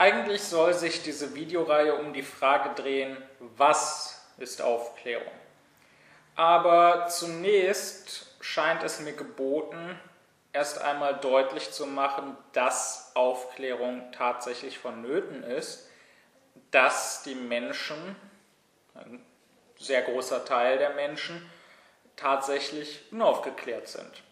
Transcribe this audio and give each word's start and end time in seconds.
Eigentlich 0.00 0.42
soll 0.44 0.72
sich 0.72 1.02
diese 1.02 1.34
Videoreihe 1.34 1.94
um 1.94 2.14
die 2.14 2.22
Frage 2.22 2.70
drehen, 2.74 3.22
was 3.58 4.18
ist 4.38 4.62
Aufklärung? 4.62 5.30
Aber 6.34 7.08
zunächst 7.08 8.34
scheint 8.40 8.82
es 8.82 9.00
mir 9.00 9.12
geboten, 9.12 10.00
erst 10.54 10.80
einmal 10.80 11.16
deutlich 11.16 11.70
zu 11.70 11.84
machen, 11.84 12.34
dass 12.54 13.12
Aufklärung 13.14 14.10
tatsächlich 14.12 14.78
vonnöten 14.78 15.42
ist, 15.42 15.86
dass 16.70 17.22
die 17.24 17.34
Menschen, 17.34 18.16
ein 18.94 19.22
sehr 19.78 20.00
großer 20.00 20.46
Teil 20.46 20.78
der 20.78 20.94
Menschen, 20.94 21.44
tatsächlich 22.16 23.02
unaufgeklärt 23.12 23.86
sind. 23.86 24.22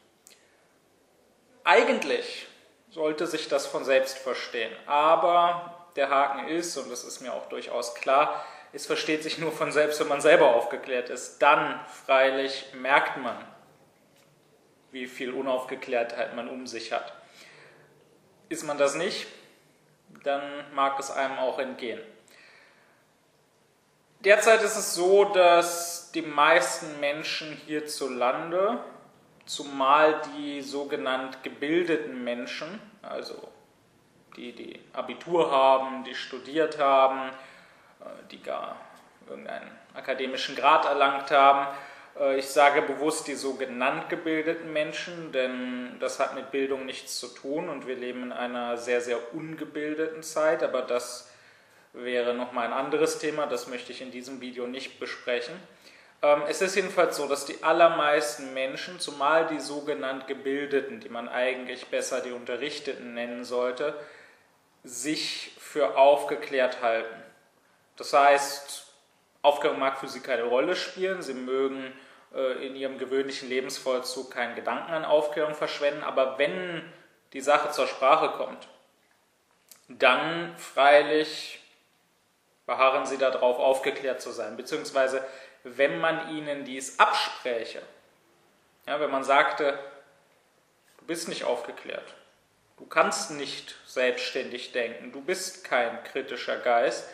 Eigentlich 1.62 2.47
sollte 2.90 3.26
sich 3.26 3.48
das 3.48 3.66
von 3.66 3.84
selbst 3.84 4.18
verstehen, 4.18 4.72
aber 4.86 5.86
der 5.96 6.10
Haken 6.10 6.48
ist, 6.48 6.76
und 6.76 6.90
das 6.90 7.04
ist 7.04 7.20
mir 7.20 7.32
auch 7.32 7.48
durchaus 7.48 7.94
klar, 7.94 8.44
es 8.72 8.86
versteht 8.86 9.22
sich 9.22 9.38
nur 9.38 9.52
von 9.52 9.72
selbst, 9.72 9.98
wenn 10.00 10.08
man 10.08 10.20
selber 10.20 10.54
aufgeklärt 10.54 11.08
ist. 11.08 11.38
Dann 11.38 11.80
freilich 11.86 12.66
merkt 12.74 13.16
man, 13.16 13.36
wie 14.90 15.06
viel 15.06 15.32
Unaufgeklärtheit 15.32 16.36
man 16.36 16.48
um 16.48 16.66
sich 16.66 16.92
hat. 16.92 17.12
Ist 18.48 18.64
man 18.64 18.78
das 18.78 18.94
nicht, 18.94 19.26
dann 20.24 20.42
mag 20.74 20.98
es 20.98 21.10
einem 21.10 21.38
auch 21.38 21.58
entgehen. 21.58 22.00
Derzeit 24.20 24.62
ist 24.62 24.76
es 24.76 24.94
so, 24.94 25.26
dass 25.26 26.10
die 26.12 26.22
meisten 26.22 26.98
Menschen 27.00 27.52
hierzulande, 27.66 28.82
zumal 29.48 30.20
die 30.36 30.60
sogenannt 30.60 31.42
gebildeten 31.42 32.22
Menschen, 32.22 32.80
also 33.02 33.48
die, 34.36 34.52
die 34.52 34.80
Abitur 34.92 35.50
haben, 35.50 36.04
die 36.04 36.14
studiert 36.14 36.78
haben, 36.78 37.30
äh, 38.00 38.04
die 38.30 38.42
gar 38.42 38.76
irgendeinen 39.28 39.70
akademischen 39.94 40.54
Grad 40.54 40.84
erlangt 40.84 41.30
haben, 41.30 41.66
äh, 42.18 42.38
ich 42.38 42.46
sage 42.46 42.82
bewusst 42.82 43.26
die 43.26 43.34
sogenannt 43.34 44.08
gebildeten 44.08 44.72
Menschen, 44.72 45.32
denn 45.32 45.96
das 46.00 46.20
hat 46.20 46.34
mit 46.34 46.50
Bildung 46.50 46.86
nichts 46.86 47.18
zu 47.18 47.28
tun 47.28 47.68
und 47.68 47.86
wir 47.86 47.96
leben 47.96 48.24
in 48.24 48.32
einer 48.32 48.76
sehr, 48.76 49.00
sehr 49.00 49.34
ungebildeten 49.34 50.22
Zeit, 50.22 50.62
aber 50.62 50.82
das 50.82 51.30
wäre 51.92 52.34
nochmal 52.34 52.66
ein 52.66 52.72
anderes 52.72 53.18
Thema, 53.18 53.46
das 53.46 53.66
möchte 53.66 53.92
ich 53.92 54.02
in 54.02 54.10
diesem 54.10 54.40
Video 54.40 54.66
nicht 54.66 55.00
besprechen. 55.00 55.54
Ähm, 56.22 56.42
es 56.48 56.60
ist 56.60 56.74
jedenfalls 56.74 57.16
so, 57.16 57.28
dass 57.28 57.46
die 57.46 57.62
allermeisten 57.62 58.52
Menschen, 58.54 58.98
zumal 59.00 59.46
die 59.46 59.60
sogenannt 59.60 60.26
Gebildeten, 60.26 61.00
die 61.00 61.08
man 61.08 61.28
eigentlich 61.28 61.86
besser 61.86 62.20
die 62.20 62.32
Unterrichteten 62.32 63.14
nennen 63.14 63.44
sollte, 63.44 63.94
sich 64.84 65.52
für 65.58 65.96
aufgeklärt 65.96 66.82
halten. 66.82 67.22
Das 67.96 68.12
heißt, 68.12 68.86
Aufklärung 69.42 69.78
mag 69.78 69.98
für 69.98 70.08
sie 70.08 70.20
keine 70.20 70.44
Rolle 70.44 70.76
spielen, 70.76 71.22
sie 71.22 71.34
mögen 71.34 71.92
äh, 72.34 72.66
in 72.66 72.76
ihrem 72.76 72.98
gewöhnlichen 72.98 73.48
Lebensvollzug 73.48 74.30
keinen 74.30 74.54
Gedanken 74.54 74.92
an 74.92 75.04
Aufklärung 75.04 75.54
verschwenden, 75.54 76.02
aber 76.02 76.38
wenn 76.38 76.82
die 77.32 77.40
Sache 77.40 77.70
zur 77.70 77.86
Sprache 77.86 78.36
kommt, 78.36 78.68
dann 79.88 80.56
freilich 80.56 81.60
beharren 82.66 83.06
sie 83.06 83.16
darauf, 83.16 83.58
aufgeklärt 83.58 84.20
zu 84.20 84.30
sein. 84.30 84.56
Beziehungsweise, 84.56 85.24
wenn 85.76 86.00
man 86.00 86.34
ihnen 86.36 86.64
dies 86.64 86.98
abspräche, 86.98 87.82
ja, 88.86 89.00
wenn 89.00 89.10
man 89.10 89.24
sagte, 89.24 89.78
du 90.98 91.04
bist 91.06 91.28
nicht 91.28 91.44
aufgeklärt, 91.44 92.14
du 92.78 92.86
kannst 92.86 93.32
nicht 93.32 93.76
selbstständig 93.86 94.72
denken, 94.72 95.12
du 95.12 95.20
bist 95.20 95.64
kein 95.64 96.02
kritischer 96.04 96.58
Geist, 96.58 97.08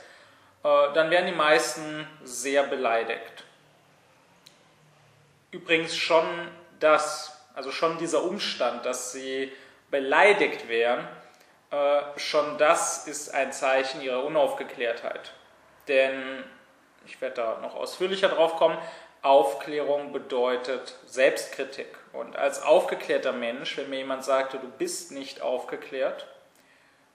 äh, 0.63 0.93
dann 0.95 1.11
wären 1.11 1.27
die 1.27 1.33
meisten 1.33 2.07
sehr 2.23 2.65
beleidigt. 2.65 3.45
Übrigens 5.51 5.97
schon 5.97 6.27
das, 6.81 7.41
also 7.55 7.71
schon 7.71 7.99
dieser 7.99 8.25
Umstand, 8.25 8.85
dass 8.85 9.13
sie 9.13 9.53
beleidigt 9.91 10.69
wären, 10.69 11.07
äh, 11.71 12.03
schon 12.17 12.59
das 12.59 13.07
ist 13.07 13.33
ein 13.33 13.53
Zeichen 13.53 14.01
ihrer 14.01 14.25
Unaufgeklärtheit. 14.25 15.33
Denn, 15.89 16.45
ich 17.07 17.21
werde 17.21 17.37
da 17.37 17.59
noch 17.61 17.75
ausführlicher 17.75 18.29
drauf 18.29 18.57
kommen, 18.57 18.79
Aufklärung 19.23 20.13
bedeutet 20.13 20.97
Selbstkritik. 21.07 21.89
Und 22.13 22.37
als 22.37 22.63
aufgeklärter 22.63 23.33
Mensch, 23.33 23.79
wenn 23.79 23.89
mir 23.89 23.99
jemand 23.99 24.23
sagte, 24.23 24.59
du 24.59 24.69
bist 24.69 25.13
nicht 25.13 25.41
aufgeklärt, 25.41 26.27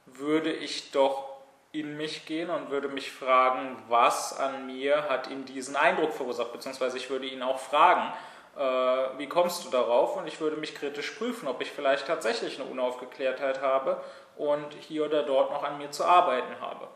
würde 0.06 0.52
ich 0.52 0.92
doch 0.92 1.30
in 1.72 1.98
mich 1.98 2.26
gehen 2.26 2.50
und 2.50 2.72
würde 2.72 2.88
mich 2.88 3.12
fragen, 3.12 3.78
was 3.88 4.38
an 4.38 4.66
mir 4.66 5.08
hat 5.08 5.30
ihm 5.30 5.46
diesen 5.46 5.76
Eindruck 5.76 6.14
verursacht, 6.14 6.52
beziehungsweise 6.52 6.98
ich 6.98 7.12
würde 7.12 7.28
ihn 7.28 7.44
auch 7.44 7.60
fragen, 7.60 8.12
äh, 8.58 9.20
wie 9.20 9.28
kommst 9.28 9.66
du 9.66 9.70
darauf? 9.70 10.18
Und 10.18 10.26
ich 10.28 10.42
würde 10.42 10.58
mich 10.58 10.74
kritisch 10.74 11.12
prüfen, 11.12 11.48
ob 11.48 11.62
ich 11.62 11.72
vielleicht 11.72 12.08
tatsächlich 12.08 12.60
eine 12.60 12.70
Unaufgeklärtheit 12.70 13.62
habe 13.62 14.02
und 14.36 14.74
hier 14.74 15.06
oder 15.06 15.22
dort 15.22 15.52
noch 15.52 15.64
an 15.64 15.78
mir 15.78 15.92
zu 15.92 16.06
arbeiten 16.06 16.60
habe. 16.60 16.88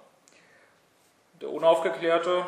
Der 1.40 1.52
Unaufgeklärte 1.52 2.46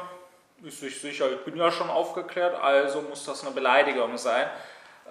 ist 0.63 0.79
sich 0.79 0.99
sicher, 0.99 1.31
ich 1.31 1.39
bin 1.39 1.57
ja 1.57 1.71
schon 1.71 1.89
aufgeklärt, 1.89 2.55
also 2.55 3.01
muss 3.01 3.25
das 3.25 3.43
eine 3.43 3.51
Beleidigung 3.51 4.17
sein. 4.17 4.49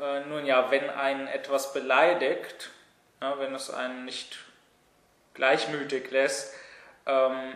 Äh, 0.00 0.21
nun 0.21 0.47
ja, 0.47 0.71
wenn 0.71 0.91
einen 0.91 1.27
etwas 1.27 1.72
beleidigt, 1.72 2.71
ja, 3.21 3.38
wenn 3.38 3.55
es 3.55 3.71
einen 3.71 4.05
nicht 4.05 4.38
gleichmütig 5.34 6.10
lässt, 6.10 6.55
ähm, 7.06 7.55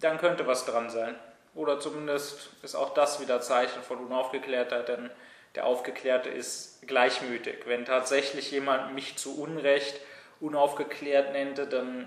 dann 0.00 0.18
könnte 0.18 0.46
was 0.46 0.64
dran 0.64 0.90
sein. 0.90 1.18
Oder 1.54 1.80
zumindest 1.80 2.50
ist 2.62 2.74
auch 2.74 2.92
das 2.92 3.20
wieder 3.20 3.40
Zeichen 3.40 3.82
von 3.82 3.98
Unaufgeklärtheit, 3.98 4.88
denn 4.88 5.10
der 5.54 5.64
Aufgeklärte 5.64 6.28
ist 6.28 6.86
gleichmütig. 6.86 7.66
Wenn 7.66 7.86
tatsächlich 7.86 8.50
jemand 8.50 8.94
mich 8.94 9.16
zu 9.16 9.40
Unrecht 9.40 9.98
unaufgeklärt 10.38 11.32
nennte, 11.32 11.66
dann 11.66 12.06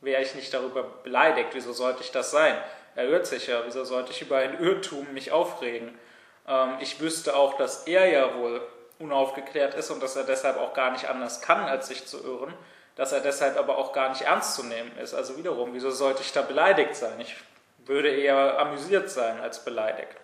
wäre 0.00 0.20
ich 0.20 0.34
nicht 0.34 0.52
darüber 0.52 0.82
beleidigt. 0.82 1.50
Wieso 1.52 1.72
sollte 1.72 2.02
ich 2.02 2.10
das 2.10 2.32
sein? 2.32 2.56
Er 2.94 3.04
irrt 3.08 3.26
sich 3.26 3.46
ja. 3.46 3.62
Wieso 3.64 3.84
sollte 3.84 4.12
ich 4.12 4.22
über 4.22 4.38
ein 4.38 4.60
Irrtum 4.60 5.12
mich 5.12 5.32
aufregen? 5.32 5.98
Ähm, 6.46 6.76
ich 6.80 7.00
wüsste 7.00 7.36
auch, 7.36 7.56
dass 7.56 7.86
er 7.86 8.06
ja 8.06 8.34
wohl 8.36 8.60
unaufgeklärt 8.98 9.74
ist 9.74 9.90
und 9.90 10.02
dass 10.02 10.16
er 10.16 10.24
deshalb 10.24 10.58
auch 10.58 10.74
gar 10.74 10.92
nicht 10.92 11.08
anders 11.08 11.40
kann, 11.40 11.64
als 11.64 11.88
sich 11.88 12.06
zu 12.06 12.22
irren, 12.22 12.54
dass 12.94 13.12
er 13.12 13.20
deshalb 13.20 13.58
aber 13.58 13.78
auch 13.78 13.92
gar 13.92 14.10
nicht 14.10 14.22
ernst 14.22 14.54
zu 14.54 14.64
nehmen 14.64 14.96
ist. 14.98 15.14
Also 15.14 15.36
wiederum, 15.36 15.74
wieso 15.74 15.90
sollte 15.90 16.22
ich 16.22 16.32
da 16.32 16.42
beleidigt 16.42 16.94
sein? 16.94 17.18
Ich 17.20 17.36
würde 17.84 18.10
eher 18.10 18.58
amüsiert 18.58 19.10
sein 19.10 19.40
als 19.40 19.64
beleidigt. 19.64 20.16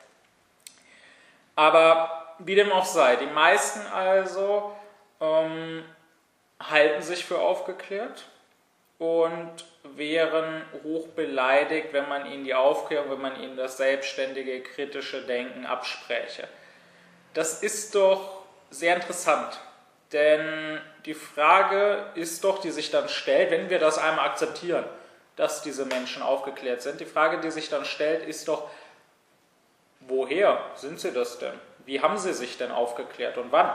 Aber 1.57 2.37
wie 2.39 2.55
dem 2.55 2.71
auch 2.71 2.85
sei, 2.85 3.17
die 3.17 3.27
meisten 3.27 3.85
also 3.87 4.73
ähm, 5.21 5.85
halten 6.61 7.03
sich 7.03 7.25
für 7.25 7.41
aufgeklärt 7.41 8.27
und 8.99 9.65
wären 9.97 10.63
hoch 10.85 11.09
beleidigt, 11.09 11.89
wenn 11.93 12.09
man 12.09 12.27
ihnen 12.27 12.45
die 12.45 12.55
Aufklärung, 12.55 13.11
wenn 13.11 13.21
man 13.21 13.41
ihnen 13.41 13.57
das 13.57 13.77
selbstständige, 13.77 14.63
kritische 14.63 15.23
Denken 15.23 15.67
abspräche. 15.67 16.49
Das 17.35 17.63
ist 17.63 17.95
doch 17.95 18.43
sehr 18.71 18.97
interessant, 18.97 19.61
denn 20.13 20.81
die 21.05 21.15
Frage 21.15 22.07
ist 22.15 22.45
doch, 22.45 22.61
die 22.61 22.71
sich 22.71 22.91
dann 22.91 23.09
stellt, 23.09 23.51
wenn 23.51 23.71
wir 23.71 23.79
das 23.79 23.99
einmal 23.99 24.27
akzeptieren, 24.27 24.85
dass 25.37 25.63
diese 25.63 25.85
Menschen 25.85 26.23
aufgeklärt 26.23 26.83
sind. 26.83 27.01
Die 27.01 27.07
Frage, 27.07 27.39
die 27.41 27.51
sich 27.51 27.69
dann 27.69 27.85
stellt, 27.85 28.27
ist 28.27 28.49
doch, 28.49 28.69
woher 30.01 30.61
sind 30.75 30.99
sie 30.99 31.13
das 31.13 31.39
denn? 31.39 31.55
Wie 31.87 32.01
haben 32.01 32.19
sie 32.19 32.35
sich 32.35 32.59
denn 32.59 32.73
aufgeklärt 32.73 33.39
und 33.39 33.53
wann? 33.53 33.71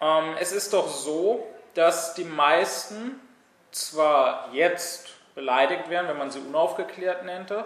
Ähm, 0.00 0.34
es 0.40 0.52
ist 0.52 0.72
doch 0.72 0.88
so, 0.88 1.46
dass 1.74 2.14
die 2.14 2.24
meisten 2.24 3.20
zwar 3.70 4.48
jetzt 4.52 5.08
beleidigt 5.34 5.88
werden, 5.88 6.08
wenn 6.08 6.18
man 6.18 6.30
sie 6.30 6.40
unaufgeklärt 6.40 7.24
nannte, 7.24 7.64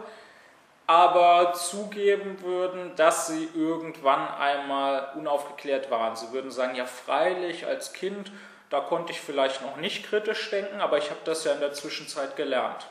aber 0.87 1.54
zugeben 1.54 2.43
würden, 2.43 2.94
dass 2.96 3.28
sie 3.28 3.49
irgendwann 3.54 4.28
einmal 4.34 5.12
unaufgeklärt 5.14 5.90
waren. 5.90 6.16
Sie 6.16 6.32
würden 6.32 6.50
sagen, 6.50 6.75
ja 6.75 6.87
freilich, 6.87 7.66
als 7.66 7.93
Kind 7.93 8.31
da 8.72 8.81
konnte 8.81 9.12
ich 9.12 9.20
vielleicht 9.20 9.60
noch 9.60 9.76
nicht 9.76 10.06
kritisch 10.06 10.49
denken, 10.49 10.81
aber 10.81 10.96
ich 10.96 11.10
habe 11.10 11.20
das 11.25 11.44
ja 11.44 11.52
in 11.52 11.60
der 11.60 11.75
Zwischenzeit 11.75 12.37
gelernt. 12.37 12.87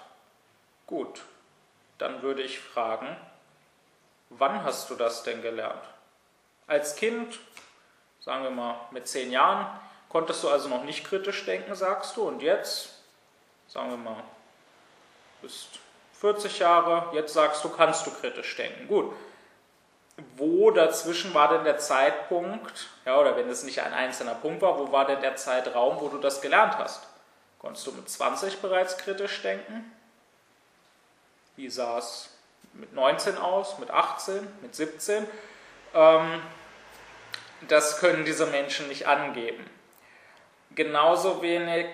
Gut, 0.85 1.23
dann 1.97 2.21
würde 2.21 2.43
ich 2.43 2.59
fragen, 2.59 3.17
wann 4.29 4.63
hast 4.63 4.91
du 4.91 4.95
das 4.95 5.23
denn 5.23 5.41
gelernt? 5.41 5.81
Als 6.67 6.95
Kind, 6.95 7.39
sagen 8.19 8.43
wir 8.43 8.51
mal 8.51 8.75
mit 8.91 9.07
zehn 9.07 9.31
Jahren, 9.31 9.65
konntest 10.07 10.43
du 10.43 10.49
also 10.49 10.69
noch 10.69 10.83
nicht 10.83 11.03
kritisch 11.03 11.45
denken, 11.45 11.73
sagst 11.73 12.15
du, 12.15 12.27
und 12.27 12.43
jetzt, 12.43 13.00
sagen 13.71 13.89
wir 13.89 13.97
mal, 13.97 14.23
bist 15.41 15.79
40 16.19 16.59
Jahre, 16.59 17.15
jetzt 17.15 17.33
sagst 17.33 17.63
du, 17.63 17.69
kannst 17.69 18.05
du 18.05 18.11
kritisch 18.11 18.55
denken. 18.57 18.87
Gut, 18.87 19.13
wo 20.35 20.71
dazwischen 20.71 21.33
war 21.33 21.47
denn 21.49 21.63
der 21.63 21.77
Zeitpunkt, 21.77 22.89
ja, 23.05 23.17
oder 23.17 23.37
wenn 23.37 23.49
es 23.49 23.63
nicht 23.63 23.81
ein 23.81 23.93
einzelner 23.93 24.35
Punkt 24.35 24.61
war, 24.61 24.77
wo 24.77 24.91
war 24.91 25.05
denn 25.05 25.21
der 25.21 25.37
Zeitraum, 25.37 26.01
wo 26.01 26.09
du 26.09 26.17
das 26.17 26.41
gelernt 26.41 26.77
hast? 26.77 27.07
Konntest 27.59 27.87
du 27.87 27.93
mit 27.93 28.09
20 28.09 28.59
bereits 28.59 28.97
kritisch 28.97 29.41
denken? 29.41 29.91
Wie 31.55 31.69
sah 31.69 31.97
es 31.97 32.29
mit 32.73 32.93
19 32.93 33.37
aus, 33.37 33.79
mit 33.79 33.89
18, 33.89 34.47
mit 34.61 34.75
17? 34.75 35.25
Ähm, 35.93 36.41
das 37.69 37.99
können 37.99 38.25
diese 38.25 38.47
Menschen 38.47 38.89
nicht 38.89 39.07
angeben. 39.07 39.65
Genauso 40.75 41.41
wenig 41.41 41.87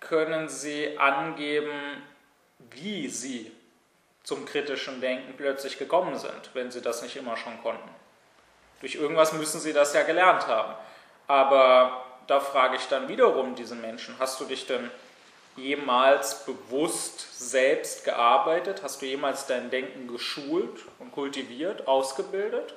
können 0.00 0.48
sie 0.48 0.98
angeben, 0.98 2.02
wie 2.70 3.08
sie 3.08 3.52
zum 4.22 4.44
kritischen 4.44 5.00
Denken 5.00 5.34
plötzlich 5.36 5.78
gekommen 5.78 6.18
sind, 6.18 6.50
wenn 6.54 6.70
sie 6.70 6.82
das 6.82 7.02
nicht 7.02 7.16
immer 7.16 7.36
schon 7.36 7.60
konnten. 7.62 7.88
Durch 8.80 8.94
irgendwas 8.94 9.32
müssen 9.32 9.60
sie 9.60 9.72
das 9.72 9.92
ja 9.92 10.02
gelernt 10.02 10.46
haben. 10.46 10.74
Aber 11.26 12.04
da 12.26 12.40
frage 12.40 12.76
ich 12.76 12.86
dann 12.86 13.08
wiederum 13.08 13.54
diesen 13.54 13.80
Menschen, 13.80 14.16
hast 14.18 14.40
du 14.40 14.44
dich 14.44 14.66
denn 14.66 14.90
jemals 15.56 16.44
bewusst 16.44 17.38
selbst 17.38 18.04
gearbeitet? 18.04 18.82
Hast 18.82 19.02
du 19.02 19.06
jemals 19.06 19.46
dein 19.46 19.70
Denken 19.70 20.08
geschult 20.08 20.84
und 20.98 21.12
kultiviert, 21.12 21.86
ausgebildet? 21.86 22.74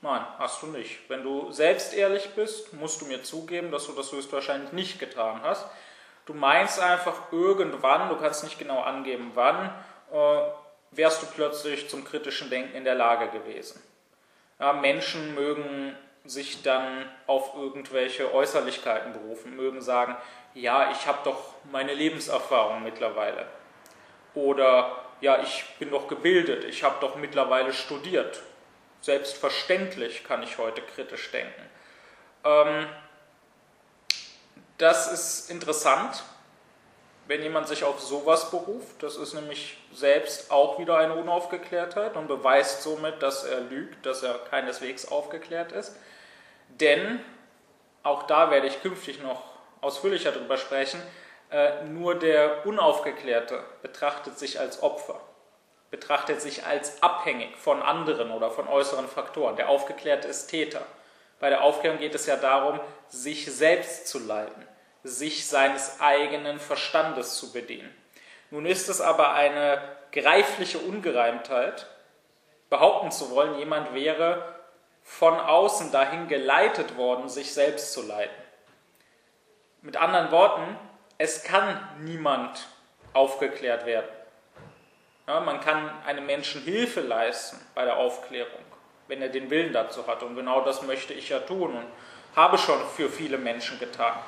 Nein, 0.00 0.24
hast 0.38 0.62
du 0.62 0.68
nicht. 0.68 0.98
Wenn 1.08 1.24
du 1.24 1.50
selbst 1.50 1.92
ehrlich 1.92 2.30
bist, 2.36 2.72
musst 2.74 3.00
du 3.00 3.06
mir 3.06 3.22
zugeben, 3.24 3.72
dass 3.72 3.86
du 3.86 3.92
das 3.92 4.12
höchstwahrscheinlich 4.12 4.72
nicht 4.72 5.00
getan 5.00 5.42
hast. 5.42 5.66
Du 6.28 6.34
meinst 6.34 6.78
einfach 6.78 7.32
irgendwann, 7.32 8.10
du 8.10 8.16
kannst 8.16 8.44
nicht 8.44 8.58
genau 8.58 8.82
angeben, 8.82 9.30
wann, 9.32 9.72
äh, 10.12 10.40
wärst 10.90 11.22
du 11.22 11.26
plötzlich 11.26 11.88
zum 11.88 12.04
kritischen 12.04 12.50
Denken 12.50 12.76
in 12.76 12.84
der 12.84 12.96
Lage 12.96 13.28
gewesen. 13.28 13.82
Ja, 14.60 14.74
Menschen 14.74 15.34
mögen 15.34 15.96
sich 16.26 16.62
dann 16.62 17.10
auf 17.26 17.54
irgendwelche 17.54 18.34
Äußerlichkeiten 18.34 19.14
berufen, 19.14 19.56
mögen 19.56 19.80
sagen, 19.80 20.18
ja, 20.52 20.90
ich 20.90 21.06
habe 21.06 21.20
doch 21.24 21.54
meine 21.72 21.94
Lebenserfahrung 21.94 22.82
mittlerweile. 22.82 23.46
Oder 24.34 24.98
ja, 25.22 25.40
ich 25.40 25.64
bin 25.78 25.90
doch 25.90 26.08
gebildet, 26.08 26.62
ich 26.64 26.84
habe 26.84 26.96
doch 27.00 27.16
mittlerweile 27.16 27.72
studiert. 27.72 28.42
Selbstverständlich 29.00 30.24
kann 30.24 30.42
ich 30.42 30.58
heute 30.58 30.82
kritisch 30.82 31.30
denken. 31.30 31.62
Ähm, 32.44 32.86
das 34.78 35.12
ist 35.12 35.50
interessant, 35.50 36.22
wenn 37.26 37.42
jemand 37.42 37.68
sich 37.68 37.84
auf 37.84 38.00
sowas 38.00 38.50
beruft. 38.50 39.02
Das 39.02 39.16
ist 39.16 39.34
nämlich 39.34 39.76
selbst 39.92 40.50
auch 40.50 40.78
wieder 40.78 40.96
eine 40.96 41.14
Unaufgeklärtheit 41.14 42.16
und 42.16 42.26
beweist 42.26 42.82
somit, 42.82 43.22
dass 43.22 43.44
er 43.44 43.60
lügt, 43.60 44.06
dass 44.06 44.22
er 44.22 44.34
keineswegs 44.50 45.08
aufgeklärt 45.08 45.72
ist. 45.72 45.94
Denn, 46.68 47.20
auch 48.02 48.22
da 48.24 48.50
werde 48.50 48.66
ich 48.66 48.80
künftig 48.80 49.22
noch 49.22 49.42
ausführlicher 49.80 50.32
darüber 50.32 50.56
sprechen, 50.56 51.02
äh, 51.50 51.84
nur 51.84 52.14
der 52.14 52.66
Unaufgeklärte 52.66 53.62
betrachtet 53.82 54.38
sich 54.38 54.60
als 54.60 54.82
Opfer, 54.82 55.20
betrachtet 55.90 56.40
sich 56.40 56.66
als 56.66 57.02
abhängig 57.02 57.56
von 57.56 57.82
anderen 57.82 58.30
oder 58.30 58.50
von 58.50 58.68
äußeren 58.68 59.08
Faktoren. 59.08 59.56
Der 59.56 59.68
Aufgeklärte 59.68 60.28
ist 60.28 60.48
Täter. 60.48 60.82
Bei 61.40 61.50
der 61.50 61.62
Aufklärung 61.62 61.98
geht 61.98 62.14
es 62.14 62.26
ja 62.26 62.36
darum, 62.36 62.80
sich 63.08 63.46
selbst 63.46 64.08
zu 64.08 64.18
leiten, 64.18 64.66
sich 65.04 65.46
seines 65.46 66.00
eigenen 66.00 66.58
Verstandes 66.58 67.36
zu 67.36 67.52
bedienen. 67.52 67.94
Nun 68.50 68.66
ist 68.66 68.88
es 68.88 69.00
aber 69.00 69.32
eine 69.34 69.80
greifliche 70.12 70.78
Ungereimtheit, 70.78 71.86
behaupten 72.70 73.10
zu 73.10 73.30
wollen, 73.30 73.58
jemand 73.58 73.94
wäre 73.94 74.54
von 75.02 75.38
außen 75.38 75.90
dahin 75.90 76.28
geleitet 76.28 76.96
worden, 76.96 77.28
sich 77.28 77.54
selbst 77.54 77.92
zu 77.92 78.06
leiten. 78.06 78.42
Mit 79.80 79.96
anderen 79.96 80.30
Worten, 80.30 80.76
es 81.16 81.42
kann 81.44 81.80
niemand 82.00 82.66
aufgeklärt 83.14 83.86
werden. 83.86 84.08
Ja, 85.26 85.40
man 85.40 85.60
kann 85.60 85.90
einem 86.06 86.26
Menschen 86.26 86.62
Hilfe 86.62 87.00
leisten 87.00 87.58
bei 87.74 87.84
der 87.84 87.96
Aufklärung, 87.96 88.64
wenn 89.08 89.22
er 89.22 89.28
den 89.28 89.50
Willen 89.50 89.72
dazu 89.72 90.06
hat. 90.06 90.22
Und 90.22 90.36
genau 90.36 90.62
das 90.62 90.82
möchte 90.82 91.12
ich 91.12 91.28
ja 91.28 91.40
tun 91.40 91.76
und 91.76 91.86
habe 92.36 92.58
schon 92.58 92.80
für 92.96 93.08
viele 93.08 93.38
Menschen 93.38 93.78
getan. 93.78 94.18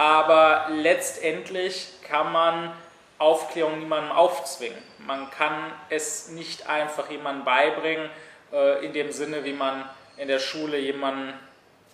Aber 0.00 0.68
letztendlich 0.70 1.92
kann 2.08 2.32
man 2.32 2.74
Aufklärung 3.18 3.80
niemandem 3.80 4.12
aufzwingen. 4.12 4.82
Man 4.96 5.30
kann 5.30 5.74
es 5.90 6.28
nicht 6.28 6.70
einfach 6.70 7.10
jemandem 7.10 7.44
beibringen, 7.44 8.08
äh, 8.50 8.82
in 8.82 8.94
dem 8.94 9.12
Sinne, 9.12 9.44
wie 9.44 9.52
man 9.52 9.86
in 10.16 10.28
der 10.28 10.38
Schule 10.38 10.78
jemandem 10.78 11.34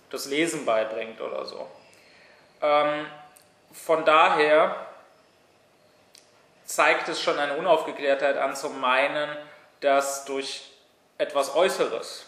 das 0.09 0.25
Lesen 0.25 0.65
beibringt 0.65 1.19
oder 1.19 1.43
so. 1.43 1.69
Ähm, 2.61 3.07
von 3.73 4.05
daher 4.05 4.87
zeigt 6.63 7.09
es 7.09 7.21
schon 7.21 7.37
eine 7.37 7.57
Unaufgeklärtheit 7.57 8.37
an, 8.37 8.55
zu 8.55 8.69
meinen, 8.69 9.35
dass 9.81 10.23
durch 10.23 10.71
etwas 11.17 11.53
Äußeres 11.53 12.25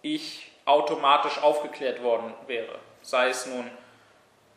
ich 0.00 0.50
automatisch 0.64 1.42
aufgeklärt 1.42 2.02
worden 2.02 2.32
wäre. 2.46 2.78
Sei 3.02 3.28
es 3.28 3.44
nun 3.44 3.70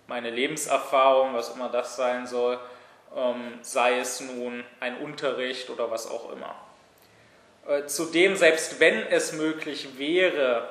meine 0.09 0.31
Lebenserfahrung, 0.31 1.35
was 1.35 1.51
immer 1.51 1.69
das 1.69 1.95
sein 1.95 2.25
soll, 2.27 2.59
ähm, 3.15 3.59
sei 3.61 3.99
es 3.99 4.19
nun 4.19 4.65
ein 4.79 4.97
Unterricht 4.97 5.69
oder 5.69 5.89
was 5.91 6.09
auch 6.09 6.31
immer. 6.31 6.55
Äh, 7.67 7.85
zudem, 7.85 8.35
selbst 8.35 8.79
wenn 8.79 9.05
es 9.07 9.33
möglich 9.33 9.99
wäre, 9.99 10.67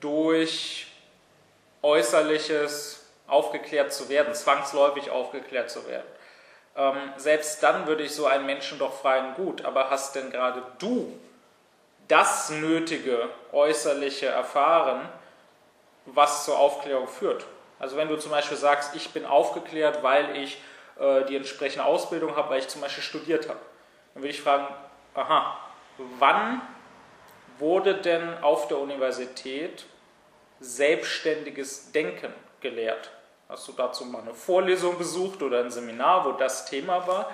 durch 0.00 0.86
Äußerliches 1.82 3.06
aufgeklärt 3.26 3.92
zu 3.92 4.10
werden, 4.10 4.34
zwangsläufig 4.34 5.10
aufgeklärt 5.10 5.70
zu 5.70 5.88
werden. 5.88 6.06
Ähm, 6.76 6.96
selbst 7.16 7.62
dann 7.62 7.86
würde 7.86 8.02
ich 8.02 8.14
so 8.14 8.26
einen 8.26 8.44
Menschen 8.44 8.78
doch 8.78 9.00
fragen, 9.00 9.34
gut, 9.34 9.64
aber 9.64 9.88
hast 9.88 10.14
denn 10.14 10.30
gerade 10.30 10.62
du 10.78 11.18
das 12.06 12.50
nötige 12.50 13.30
Äußerliche 13.52 14.26
erfahren, 14.26 15.08
was 16.04 16.44
zur 16.44 16.58
Aufklärung 16.58 17.08
führt? 17.08 17.46
Also 17.78 17.96
wenn 17.96 18.08
du 18.08 18.16
zum 18.16 18.30
Beispiel 18.30 18.56
sagst, 18.56 18.94
ich 18.94 19.10
bin 19.10 19.24
aufgeklärt, 19.26 20.02
weil 20.02 20.36
ich 20.36 20.60
äh, 20.98 21.24
die 21.24 21.36
entsprechende 21.36 21.84
Ausbildung 21.84 22.36
habe, 22.36 22.50
weil 22.50 22.60
ich 22.60 22.68
zum 22.68 22.80
Beispiel 22.80 23.02
studiert 23.02 23.48
habe, 23.48 23.60
dann 24.14 24.22
würde 24.22 24.30
ich 24.30 24.40
fragen, 24.40 24.66
aha, 25.14 25.58
wann 26.18 26.62
wurde 27.58 27.94
denn 27.94 28.42
auf 28.42 28.68
der 28.68 28.78
Universität 28.78 29.84
selbstständiges 30.60 31.92
Denken 31.92 32.32
gelehrt? 32.60 33.10
Hast 33.48 33.68
du 33.68 33.72
dazu 33.72 34.04
mal 34.04 34.22
eine 34.22 34.34
Vorlesung 34.34 34.98
besucht 34.98 35.42
oder 35.42 35.60
ein 35.60 35.70
Seminar, 35.70 36.24
wo 36.24 36.32
das 36.32 36.66
Thema 36.66 37.06
war? 37.06 37.30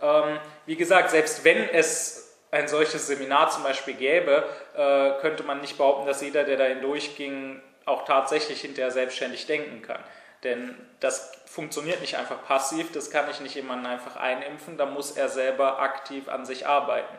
Ähm, 0.00 0.38
wie 0.66 0.76
gesagt, 0.76 1.10
selbst 1.10 1.44
wenn 1.44 1.68
es 1.68 2.36
ein 2.50 2.68
solches 2.68 3.06
Seminar 3.06 3.50
zum 3.50 3.62
Beispiel 3.62 3.94
gäbe, 3.94 4.44
äh, 4.76 5.20
könnte 5.20 5.42
man 5.42 5.60
nicht 5.60 5.76
behaupten, 5.76 6.06
dass 6.06 6.22
jeder, 6.22 6.44
der 6.44 6.56
dahin 6.56 6.80
durchging, 6.80 7.60
auch 7.86 8.04
tatsächlich 8.04 8.60
hinterher 8.60 8.90
selbstständig 8.90 9.46
denken 9.46 9.82
kann. 9.82 10.02
Denn 10.42 10.76
das 11.00 11.32
funktioniert 11.46 12.00
nicht 12.00 12.16
einfach 12.16 12.44
passiv, 12.44 12.92
das 12.92 13.10
kann 13.10 13.30
ich 13.30 13.40
nicht 13.40 13.54
jemanden 13.54 13.86
einfach 13.86 14.16
einimpfen, 14.16 14.76
da 14.76 14.86
muss 14.86 15.12
er 15.12 15.28
selber 15.28 15.80
aktiv 15.80 16.28
an 16.28 16.44
sich 16.44 16.66
arbeiten. 16.66 17.14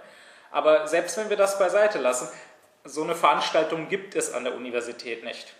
Aber 0.51 0.87
selbst 0.87 1.17
wenn 1.17 1.29
wir 1.29 1.37
das 1.37 1.57
beiseite 1.57 1.97
lassen, 1.97 2.29
so 2.83 3.03
eine 3.03 3.15
Veranstaltung 3.15 3.89
gibt 3.89 4.15
es 4.15 4.33
an 4.33 4.43
der 4.43 4.55
Universität 4.55 5.23
nicht. 5.23 5.53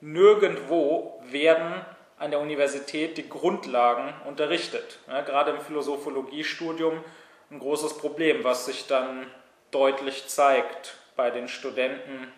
Nirgendwo 0.00 1.22
werden 1.24 1.84
an 2.18 2.32
der 2.32 2.40
Universität 2.40 3.16
die 3.18 3.28
Grundlagen 3.28 4.12
unterrichtet. 4.26 4.98
Ja, 5.08 5.20
gerade 5.22 5.52
im 5.52 5.60
Philosophologiestudium 5.60 7.04
ein 7.50 7.58
großes 7.58 7.98
Problem, 7.98 8.42
was 8.44 8.66
sich 8.66 8.86
dann 8.86 9.26
deutlich 9.70 10.26
zeigt 10.28 10.96
bei 11.16 11.30
den 11.30 11.48
Studenten, 11.48 12.32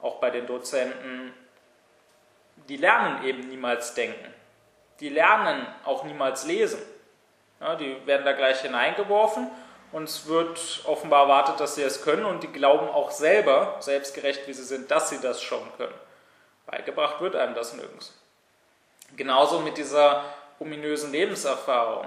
auch 0.00 0.16
bei 0.16 0.30
den 0.30 0.46
Dozenten. 0.46 1.32
Die 2.68 2.76
lernen 2.76 3.24
eben 3.24 3.48
niemals 3.48 3.94
denken. 3.94 4.32
Die 5.00 5.08
lernen 5.08 5.66
auch 5.84 6.04
niemals 6.04 6.44
lesen. 6.46 6.80
Ja, 7.60 7.74
die 7.74 8.06
werden 8.06 8.24
da 8.24 8.32
gleich 8.32 8.60
hineingeworfen 8.60 9.50
und 9.92 10.04
es 10.04 10.26
wird 10.26 10.82
offenbar 10.84 11.22
erwartet, 11.22 11.60
dass 11.60 11.74
sie 11.74 11.82
es 11.82 12.02
können 12.02 12.24
und 12.24 12.42
die 12.42 12.52
glauben 12.52 12.88
auch 12.88 13.10
selber, 13.10 13.76
selbstgerecht 13.80 14.46
wie 14.46 14.52
sie 14.52 14.64
sind, 14.64 14.90
dass 14.90 15.10
sie 15.10 15.20
das 15.20 15.42
schon 15.42 15.62
können. 15.76 15.94
Beigebracht 16.66 17.20
wird 17.20 17.36
einem 17.36 17.54
das 17.54 17.72
nirgends. 17.74 18.12
Genauso 19.16 19.60
mit 19.60 19.78
dieser 19.78 20.24
ominösen 20.58 21.12
Lebenserfahrung. 21.12 22.06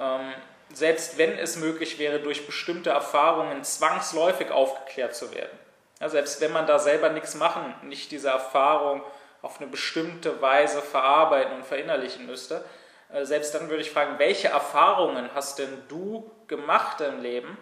Ähm, 0.00 0.32
selbst 0.72 1.18
wenn 1.18 1.38
es 1.38 1.56
möglich 1.56 1.98
wäre, 1.98 2.20
durch 2.20 2.46
bestimmte 2.46 2.90
Erfahrungen 2.90 3.64
zwangsläufig 3.64 4.50
aufgeklärt 4.50 5.14
zu 5.14 5.32
werden. 5.34 5.56
Ja, 6.00 6.08
selbst 6.08 6.40
wenn 6.40 6.52
man 6.52 6.66
da 6.66 6.78
selber 6.78 7.10
nichts 7.10 7.34
machen, 7.34 7.74
nicht 7.82 8.10
diese 8.10 8.28
Erfahrung 8.28 9.02
auf 9.42 9.60
eine 9.60 9.70
bestimmte 9.70 10.40
Weise 10.40 10.82
verarbeiten 10.82 11.54
und 11.54 11.64
verinnerlichen 11.64 12.26
müsste, 12.26 12.64
äh, 13.12 13.24
selbst 13.24 13.54
dann 13.54 13.68
würde 13.68 13.82
ich 13.82 13.90
fragen, 13.90 14.18
welche 14.18 14.48
Erfahrungen 14.48 15.30
hast 15.34 15.58
denn 15.58 15.82
du 15.88 16.30
gemacht 16.46 17.00
im 17.00 17.22
Leben, 17.22 17.56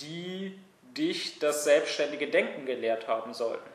die 0.00 0.58
dich 0.82 1.38
das 1.38 1.64
selbstständige 1.64 2.28
Denken 2.28 2.66
gelehrt 2.66 3.08
haben 3.08 3.34
sollten? 3.34 3.70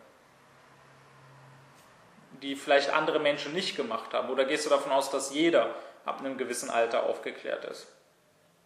Die 2.41 2.55
vielleicht 2.55 2.91
andere 2.91 3.19
Menschen 3.19 3.53
nicht 3.53 3.75
gemacht 3.75 4.13
haben? 4.13 4.29
Oder 4.29 4.45
gehst 4.45 4.65
du 4.65 4.69
davon 4.69 4.91
aus, 4.91 5.11
dass 5.11 5.33
jeder 5.33 5.75
ab 6.05 6.19
einem 6.19 6.37
gewissen 6.37 6.69
Alter 6.69 7.03
aufgeklärt 7.03 7.65
ist. 7.65 7.87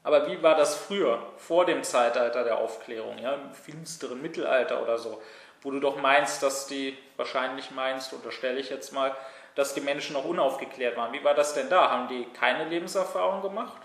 Aber 0.03 0.27
wie 0.27 0.41
war 0.43 0.55
das 0.55 0.75
früher, 0.75 1.19
vor 1.37 1.65
dem 1.65 1.83
Zeitalter 1.83 2.43
der 2.43 2.59
Aufklärung, 2.59 3.17
ja, 3.17 3.33
im 3.33 3.53
finsteren 3.53 4.21
Mittelalter 4.21 4.81
oder 4.81 4.97
so, 4.97 5.21
wo 5.65 5.71
du 5.71 5.79
doch 5.79 5.97
meinst, 5.97 6.43
dass 6.43 6.67
die, 6.67 6.95
wahrscheinlich 7.17 7.71
meinst, 7.71 8.13
unterstelle 8.13 8.59
ich 8.59 8.69
jetzt 8.69 8.93
mal, 8.93 9.15
dass 9.55 9.73
die 9.73 9.81
Menschen 9.81 10.13
noch 10.13 10.23
unaufgeklärt 10.23 10.95
waren. 10.95 11.11
Wie 11.11 11.23
war 11.23 11.33
das 11.33 11.55
denn 11.55 11.69
da? 11.69 11.89
Haben 11.89 12.07
die 12.07 12.25
keine 12.33 12.65
Lebenserfahrung 12.65 13.41
gemacht? 13.41 13.81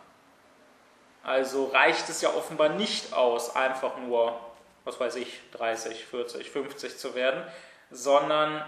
Also 1.25 1.67
reicht 1.69 2.07
es 2.11 2.21
ja 2.21 2.29
offenbar 2.35 2.69
nicht 2.69 3.15
aus, 3.15 3.57
einfach 3.57 3.97
nur, 3.97 4.39
was 4.85 5.01
weiß 5.01 5.17
ich, 5.17 5.41
30, 5.53 6.05
40, 6.05 6.51
50 6.51 6.99
zu 6.99 7.15
werden, 7.15 7.43
sondern 7.91 8.63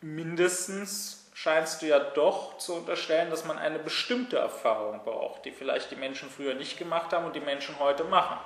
mindestens 0.00 1.30
scheinst 1.34 1.82
du 1.82 1.86
ja 1.86 1.98
doch 1.98 2.58
zu 2.58 2.76
unterstellen, 2.76 3.30
dass 3.30 3.44
man 3.44 3.58
eine 3.58 3.80
bestimmte 3.80 4.38
Erfahrung 4.38 5.02
braucht, 5.02 5.44
die 5.46 5.50
vielleicht 5.50 5.90
die 5.90 5.96
Menschen 5.96 6.30
früher 6.30 6.54
nicht 6.54 6.78
gemacht 6.78 7.12
haben 7.12 7.24
und 7.24 7.34
die 7.34 7.40
Menschen 7.40 7.80
heute 7.80 8.04
machen. 8.04 8.38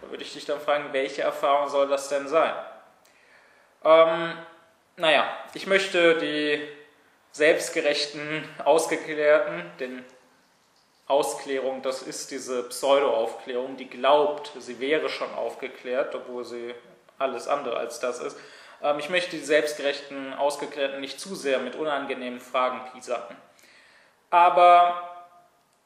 Da 0.00 0.10
würde 0.10 0.22
ich 0.22 0.32
dich 0.32 0.46
dann 0.46 0.60
fragen, 0.60 0.92
welche 0.92 1.20
Erfahrung 1.20 1.68
soll 1.68 1.88
das 1.88 2.08
denn 2.08 2.26
sein? 2.26 2.54
Ähm, 3.84 4.34
naja, 4.96 5.26
ich 5.54 5.66
möchte 5.66 6.18
die 6.18 6.60
selbstgerechten, 7.32 8.44
ausgeklärten, 8.64 9.70
denn 9.78 10.04
Ausklärung, 11.06 11.82
das 11.82 12.02
ist 12.02 12.30
diese 12.30 12.62
Pseudo-Aufklärung, 12.64 13.76
die 13.76 13.88
glaubt, 13.88 14.52
sie 14.58 14.78
wäre 14.78 15.08
schon 15.08 15.32
aufgeklärt, 15.34 16.14
obwohl 16.14 16.44
sie 16.44 16.74
alles 17.18 17.48
andere 17.48 17.76
als 17.76 18.00
das 18.00 18.20
ist. 18.20 18.36
Ähm, 18.82 18.98
ich 18.98 19.08
möchte 19.08 19.36
die 19.36 19.42
selbstgerechten, 19.42 20.34
ausgeklärten 20.34 21.00
nicht 21.00 21.18
zu 21.18 21.34
sehr 21.34 21.58
mit 21.58 21.74
unangenehmen 21.74 22.40
Fragen 22.40 22.80
piesacken. 22.92 23.36
Aber 24.30 25.26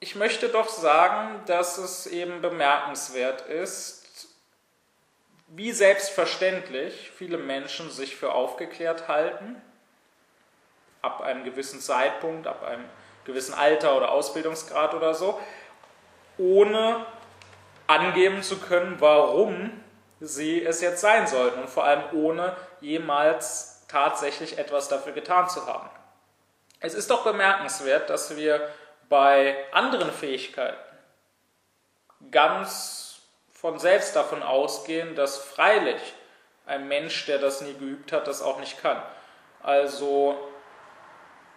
ich 0.01 0.15
möchte 0.15 0.49
doch 0.49 0.69
sagen, 0.69 1.41
dass 1.47 1.79
es 1.79 2.07
eben 2.07 2.43
bemerkenswert 2.43 3.43
ist, 3.43 4.04
wie 5.57 5.71
selbstverständlich 5.71 7.13
viele 7.17 7.39
Menschen 7.39 7.91
sich 7.91 8.17
für 8.17 8.33
aufgeklärt 8.33 9.07
halten, 9.07 9.61
ab 11.01 11.21
einem 11.21 11.45
gewissen 11.45 11.81
Zeitpunkt, 11.81 12.47
ab 12.47 12.65
einem 12.65 12.85
gewissen 13.25 13.55
Alter 13.55 13.97
oder 13.97 14.11
Ausbildungsgrad 14.11 14.95
oder 14.95 15.15
so, 15.15 15.39
ohne 16.39 17.07
angeben 17.87 18.43
zu 18.43 18.59
können, 18.59 19.01
warum 19.01 19.71
sie 20.21 20.65
es 20.65 20.81
jetzt 20.81 21.01
sein 21.01 21.27
sollten 21.27 21.61
und 21.61 21.71
vor 21.71 21.85
allem 21.85 22.03
ohne 22.13 22.57
jemals 22.81 23.87
tatsächlich 23.87 24.59
etwas 24.59 24.89
dafür 24.89 25.13
getan 25.13 25.49
zu 25.49 25.67
haben. 25.67 25.89
Es 26.81 26.95
ist 26.95 27.11
doch 27.11 27.23
bemerkenswert, 27.23 28.11
dass 28.11 28.37
wir 28.37 28.69
bei 29.09 29.57
anderen 29.73 30.11
Fähigkeiten 30.11 30.77
ganz 32.31 33.04
von 33.65 33.79
selbst 33.79 34.15
davon 34.15 34.43
ausgehen, 34.43 35.15
dass 35.15 35.39
freilich 35.39 36.13
ein 36.67 36.87
Mensch, 36.87 37.25
der 37.25 37.39
das 37.39 37.63
nie 37.63 37.73
geübt 37.73 38.13
hat, 38.13 38.27
das 38.27 38.43
auch 38.43 38.61
nicht 38.61 38.83
kann. 38.83 39.03
Also 39.63 40.37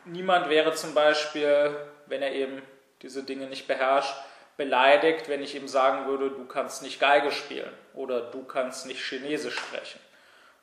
niemand 0.06 0.48
wäre 0.48 0.74
zum 0.74 0.94
Beispiel, 0.94 1.76
wenn 2.06 2.22
er 2.22 2.32
eben 2.32 2.62
diese 3.02 3.24
Dinge 3.24 3.48
nicht 3.48 3.68
beherrscht, 3.68 4.16
beleidigt, 4.56 5.28
wenn 5.28 5.44
ich 5.44 5.54
ihm 5.54 5.68
sagen 5.68 6.08
würde, 6.08 6.30
du 6.30 6.46
kannst 6.46 6.82
nicht 6.82 7.02
Geige 7.02 7.30
spielen 7.30 7.74
oder 7.94 8.22
du 8.22 8.46
kannst 8.46 8.86
nicht 8.86 9.04
Chinesisch 9.04 9.58
sprechen, 9.58 10.00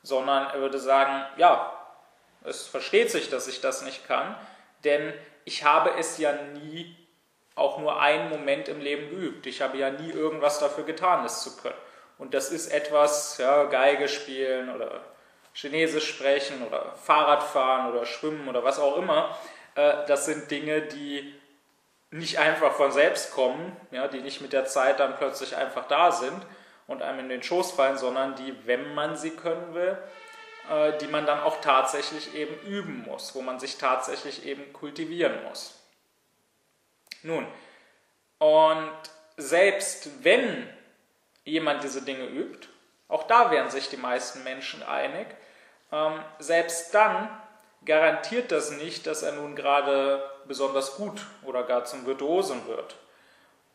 sondern 0.01 0.47
er 0.47 0.61
würde 0.61 0.79
sagen, 0.79 1.27
ja, 1.37 1.79
es 2.43 2.65
versteht 2.65 3.11
sich, 3.11 3.29
dass 3.29 3.47
ich 3.47 3.61
das 3.61 3.83
nicht 3.83 4.07
kann, 4.07 4.35
denn 4.83 5.13
ich 5.43 5.63
habe 5.63 5.91
es 5.99 6.17
ja 6.17 6.31
nie 6.33 7.04
auch 7.55 7.79
nur 7.79 7.99
einen 8.01 8.29
Moment 8.29 8.67
im 8.67 8.81
Leben 8.81 9.09
geübt. 9.09 9.47
Ich 9.47 9.61
habe 9.61 9.77
ja 9.77 9.89
nie 9.89 10.11
irgendwas 10.11 10.59
dafür 10.59 10.83
getan, 10.83 11.25
es 11.25 11.41
zu 11.41 11.57
können. 11.57 11.75
Und 12.17 12.33
das 12.33 12.51
ist 12.51 12.67
etwas, 12.67 13.37
ja, 13.37 13.65
Geige 13.65 14.07
spielen 14.07 14.73
oder 14.73 15.01
Chinesisch 15.53 16.09
sprechen 16.09 16.65
oder 16.67 16.93
Fahrrad 17.01 17.43
fahren 17.43 17.91
oder 17.91 18.05
schwimmen 18.05 18.47
oder 18.47 18.63
was 18.63 18.79
auch 18.79 18.97
immer. 18.97 19.37
Äh, 19.75 20.05
das 20.07 20.25
sind 20.25 20.51
Dinge, 20.51 20.81
die 20.81 21.33
nicht 22.11 22.39
einfach 22.39 22.73
von 22.73 22.91
selbst 22.91 23.31
kommen, 23.31 23.75
ja, 23.91 24.07
die 24.07 24.19
nicht 24.19 24.41
mit 24.41 24.53
der 24.53 24.65
Zeit 24.65 24.99
dann 24.99 25.17
plötzlich 25.17 25.55
einfach 25.55 25.87
da 25.87 26.11
sind 26.11 26.45
und 26.87 27.01
einem 27.01 27.19
in 27.19 27.29
den 27.29 27.43
Schoß 27.43 27.71
fallen, 27.71 27.97
sondern 27.97 28.35
die, 28.35 28.55
wenn 28.65 28.93
man 28.93 29.15
sie 29.17 29.31
können 29.31 29.73
will, 29.73 29.97
äh, 30.69 30.97
die 30.97 31.07
man 31.07 31.25
dann 31.25 31.41
auch 31.41 31.61
tatsächlich 31.61 32.33
eben 32.35 32.55
üben 32.67 33.03
muss, 33.07 33.35
wo 33.35 33.41
man 33.41 33.59
sich 33.59 33.77
tatsächlich 33.77 34.45
eben 34.45 34.71
kultivieren 34.73 35.43
muss. 35.43 35.84
Nun, 37.25 37.47
und 38.37 38.91
selbst 39.35 40.23
wenn 40.23 40.69
jemand 41.43 41.83
diese 41.83 42.03
Dinge 42.03 42.25
übt, 42.25 42.67
auch 43.07 43.23
da 43.23 43.49
wären 43.49 43.71
sich 43.71 43.89
die 43.89 43.97
meisten 43.97 44.43
Menschen 44.43 44.83
einig, 44.83 45.25
ähm, 45.91 46.19
selbst 46.37 46.93
dann 46.93 47.29
garantiert 47.83 48.51
das 48.51 48.71
nicht, 48.71 49.07
dass 49.07 49.23
er 49.23 49.31
nun 49.31 49.55
gerade 49.55 50.23
besonders 50.45 50.97
gut 50.97 51.25
oder 51.43 51.63
gar 51.63 51.85
zum 51.85 52.05
Virtuosen 52.05 52.67
wird. 52.67 52.95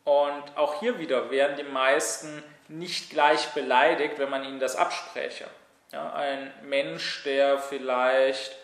Und 0.05 0.43
auch 0.55 0.79
hier 0.79 0.97
wieder 0.99 1.29
wären 1.29 1.57
die 1.57 1.63
meisten 1.63 2.41
nicht 2.69 3.09
gleich 3.09 3.49
beleidigt, 3.49 4.17
wenn 4.17 4.29
man 4.29 4.45
ihnen 4.45 4.61
das 4.61 4.77
abspräche. 4.77 5.45
Ja, 5.91 6.13
ein 6.13 6.53
Mensch, 6.63 7.23
der 7.25 7.59
vielleicht 7.59 8.55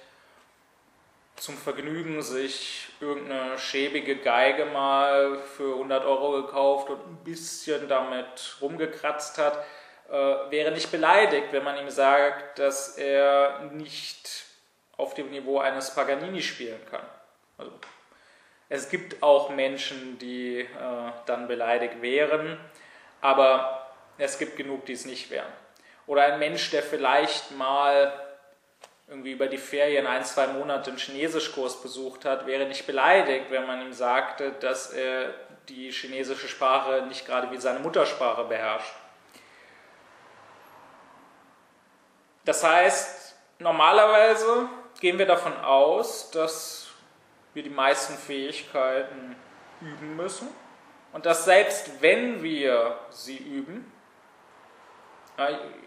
zum 1.37 1.57
Vergnügen 1.57 2.21
sich 2.21 2.89
irgendeine 2.99 3.57
schäbige 3.57 4.17
Geige 4.17 4.65
mal 4.65 5.37
für 5.37 5.73
100 5.73 6.03
Euro 6.05 6.43
gekauft 6.43 6.89
und 6.89 6.99
ein 6.99 7.23
bisschen 7.23 7.87
damit 7.87 8.57
rumgekratzt 8.59 9.37
hat, 9.37 9.63
äh, 10.09 10.13
wäre 10.13 10.71
nicht 10.71 10.91
beleidigt, 10.91 11.47
wenn 11.51 11.63
man 11.63 11.77
ihm 11.77 11.89
sagt, 11.89 12.59
dass 12.59 12.97
er 12.97 13.69
nicht 13.71 14.45
auf 14.97 15.13
dem 15.13 15.29
Niveau 15.29 15.59
eines 15.59 15.93
Paganini 15.93 16.41
spielen 16.41 16.81
kann. 16.89 17.05
Also, 17.57 17.71
es 18.69 18.89
gibt 18.89 19.21
auch 19.21 19.49
Menschen, 19.49 20.17
die 20.17 20.61
äh, 20.61 20.67
dann 21.25 21.47
beleidigt 21.47 22.01
wären, 22.01 22.59
aber 23.21 23.87
es 24.17 24.39
gibt 24.39 24.57
genug, 24.57 24.85
die 24.87 24.93
es 24.93 25.05
nicht 25.05 25.29
wären. 25.29 25.51
Oder 26.07 26.23
ein 26.23 26.39
Mensch, 26.39 26.71
der 26.71 26.81
vielleicht 26.81 27.51
mal 27.51 28.26
irgendwie 29.07 29.31
über 29.31 29.47
die 29.47 29.57
Ferien 29.57 30.05
ein, 30.05 30.25
zwei 30.25 30.47
Monate 30.47 30.89
einen 30.89 30.99
Chinesischkurs 30.99 31.81
besucht 31.81 32.25
hat, 32.25 32.45
wäre 32.45 32.65
nicht 32.65 32.85
beleidigt, 32.85 33.49
wenn 33.49 33.65
man 33.65 33.81
ihm 33.81 33.93
sagte, 33.93 34.51
dass 34.51 34.91
er 34.91 35.33
die 35.69 35.91
chinesische 35.91 36.47
Sprache 36.47 37.05
nicht 37.07 37.25
gerade 37.25 37.49
wie 37.51 37.57
seine 37.57 37.79
Muttersprache 37.79 38.43
beherrscht. 38.43 38.93
Das 42.43 42.63
heißt, 42.63 43.35
normalerweise 43.59 44.69
gehen 44.99 45.17
wir 45.17 45.25
davon 45.25 45.55
aus, 45.57 46.31
dass 46.31 46.87
wir 47.53 47.63
die 47.63 47.69
meisten 47.69 48.15
Fähigkeiten 48.15 49.35
üben 49.81 50.15
müssen 50.15 50.47
und 51.13 51.25
dass 51.25 51.45
selbst 51.45 52.01
wenn 52.01 52.43
wir 52.43 52.97
sie 53.09 53.37
üben, 53.37 53.91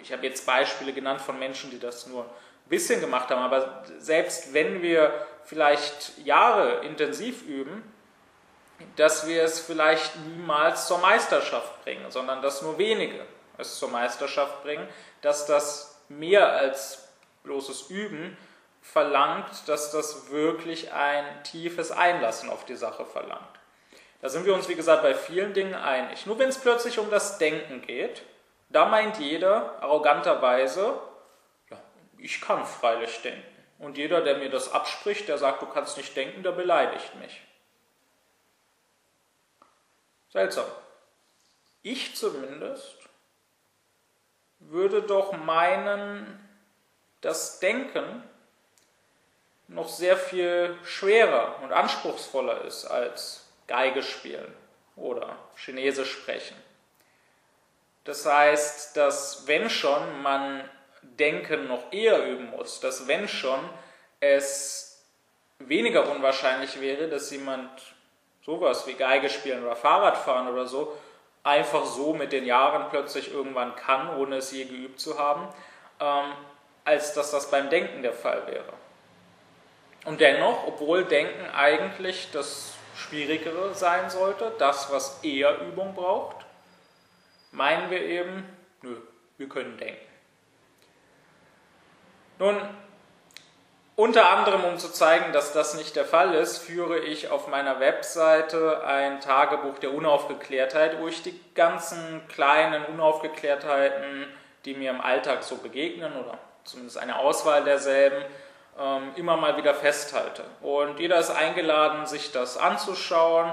ich 0.03 0.13
habe 0.13 0.27
jetzt 0.27 0.47
Beispiele 0.47 0.93
genannt 0.93 1.21
von 1.21 1.39
Menschen, 1.39 1.71
die 1.71 1.79
das 1.79 2.07
nur 2.07 2.27
bisschen 2.71 3.01
gemacht 3.01 3.29
haben, 3.29 3.43
aber 3.43 3.85
selbst 3.99 4.55
wenn 4.55 4.81
wir 4.81 5.13
vielleicht 5.45 6.19
Jahre 6.25 6.85
intensiv 6.85 7.43
üben, 7.43 7.83
dass 8.97 9.27
wir 9.27 9.43
es 9.43 9.61
vielleicht 9.61 10.17
niemals 10.17 10.87
zur 10.87 10.99
Meisterschaft 10.99 11.85
bringen, 11.85 12.11
sondern 12.11 12.41
dass 12.41 12.63
nur 12.63 12.79
wenige 12.79 13.21
es 13.59 13.79
zur 13.79 13.91
Meisterschaft 13.91 14.63
bringen, 14.63 14.89
dass 15.21 15.45
das 15.45 16.01
mehr 16.09 16.51
als 16.53 17.09
bloßes 17.43 17.91
Üben 17.91 18.39
verlangt, 18.81 19.51
dass 19.67 19.91
das 19.91 20.31
wirklich 20.31 20.93
ein 20.93 21.25
tiefes 21.45 21.91
Einlassen 21.91 22.49
auf 22.49 22.65
die 22.65 22.77
Sache 22.77 23.05
verlangt. 23.05 23.43
Da 24.23 24.29
sind 24.29 24.47
wir 24.47 24.55
uns, 24.55 24.69
wie 24.69 24.75
gesagt, 24.75 25.03
bei 25.03 25.15
vielen 25.15 25.53
Dingen 25.55 25.75
einig. 25.75 26.27
Nur 26.27 26.39
wenn 26.39 26.49
es 26.49 26.59
plötzlich 26.59 26.99
um 26.99 27.11
das 27.11 27.39
Denken 27.39 27.83
geht, 27.83 28.23
da 28.69 28.87
meint 28.87 29.19
jeder 29.19 29.83
arroganterweise, 29.83 30.99
ich 32.23 32.41
kann 32.41 32.65
freilich 32.65 33.21
denken. 33.23 33.45
Und 33.79 33.97
jeder, 33.97 34.21
der 34.21 34.39
mir 34.39 34.51
das 34.51 34.73
abspricht, 34.73 35.29
der 35.29 35.39
sagt, 35.39 35.63
du 35.63 35.67
kannst 35.67 35.97
nicht 35.97 36.15
denken, 36.15 36.43
der 36.43 36.53
beleidigt 36.53 37.15
mich. 37.17 37.41
Seltsam. 40.31 40.67
Ich 41.83 42.15
zumindest 42.15 42.97
würde 44.59 45.03
doch 45.03 45.33
meinen, 45.33 46.49
das 47.23 47.59
Denken 47.59 48.23
noch 49.67 49.89
sehr 49.89 50.17
viel 50.17 50.77
schwerer 50.85 51.61
und 51.63 51.73
anspruchsvoller 51.73 52.63
ist 52.63 52.85
als 52.85 53.47
Geige 53.67 54.03
spielen 54.03 54.53
oder 54.97 55.37
Chinesisch 55.57 56.13
sprechen. 56.13 56.57
Das 58.05 58.27
heißt, 58.27 58.97
dass 58.97 59.47
wenn 59.47 59.71
schon 59.71 60.23
man 60.23 60.69
Denken 61.03 61.69
noch 61.69 61.93
eher 61.93 62.27
üben 62.27 62.51
muss, 62.51 62.81
dass 62.81 63.07
wenn 63.07 63.29
schon 63.29 63.61
es 64.21 65.03
weniger 65.59 66.11
unwahrscheinlich 66.11 66.81
wäre, 66.81 67.09
dass 67.09 67.31
jemand 67.31 67.71
sowas 68.45 68.87
wie 68.87 68.95
Geige 68.95 69.29
spielen 69.29 69.63
oder 69.63 69.77
Fahrradfahren 69.77 70.49
oder 70.49 70.67
so, 70.67 70.97
einfach 71.43 71.85
so 71.85 72.15
mit 72.15 72.33
den 72.33 72.45
Jahren 72.45 72.89
plötzlich 72.91 73.33
irgendwann 73.33 73.77
kann, 73.77 74.17
ohne 74.17 74.37
es 74.37 74.53
je 74.53 74.65
geübt 74.65 75.01
zu 75.01 75.19
haben, 75.19 75.49
ähm, 76.01 76.33
als 76.85 77.15
dass 77.15 77.31
das 77.31 77.51
beim 77.51 77.71
Denken 77.71 78.03
der 78.03 78.13
Fall 78.13 78.47
wäre. 78.47 78.73
Und 80.05 80.21
dennoch, 80.21 80.67
obwohl 80.67 81.05
Denken 81.05 81.51
eigentlich 81.51 82.31
das 82.33 82.75
Schwierigere 82.97 83.75
sein 83.75 84.11
sollte, 84.11 84.53
das, 84.59 84.91
was 84.91 85.23
eher 85.23 85.61
Übung 85.61 85.95
braucht, 85.95 86.45
meinen 87.53 87.91
wir 87.91 88.01
eben, 88.03 88.45
nö, 88.83 88.97
wir 89.37 89.49
können 89.49 89.77
denken. 89.77 90.10
Nun, 92.41 92.57
unter 93.97 94.31
anderem, 94.31 94.65
um 94.65 94.79
zu 94.79 94.91
zeigen, 94.91 95.31
dass 95.35 95.53
das 95.53 95.75
nicht 95.75 95.95
der 95.95 96.07
Fall 96.07 96.35
ist, 96.35 96.57
führe 96.57 96.99
ich 96.99 97.31
auf 97.31 97.49
meiner 97.49 97.81
Webseite 97.81 98.83
ein 98.83 99.21
Tagebuch 99.21 99.79
der 99.79 99.93
Unaufgeklärtheit, 99.93 100.99
wo 101.01 101.07
ich 101.07 101.23
die 101.23 101.39
ganzen 101.55 102.27
kleinen 102.29 102.87
Unaufgeklärtheiten, 102.87 104.27
die 104.65 104.73
mir 104.73 104.89
im 104.89 105.03
Alltag 105.03 105.43
so 105.43 105.57
begegnen, 105.57 106.15
oder 106.17 106.39
zumindest 106.65 106.97
eine 106.97 107.19
Auswahl 107.19 107.63
derselben, 107.63 108.25
ähm, 108.81 109.13
immer 109.17 109.37
mal 109.37 109.59
wieder 109.59 109.75
festhalte. 109.75 110.45
Und 110.63 110.99
jeder 110.99 111.19
ist 111.19 111.31
eingeladen, 111.31 112.07
sich 112.07 112.33
das 112.33 112.57
anzuschauen 112.57 113.53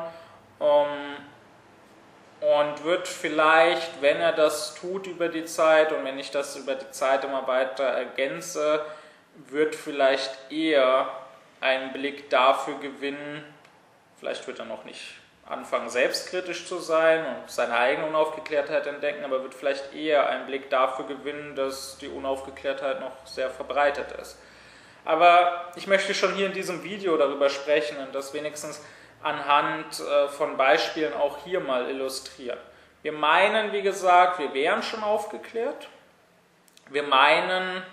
ähm, 0.62 0.88
und 2.42 2.84
wird 2.84 3.08
vielleicht, 3.08 4.02
wenn 4.02 4.18
er 4.18 4.32
das 4.32 4.76
tut 4.76 5.08
über 5.08 5.30
die 5.30 5.46
Zeit 5.46 5.92
und 5.92 6.04
wenn 6.06 6.20
ich 6.20 6.32
das 6.32 6.56
über 6.56 6.76
die 6.76 6.92
Zeit 6.92 7.24
immer 7.24 7.48
weiter 7.48 7.84
ergänze, 7.84 8.86
wird 9.50 9.76
vielleicht 9.76 10.52
eher 10.52 11.10
einen 11.62 11.94
Blick 11.94 12.30
dafür 12.30 12.76
gewinnen, 12.80 13.44
vielleicht 14.20 14.48
wird 14.48 14.60
er 14.60 14.66
noch 14.66 14.84
nicht 14.84 15.16
anfangen, 15.50 15.90
selbstkritisch 15.90 16.68
zu 16.68 16.78
sein 16.80 17.26
und 17.26 17.50
seine 17.50 17.76
eigene 17.76 18.08
Unaufgeklärtheit 18.08 18.86
entdecken, 18.86 19.24
aber 19.24 19.44
wird 19.44 19.54
vielleicht 19.54 19.94
eher 19.94 20.28
einen 20.30 20.46
Blick 20.46 20.70
dafür 20.70 21.06
gewinnen, 21.06 21.56
dass 21.56 21.98
die 21.98 22.10
Unaufgeklärtheit 22.10 23.00
noch 23.00 23.26
sehr 23.26 23.50
verbreitet 23.50 24.12
ist. 24.22 24.38
Aber 25.06 25.72
ich 25.76 25.88
möchte 25.88 26.14
schon 26.14 26.34
hier 26.34 26.48
in 26.48 26.54
diesem 26.54 26.84
Video 26.84 27.16
darüber 27.16 27.50
sprechen 27.50 27.98
und 27.98 28.14
das 28.14 28.34
wenigstens 28.34 28.82
anhand 29.24 30.00
äh, 30.00 30.28
von 30.28 30.58
Beispielen 30.58 31.14
auch 31.14 31.40
hier 31.44 31.60
mal 31.60 31.90
illustrieren. 31.90 32.60
Wir 33.02 33.12
meinen, 33.12 33.72
wie 33.74 33.82
gesagt, 33.82 34.40
wir 34.40 34.54
wären 34.54 34.84
schon 34.84 35.04
aufgeklärt. 35.04 35.88
Wir 36.90 37.04
meinen, 37.04 37.84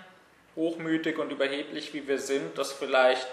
hochmütig 0.55 1.17
und 1.17 1.31
überheblich 1.31 1.93
wie 1.93 2.07
wir 2.07 2.19
sind, 2.19 2.57
dass 2.57 2.71
vielleicht 2.71 3.27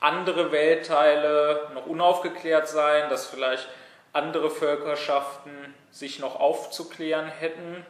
andere 0.00 0.52
Weltteile 0.52 1.70
noch 1.74 1.86
unaufgeklärt 1.86 2.68
seien, 2.68 3.10
dass 3.10 3.26
vielleicht 3.26 3.68
andere 4.12 4.50
Völkerschaften 4.50 5.74
sich 5.90 6.18
noch 6.18 6.38
aufzuklären 6.40 7.26
hätten. 7.26 7.84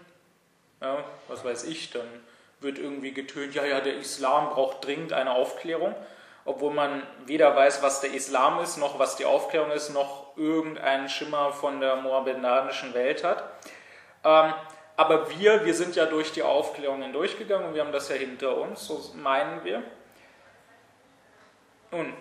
Ja, 0.81 1.05
was 1.29 1.45
weiß 1.45 1.65
ich, 1.65 1.91
dann 1.91 2.09
wird 2.61 2.79
irgendwie 2.79 3.13
getönt, 3.13 3.55
ja, 3.55 3.65
ja, 3.65 3.81
der 3.81 3.97
Islam 3.97 4.51
braucht 4.51 4.85
dringend 4.85 5.13
eine 5.13 5.33
Aufklärung, 5.33 5.95
obwohl 6.51 6.73
man 6.73 7.05
weder 7.27 7.55
weiß, 7.55 7.81
was 7.81 8.01
der 8.01 8.13
Islam 8.13 8.59
ist, 8.59 8.77
noch 8.77 8.99
was 8.99 9.15
die 9.15 9.25
Aufklärung 9.25 9.71
ist, 9.71 9.91
noch 9.91 10.37
irgendeinen 10.37 11.09
Schimmer 11.09 11.53
von 11.53 11.81
der 11.81 11.95
mohammedanischen 11.97 12.93
Welt 12.93 13.23
hat. 13.23 13.45
Ähm, 14.25 14.53
aber 14.97 15.31
wir, 15.31 15.65
wir 15.65 15.75
sind 15.75 15.95
ja 15.95 16.07
durch 16.07 16.33
die 16.33 16.43
Aufklärung 16.43 17.03
hindurchgegangen 17.03 17.69
und 17.69 17.75
wir 17.75 17.83
haben 17.83 17.93
das 17.93 18.09
ja 18.09 18.17
hinter 18.17 18.57
uns, 18.57 18.85
so 18.85 19.01
meinen 19.15 19.63
wir. 19.63 19.85
Nun, 21.93 22.15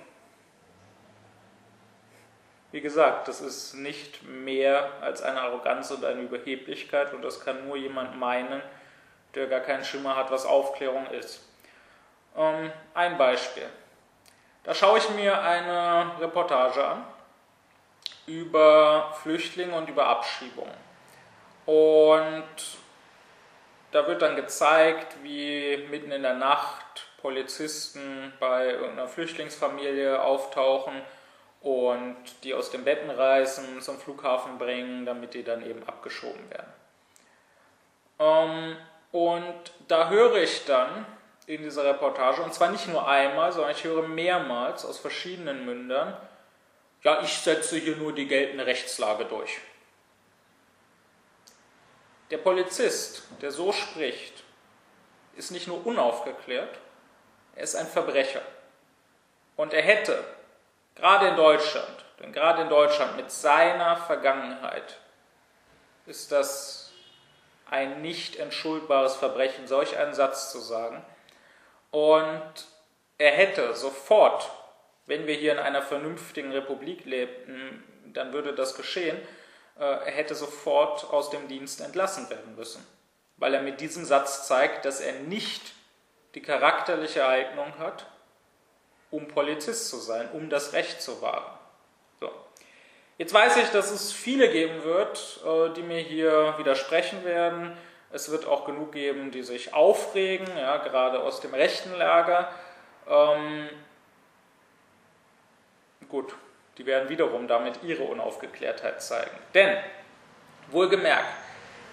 wie 2.72 2.82
gesagt, 2.82 3.28
das 3.28 3.42
ist 3.42 3.74
nicht 3.74 4.22
mehr 4.24 4.92
als 5.02 5.24
eine 5.24 5.42
Arroganz 5.42 5.90
und 5.90 6.06
eine 6.06 6.22
Überheblichkeit 6.22 7.16
und 7.16 7.24
das 7.24 7.44
kann 7.44 7.68
nur 7.68 7.78
jemand 7.78 8.20
meinen, 8.20 8.62
der 9.34 9.48
gar 9.48 9.62
keinen 9.62 9.84
Schimmer 9.84 10.16
hat, 10.16 10.30
was 10.30 10.46
Aufklärung 10.46 11.08
ist. 11.08 11.42
Ähm, 12.38 12.72
ein 12.94 13.18
Beispiel. 13.18 13.68
Da 14.70 14.76
schaue 14.76 15.00
ich 15.00 15.10
mir 15.10 15.42
eine 15.42 16.12
Reportage 16.22 16.86
an 16.86 17.04
über 18.28 19.16
Flüchtlinge 19.24 19.76
und 19.76 19.90
über 19.90 20.06
Abschiebungen. 20.06 20.76
Und 21.66 22.46
da 23.90 24.06
wird 24.06 24.22
dann 24.22 24.36
gezeigt, 24.36 25.24
wie 25.24 25.88
mitten 25.90 26.12
in 26.12 26.22
der 26.22 26.36
Nacht 26.36 27.08
Polizisten 27.20 28.32
bei 28.40 28.68
irgendeiner 28.68 29.08
Flüchtlingsfamilie 29.08 30.22
auftauchen 30.22 31.02
und 31.62 32.18
die 32.44 32.54
aus 32.54 32.70
den 32.70 32.84
Betten 32.84 33.10
reißen, 33.10 33.82
zum 33.82 33.98
Flughafen 33.98 34.60
bringen, 34.60 35.04
damit 35.04 35.34
die 35.34 35.44
dann 35.44 35.68
eben 35.68 35.84
abgeschoben 35.88 36.48
werden. 36.52 36.74
Ähm, 38.20 38.78
und 39.14 39.72
da 39.88 40.10
höre 40.10 40.36
ich 40.36 40.66
dann 40.66 41.08
in 41.50 41.64
dieser 41.64 41.84
Reportage, 41.84 42.44
und 42.44 42.54
zwar 42.54 42.70
nicht 42.70 42.88
nur 42.88 43.08
einmal, 43.08 43.52
sondern 43.52 43.72
ich 43.72 43.84
höre 43.84 44.08
mehrmals 44.08 44.86
aus 44.86 45.00
verschiedenen 45.00 45.66
Mündern, 45.66 46.16
ja, 47.02 47.24
ich 47.24 47.40
setze 47.40 47.78
hier 47.78 47.96
nur 47.96 48.14
die 48.14 48.28
geltende 48.28 48.68
Rechtslage 48.68 49.26
durch. 49.26 49.58
Der 52.30 52.38
Polizist, 52.38 53.24
der 53.42 53.50
so 53.50 53.72
spricht, 53.72 54.44
ist 55.38 55.50
nicht 55.50 55.68
nur 55.68 55.84
unaufgeklärt, 55.88 56.78
er 57.56 57.64
ist 57.64 57.76
ein 57.76 57.88
Verbrecher. 57.88 58.44
Und 59.56 59.74
er 59.74 59.82
hätte, 59.82 60.24
gerade 60.94 61.30
in 61.30 61.36
Deutschland, 61.36 62.06
denn 62.20 62.32
gerade 62.32 62.62
in 62.62 62.70
Deutschland 62.70 63.16
mit 63.16 63.32
seiner 63.32 63.98
Vergangenheit 63.98 65.00
ist 66.06 66.32
das 66.32 66.92
ein 67.72 68.04
nicht 68.04 68.36
entschuldbares 68.36 69.16
Verbrechen, 69.16 69.66
solch 69.66 69.98
einen 69.98 70.14
Satz 70.14 70.52
zu 70.52 70.60
sagen. 70.60 71.04
Und 71.92 72.54
er 73.18 73.32
hätte 73.32 73.76
sofort, 73.76 74.50
wenn 75.06 75.28
wir 75.28 75.36
hier 75.36 75.54
in 75.54 75.60
einer 75.60 75.82
vernünftigen 75.82 76.52
Republik 76.52 77.06
lebten, 77.06 77.84
dann 78.14 78.34
würde 78.34 78.54
das 78.54 78.76
geschehen, 78.76 79.18
äh, 79.80 79.84
er 79.84 80.12
hätte 80.12 80.36
sofort 80.36 81.10
aus 81.12 81.30
dem 81.30 81.48
Dienst 81.48 81.82
entlassen 81.82 82.30
werden 82.30 82.56
müssen, 82.56 82.86
weil 83.38 83.54
er 83.54 83.62
mit 83.62 83.82
diesem 83.82 84.06
Satz 84.06 84.48
zeigt, 84.48 84.86
dass 84.86 85.00
er 85.00 85.14
nicht 85.14 85.74
die 86.36 86.42
charakterliche 86.42 87.26
Eignung 87.28 87.78
hat, 87.80 88.06
um 89.12 89.28
Polizist 89.28 89.90
zu 89.90 89.98
sein, 89.98 90.30
um 90.32 90.50
das 90.50 90.74
Recht 90.74 91.02
zu 91.02 91.22
wahren. 91.22 91.58
So. 92.20 92.30
Jetzt 93.18 93.34
weiß 93.34 93.58
ich, 93.58 93.70
dass 93.70 93.90
es 93.92 94.12
viele 94.12 94.50
geben 94.50 94.84
wird, 94.84 95.40
äh, 95.46 95.74
die 95.74 95.82
mir 95.82 96.00
hier 96.00 96.56
widersprechen 96.58 97.24
werden. 97.26 97.76
Es 98.12 98.32
wird 98.32 98.48
auch 98.48 98.66
genug 98.66 98.92
geben, 98.92 99.32
die 99.32 99.44
sich 99.44 99.74
aufregen, 99.74 100.48
ja, 100.58 100.78
gerade 100.78 101.22
aus 101.22 101.42
dem 101.42 101.54
rechten 101.54 101.94
Lager. 101.96 102.50
Ähm, 103.08 103.70
gut, 106.10 106.34
die 106.78 106.86
werden 106.86 107.10
wiederum 107.10 107.48
damit 107.48 107.84
ihre 107.84 108.04
Unaufgeklärtheit 108.04 109.02
zeigen. 109.02 109.38
Denn, 109.54 109.78
wohlgemerkt, 110.72 111.28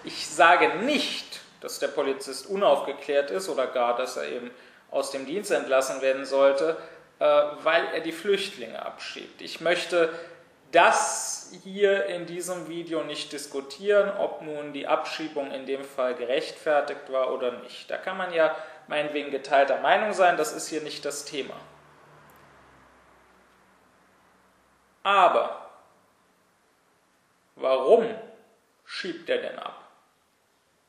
ich 0.03 0.27
sage 0.27 0.79
nicht, 0.79 1.41
dass 1.61 1.79
der 1.79 1.89
Polizist 1.89 2.47
unaufgeklärt 2.47 3.31
ist 3.31 3.49
oder 3.49 3.67
gar, 3.67 3.95
dass 3.95 4.17
er 4.17 4.29
eben 4.29 4.51
aus 4.89 5.11
dem 5.11 5.25
Dienst 5.25 5.51
entlassen 5.51 6.01
werden 6.01 6.25
sollte, 6.25 6.77
äh, 7.19 7.25
weil 7.25 7.85
er 7.93 7.99
die 7.99 8.11
Flüchtlinge 8.11 8.83
abschiebt. 8.83 9.41
Ich 9.41 9.59
möchte 9.59 10.09
das 10.71 11.51
hier 11.63 12.05
in 12.07 12.25
diesem 12.25 12.67
Video 12.67 13.03
nicht 13.03 13.31
diskutieren, 13.31 14.09
ob 14.17 14.41
nun 14.41 14.73
die 14.73 14.87
Abschiebung 14.87 15.51
in 15.51 15.65
dem 15.65 15.83
Fall 15.83 16.15
gerechtfertigt 16.15 17.11
war 17.11 17.33
oder 17.33 17.51
nicht. 17.59 17.89
Da 17.89 17.97
kann 17.97 18.17
man 18.17 18.33
ja 18.33 18.55
meinetwegen 18.87 19.31
geteilter 19.31 19.79
Meinung 19.79 20.13
sein, 20.13 20.37
das 20.37 20.51
ist 20.53 20.67
hier 20.67 20.81
nicht 20.81 21.05
das 21.05 21.25
Thema. 21.25 21.55
Aber 25.03 25.69
warum 27.55 28.13
schiebt 28.83 29.29
er 29.29 29.37
denn 29.37 29.57
ab? 29.59 29.81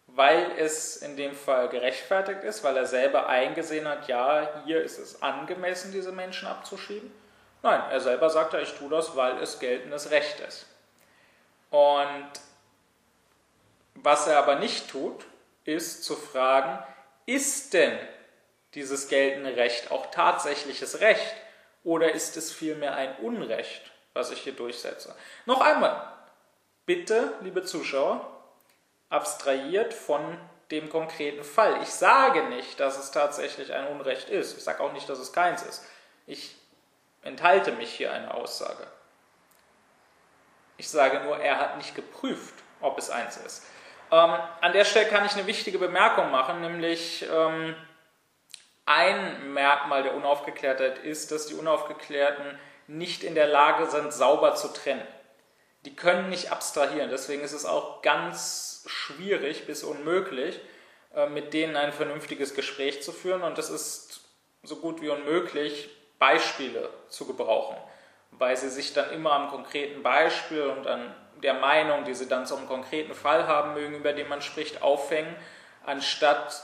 Weil 0.09 0.53
es 0.59 0.97
in 0.97 1.17
dem 1.17 1.35
Fall 1.37 1.69
gerechtfertigt 1.69 2.43
ist, 2.43 2.64
weil 2.64 2.77
er 2.77 2.87
selber 2.87 3.29
eingesehen 3.29 3.87
hat, 3.87 4.09
ja, 4.09 4.62
hier 4.64 4.83
ist 4.83 4.99
es 4.99 5.23
angemessen, 5.23 5.93
diese 5.93 6.11
Menschen 6.11 6.49
abzuschieben. 6.49 7.12
Nein, 7.62 7.83
er 7.90 8.01
selber 8.01 8.31
sagt 8.31 8.53
ja, 8.53 8.61
ich 8.61 8.75
tue 8.75 8.88
das, 8.88 9.16
weil 9.16 9.38
es 9.42 9.59
geltendes 9.59 10.11
Recht 10.11 10.40
ist. 10.40 10.66
Und 11.71 12.31
was 13.94 14.27
er 14.27 14.38
aber 14.38 14.57
nicht 14.57 14.90
tut, 14.90 15.27
ist 15.64 16.05
zu 16.05 16.14
fragen, 16.14 16.83
ist 17.27 17.75
denn 17.75 17.99
dieses 18.75 19.09
geltende 19.09 19.57
Recht 19.57 19.90
auch 19.90 20.11
tatsächliches 20.11 21.01
Recht 21.01 21.35
oder 21.85 22.12
ist 22.12 22.37
es 22.37 22.53
vielmehr 22.53 22.94
ein 22.94 23.16
Unrecht? 23.16 23.90
was 24.18 24.31
ich 24.31 24.40
hier 24.40 24.53
durchsetze. 24.53 25.14
Noch 25.47 25.61
einmal, 25.61 26.12
bitte, 26.85 27.33
liebe 27.40 27.62
Zuschauer, 27.64 28.27
abstrahiert 29.09 29.94
von 29.94 30.38
dem 30.71 30.90
konkreten 30.90 31.44
Fall. 31.44 31.81
Ich 31.83 31.90
sage 31.90 32.42
nicht, 32.49 32.79
dass 32.79 32.99
es 32.99 33.11
tatsächlich 33.11 33.73
ein 33.73 33.87
Unrecht 33.87 34.29
ist. 34.29 34.59
Ich 34.59 34.64
sage 34.64 34.83
auch 34.83 34.92
nicht, 34.92 35.09
dass 35.09 35.18
es 35.18 35.33
keins 35.33 35.62
ist. 35.62 35.87
Ich 36.27 36.57
enthalte 37.29 37.73
mich 37.73 37.93
hier 37.93 38.12
eine 38.12 38.35
Aussage. 38.35 38.87
Ich 40.77 40.88
sage 40.88 41.21
nur, 41.21 41.38
er 41.38 41.59
hat 41.59 41.77
nicht 41.77 41.95
geprüft, 41.95 42.55
ob 42.81 42.99
es 42.99 43.11
eins 43.11 43.37
ist. 43.37 43.64
Ähm, 44.11 44.35
an 44.61 44.73
der 44.73 44.85
Stelle 44.85 45.09
kann 45.09 45.27
ich 45.27 45.35
eine 45.35 45.47
wichtige 45.47 45.79
Bemerkung 45.79 46.31
machen, 46.31 46.61
nämlich 46.61 47.27
ähm, 47.31 47.77
ein 48.87 49.53
Merkmal 49.53 50.03
der 50.03 50.14
Unaufgeklärtheit 50.14 50.99
ist, 50.99 51.31
dass 51.31 51.47
die 51.47 51.55
Unaufgeklärten 51.55 52.59
nicht 52.87 53.23
in 53.23 53.35
der 53.35 53.47
Lage 53.47 53.87
sind, 53.87 54.12
sauber 54.12 54.55
zu 54.55 54.69
trennen. 54.69 55.07
Die 55.85 55.95
können 55.95 56.31
nicht 56.31 56.51
abstrahieren. 56.51 57.11
Deswegen 57.11 57.43
ist 57.43 57.53
es 57.53 57.67
auch 57.67 58.01
ganz 58.03 58.85
schwierig 58.87 59.67
bis 59.67 59.85
unmöglich, 59.85 60.59
äh, 61.14 61.29
mit 61.29 61.53
denen 61.53 61.77
ein 61.77 61.93
vernünftiges 61.93 62.55
Gespräch 62.55 63.03
zu 63.03 63.12
führen. 63.12 63.43
Und 63.43 63.59
es 63.59 63.69
ist 63.69 64.21
so 64.62 64.77
gut 64.77 65.03
wie 65.03 65.11
unmöglich, 65.11 65.91
Beispiele 66.18 66.90
zu 67.09 67.26
gebrauchen, 67.26 67.76
weil 68.33 68.57
sie 68.57 68.68
sich 68.68 68.92
dann 68.92 69.11
immer 69.11 69.33
am 69.33 69.48
konkreten 69.48 70.02
Beispiel 70.02 70.62
und 70.62 70.87
an 70.87 71.14
der 71.42 71.54
Meinung, 71.54 72.04
die 72.04 72.14
sie 72.14 72.28
dann 72.28 72.46
zum 72.46 72.66
konkreten 72.66 73.14
Fall 73.14 73.46
haben 73.46 73.74
mögen, 73.74 73.96
über 73.96 74.12
den 74.12 74.28
man 74.28 74.42
spricht, 74.42 74.83
aufhängen, 74.83 75.35
anstatt 75.85 76.62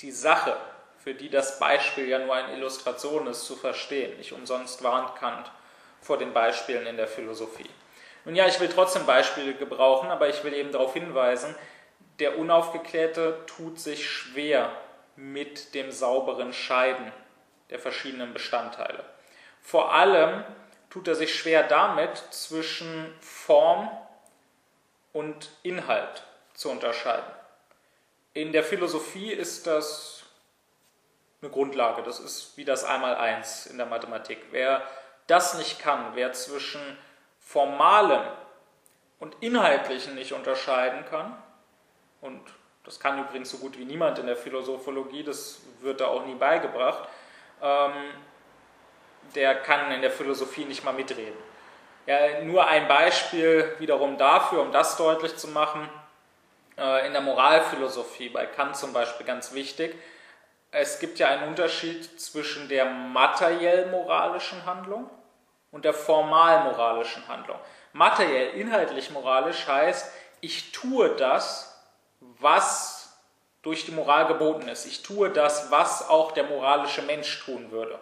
die 0.00 0.10
Sache, 0.10 0.56
für 0.98 1.14
die 1.14 1.28
das 1.28 1.58
Beispiel 1.58 2.08
ja 2.08 2.18
nur 2.18 2.34
eine 2.34 2.54
Illustration 2.54 3.26
ist, 3.26 3.44
zu 3.44 3.56
verstehen. 3.56 4.16
Nicht 4.16 4.32
umsonst 4.32 4.82
warnt 4.82 5.14
Kant 5.16 5.50
vor 6.00 6.18
den 6.18 6.32
Beispielen 6.32 6.86
in 6.86 6.96
der 6.96 7.08
Philosophie. 7.08 7.70
Nun 8.24 8.34
ja, 8.34 8.46
ich 8.46 8.60
will 8.60 8.68
trotzdem 8.68 9.06
Beispiele 9.06 9.54
gebrauchen, 9.54 10.10
aber 10.10 10.28
ich 10.28 10.42
will 10.44 10.54
eben 10.54 10.72
darauf 10.72 10.94
hinweisen, 10.94 11.54
der 12.18 12.38
Unaufgeklärte 12.38 13.44
tut 13.46 13.78
sich 13.78 14.08
schwer 14.08 14.70
mit 15.16 15.74
dem 15.74 15.90
sauberen 15.90 16.52
Scheiden 16.52 17.12
der 17.70 17.78
verschiedenen 17.78 18.32
Bestandteile. 18.32 19.04
Vor 19.60 19.92
allem 19.92 20.44
tut 20.90 21.08
er 21.08 21.14
sich 21.14 21.34
schwer 21.34 21.62
damit, 21.64 22.16
zwischen 22.30 23.14
Form 23.20 23.90
und 25.12 25.50
Inhalt 25.62 26.24
zu 26.54 26.70
unterscheiden. 26.70 27.30
In 28.34 28.52
der 28.52 28.64
Philosophie 28.64 29.32
ist 29.32 29.66
das 29.66 30.22
eine 31.40 31.50
Grundlage, 31.50 32.02
das 32.02 32.18
ist 32.20 32.56
wie 32.56 32.64
das 32.64 32.84
Einmaleins 32.84 33.66
in 33.66 33.78
der 33.78 33.86
Mathematik. 33.86 34.38
Wer 34.50 34.82
das 35.26 35.54
nicht 35.54 35.78
kann, 35.78 36.14
wer 36.14 36.32
zwischen 36.32 36.80
Formalem 37.38 38.22
und 39.18 39.36
Inhaltlichen 39.40 40.14
nicht 40.14 40.32
unterscheiden 40.32 41.04
kann, 41.06 41.36
und 42.20 42.40
das 42.84 42.98
kann 42.98 43.20
übrigens 43.20 43.50
so 43.50 43.58
gut 43.58 43.78
wie 43.78 43.84
niemand 43.84 44.18
in 44.18 44.26
der 44.26 44.36
Philosophologie, 44.36 45.22
das 45.22 45.60
wird 45.80 46.00
da 46.00 46.06
auch 46.06 46.24
nie 46.26 46.34
beigebracht, 46.34 47.08
ähm, 47.62 47.92
der 49.34 49.56
kann 49.56 49.90
in 49.92 50.02
der 50.02 50.10
Philosophie 50.10 50.64
nicht 50.64 50.84
mal 50.84 50.92
mitreden. 50.92 51.36
Ja, 52.06 52.40
nur 52.42 52.66
ein 52.66 52.88
Beispiel 52.88 53.74
wiederum 53.78 54.16
dafür, 54.16 54.62
um 54.62 54.72
das 54.72 54.96
deutlich 54.96 55.36
zu 55.36 55.48
machen, 55.48 55.88
äh, 56.78 57.06
in 57.06 57.12
der 57.12 57.20
Moralphilosophie, 57.20 58.30
bei 58.30 58.46
Kant 58.46 58.76
zum 58.76 58.92
Beispiel 58.92 59.26
ganz 59.26 59.52
wichtig, 59.52 59.94
es 60.70 60.98
gibt 60.98 61.18
ja 61.18 61.28
einen 61.28 61.48
Unterschied 61.48 62.20
zwischen 62.20 62.68
der 62.68 62.84
materiell 62.84 63.86
moralischen 63.86 64.64
Handlung 64.66 65.08
und 65.70 65.84
der 65.84 65.94
formal 65.94 66.64
moralischen 66.64 67.26
Handlung. 67.26 67.58
Materiell, 67.92 68.50
inhaltlich 68.50 69.10
moralisch 69.10 69.66
heißt, 69.66 70.12
ich 70.40 70.72
tue 70.72 71.10
das, 71.16 71.82
was 72.20 72.97
durch 73.62 73.84
die 73.84 73.92
Moral 73.92 74.26
geboten 74.26 74.68
ist. 74.68 74.86
Ich 74.86 75.02
tue 75.02 75.30
das, 75.30 75.70
was 75.70 76.08
auch 76.08 76.32
der 76.32 76.44
moralische 76.44 77.02
Mensch 77.02 77.44
tun 77.44 77.70
würde. 77.70 77.98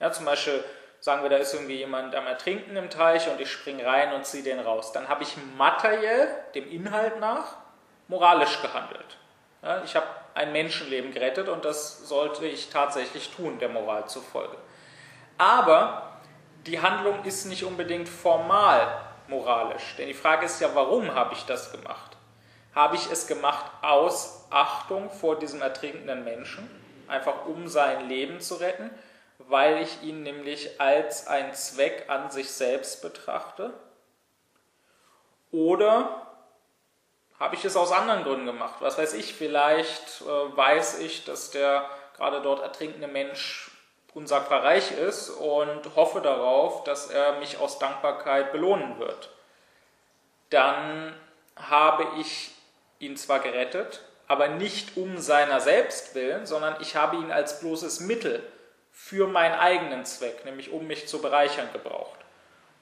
Ja, 0.00 0.10
zum 0.12 0.24
Beispiel 0.24 0.64
sagen 1.00 1.22
wir, 1.22 1.30
da 1.30 1.36
ist 1.36 1.52
irgendwie 1.52 1.76
jemand 1.76 2.14
am 2.14 2.26
Ertrinken 2.26 2.76
im 2.76 2.88
Teich 2.88 3.28
und 3.28 3.40
ich 3.40 3.52
springe 3.52 3.84
rein 3.84 4.12
und 4.14 4.24
ziehe 4.24 4.42
den 4.42 4.60
raus. 4.60 4.92
Dann 4.92 5.08
habe 5.08 5.22
ich 5.22 5.36
materiell, 5.56 6.28
dem 6.54 6.70
Inhalt 6.70 7.20
nach, 7.20 7.56
moralisch 8.08 8.62
gehandelt. 8.62 9.18
Ja, 9.62 9.82
ich 9.84 9.94
habe 9.96 10.06
ein 10.34 10.52
Menschenleben 10.52 11.12
gerettet 11.12 11.48
und 11.48 11.64
das 11.64 12.08
sollte 12.08 12.46
ich 12.46 12.70
tatsächlich 12.70 13.30
tun, 13.30 13.58
der 13.58 13.68
Moral 13.68 14.06
zufolge. 14.08 14.56
Aber 15.38 16.18
die 16.66 16.80
Handlung 16.80 17.24
ist 17.24 17.44
nicht 17.46 17.64
unbedingt 17.64 18.08
formal 18.08 19.00
moralisch. 19.28 19.96
Denn 19.96 20.08
die 20.08 20.14
Frage 20.14 20.46
ist 20.46 20.60
ja, 20.60 20.74
warum 20.74 21.14
habe 21.14 21.34
ich 21.34 21.44
das 21.44 21.70
gemacht? 21.72 22.13
Habe 22.74 22.96
ich 22.96 23.10
es 23.10 23.26
gemacht 23.26 23.70
aus 23.82 24.46
Achtung 24.50 25.10
vor 25.10 25.38
diesem 25.38 25.62
ertrinkenden 25.62 26.24
Menschen, 26.24 26.68
einfach 27.08 27.46
um 27.46 27.68
sein 27.68 28.08
Leben 28.08 28.40
zu 28.40 28.56
retten? 28.56 28.90
weil 29.38 29.82
ich 29.82 30.02
ihn 30.02 30.22
nämlich 30.22 30.80
als 30.80 31.26
ein 31.26 31.54
Zweck 31.54 32.04
an 32.08 32.30
sich 32.30 32.52
selbst 32.52 33.02
betrachte? 33.02 33.72
Oder 35.50 36.26
habe 37.38 37.54
ich 37.54 37.64
es 37.64 37.76
aus 37.76 37.92
anderen 37.92 38.24
Gründen 38.24 38.46
gemacht? 38.46 38.76
Was 38.80 38.98
weiß 38.98 39.14
ich, 39.14 39.34
vielleicht 39.34 40.22
äh, 40.22 40.56
weiß 40.56 41.00
ich, 41.00 41.24
dass 41.24 41.50
der 41.50 41.88
gerade 42.16 42.40
dort 42.42 42.62
ertrinkende 42.62 43.08
Mensch 43.08 43.70
unsagbar 44.14 44.62
reich 44.62 44.92
ist 44.92 45.30
und 45.30 45.96
hoffe 45.96 46.20
darauf, 46.20 46.84
dass 46.84 47.10
er 47.10 47.38
mich 47.40 47.58
aus 47.58 47.80
Dankbarkeit 47.80 48.52
belohnen 48.52 48.98
wird. 49.00 49.30
Dann 50.50 51.14
habe 51.56 52.06
ich 52.20 52.53
ihn 53.04 53.16
zwar 53.16 53.40
gerettet, 53.40 54.02
aber 54.26 54.48
nicht 54.48 54.96
um 54.96 55.18
seiner 55.18 55.60
selbst 55.60 56.14
willen, 56.14 56.46
sondern 56.46 56.76
ich 56.80 56.96
habe 56.96 57.16
ihn 57.16 57.30
als 57.30 57.60
bloßes 57.60 58.00
Mittel 58.00 58.42
für 58.92 59.26
meinen 59.26 59.54
eigenen 59.54 60.04
Zweck, 60.04 60.44
nämlich 60.44 60.70
um 60.70 60.86
mich 60.86 61.08
zu 61.08 61.20
bereichern, 61.20 61.68
gebraucht. 61.72 62.18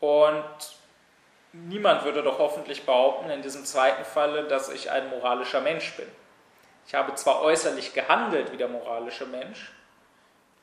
Und 0.00 0.44
niemand 1.52 2.04
würde 2.04 2.22
doch 2.22 2.38
hoffentlich 2.38 2.84
behaupten, 2.84 3.30
in 3.30 3.42
diesem 3.42 3.64
zweiten 3.64 4.04
Falle, 4.04 4.44
dass 4.44 4.68
ich 4.68 4.90
ein 4.90 5.08
moralischer 5.10 5.60
Mensch 5.60 5.96
bin. 5.96 6.08
Ich 6.86 6.94
habe 6.94 7.14
zwar 7.14 7.42
äußerlich 7.42 7.94
gehandelt 7.94 8.52
wie 8.52 8.56
der 8.56 8.68
moralische 8.68 9.26
Mensch, 9.26 9.72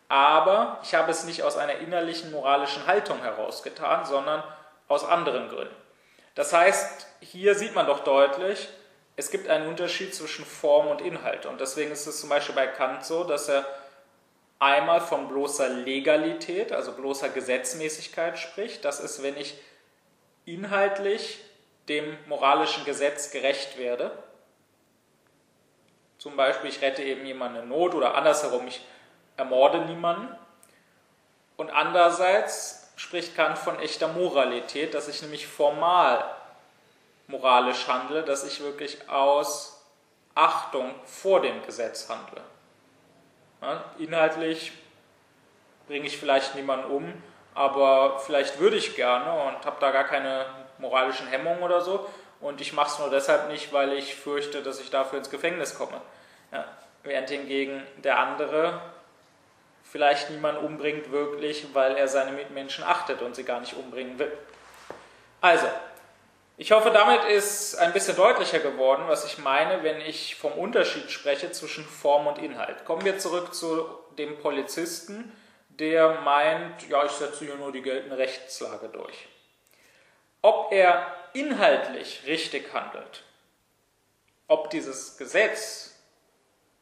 aber 0.07 0.79
ich 0.83 0.95
habe 0.95 1.11
es 1.11 1.23
nicht 1.23 1.43
aus 1.43 1.57
einer 1.57 1.75
innerlichen 1.75 2.31
moralischen 2.31 2.85
Haltung 2.87 3.21
herausgetan, 3.21 4.05
sondern 4.05 4.43
aus 4.87 5.05
anderen 5.05 5.49
Gründen. 5.49 5.75
Das 6.35 6.51
heißt, 6.53 7.07
hier 7.21 7.55
sieht 7.55 7.75
man 7.75 7.85
doch 7.85 8.03
deutlich, 8.03 8.69
es 9.19 9.31
gibt 9.31 9.49
einen 9.49 9.67
Unterschied 9.67 10.15
zwischen 10.15 10.45
Form 10.45 10.87
und 10.87 11.01
Inhalt. 11.01 11.45
Und 11.45 11.59
deswegen 11.59 11.91
ist 11.91 12.07
es 12.07 12.21
zum 12.21 12.29
Beispiel 12.29 12.55
bei 12.55 12.67
Kant 12.67 13.03
so, 13.03 13.25
dass 13.25 13.49
er 13.49 13.65
einmal 14.59 15.01
von 15.01 15.27
bloßer 15.27 15.67
Legalität, 15.67 16.71
also 16.71 16.93
bloßer 16.93 17.27
Gesetzmäßigkeit 17.27 18.39
spricht. 18.39 18.85
Das 18.85 19.01
ist, 19.01 19.21
wenn 19.21 19.35
ich 19.35 19.59
inhaltlich 20.45 21.41
dem 21.89 22.17
moralischen 22.27 22.85
Gesetz 22.85 23.31
gerecht 23.31 23.77
werde. 23.77 24.11
Zum 26.17 26.37
Beispiel, 26.37 26.69
ich 26.69 26.81
rette 26.81 27.03
eben 27.03 27.25
jemanden 27.25 27.63
in 27.63 27.67
Not 27.67 27.95
oder 27.95 28.15
andersherum, 28.15 28.67
ich 28.67 28.85
ermorde 29.35 29.81
niemanden. 29.81 30.33
Und 31.57 31.71
andererseits 31.71 32.89
spricht 32.95 33.35
Kant 33.35 33.57
von 33.57 33.79
echter 33.79 34.07
Moralität, 34.07 34.93
dass 34.93 35.09
ich 35.09 35.21
nämlich 35.21 35.45
formal 35.45 36.23
moralisch 37.29 37.87
handle, 37.87 38.23
dass 38.23 38.43
ich 38.43 38.61
wirklich 38.61 39.07
aus 39.09 39.85
Achtung 40.35 40.93
vor 41.05 41.41
dem 41.41 41.63
Gesetz 41.65 42.09
handle. 42.09 42.41
Inhaltlich 43.97 44.71
bringe 45.87 46.07
ich 46.07 46.17
vielleicht 46.17 46.55
niemanden 46.55 46.91
um, 46.91 47.13
aber 47.53 48.19
vielleicht 48.19 48.59
würde 48.59 48.77
ich 48.77 48.95
gerne 48.95 49.31
und 49.43 49.65
habe 49.65 49.77
da 49.79 49.91
gar 49.91 50.05
keine 50.05 50.45
moralischen 50.79 51.27
Hemmungen 51.27 51.61
oder 51.61 51.81
so. 51.81 52.09
Und 52.41 52.61
ich 52.61 52.73
mache 52.73 52.91
es 52.91 52.99
nur 52.99 53.09
deshalb 53.09 53.49
nicht, 53.49 53.73
weil 53.73 53.93
ich 53.93 54.15
fürchte, 54.15 54.63
dass 54.63 54.79
ich 54.79 54.89
dafür 54.89 55.19
ins 55.19 55.29
Gefängnis 55.29 55.75
komme. 55.75 56.01
Ja, 56.51 56.65
während 57.03 57.29
hingegen 57.29 57.85
der 57.97 58.17
andere 58.19 58.81
vielleicht 59.83 60.29
niemanden 60.29 60.65
umbringt 60.65 61.11
wirklich, 61.11 61.67
weil 61.73 61.95
er 61.97 62.07
seine 62.07 62.31
Mitmenschen 62.31 62.83
achtet 62.83 63.21
und 63.21 63.35
sie 63.35 63.43
gar 63.43 63.59
nicht 63.59 63.75
umbringen 63.75 64.17
will. 64.19 64.31
Also, 65.41 65.67
ich 66.61 66.73
hoffe, 66.73 66.91
damit 66.91 67.23
ist 67.23 67.75
ein 67.75 67.93
bisschen 67.93 68.17
deutlicher 68.17 68.59
geworden, 68.59 69.05
was 69.07 69.23
ich 69.23 69.37
meine, 69.37 69.81
wenn 69.81 70.01
ich 70.01 70.35
vom 70.35 70.51
Unterschied 70.51 71.09
spreche 71.09 71.53
zwischen 71.53 71.85
Form 71.85 72.27
und 72.27 72.37
Inhalt. 72.37 72.83
Kommen 72.83 73.05
wir 73.05 73.17
zurück 73.17 73.55
zu 73.55 73.87
dem 74.17 74.37
Polizisten, 74.39 75.31
der 75.69 76.19
meint, 76.19 76.89
ja, 76.89 77.05
ich 77.05 77.11
setze 77.11 77.45
hier 77.45 77.55
nur 77.55 77.71
die 77.71 77.81
geltende 77.81 78.17
Rechtslage 78.17 78.89
durch. 78.89 79.29
Ob 80.41 80.73
er 80.73 81.07
inhaltlich 81.31 82.23
richtig 82.27 82.73
handelt, 82.73 83.23
ob 84.49 84.69
dieses 84.69 85.15
Gesetz, 85.15 85.97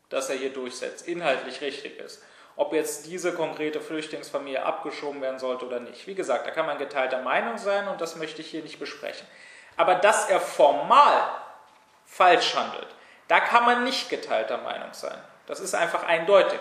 das 0.09 0.31
er 0.31 0.37
hier 0.37 0.53
durchsetzt, 0.53 1.07
inhaltlich 1.07 1.61
richtig 1.61 1.99
ist, 1.99 2.23
ob 2.55 2.73
jetzt 2.73 3.05
diese 3.05 3.31
konkrete 3.31 3.79
Flüchtlingsfamilie 3.79 4.65
abgeschoben 4.65 5.21
werden 5.21 5.37
sollte 5.37 5.67
oder 5.67 5.79
nicht. 5.79 6.07
Wie 6.07 6.15
gesagt, 6.15 6.47
da 6.47 6.51
kann 6.51 6.65
man 6.65 6.79
geteilter 6.79 7.21
Meinung 7.21 7.59
sein 7.59 7.87
und 7.87 8.01
das 8.01 8.15
möchte 8.15 8.41
ich 8.41 8.47
hier 8.47 8.63
nicht 8.63 8.79
besprechen. 8.79 9.27
Aber 9.77 9.95
dass 9.95 10.29
er 10.29 10.41
formal 10.41 11.29
falsch 12.05 12.55
handelt, 12.55 12.87
da 13.27 13.39
kann 13.39 13.65
man 13.65 13.83
nicht 13.83 14.09
geteilter 14.09 14.57
Meinung 14.57 14.93
sein. 14.93 15.17
Das 15.45 15.59
ist 15.59 15.75
einfach 15.75 16.03
eindeutig. 16.03 16.59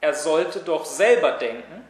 Er 0.00 0.14
sollte 0.14 0.60
doch 0.60 0.84
selber 0.84 1.32
denken 1.32 1.86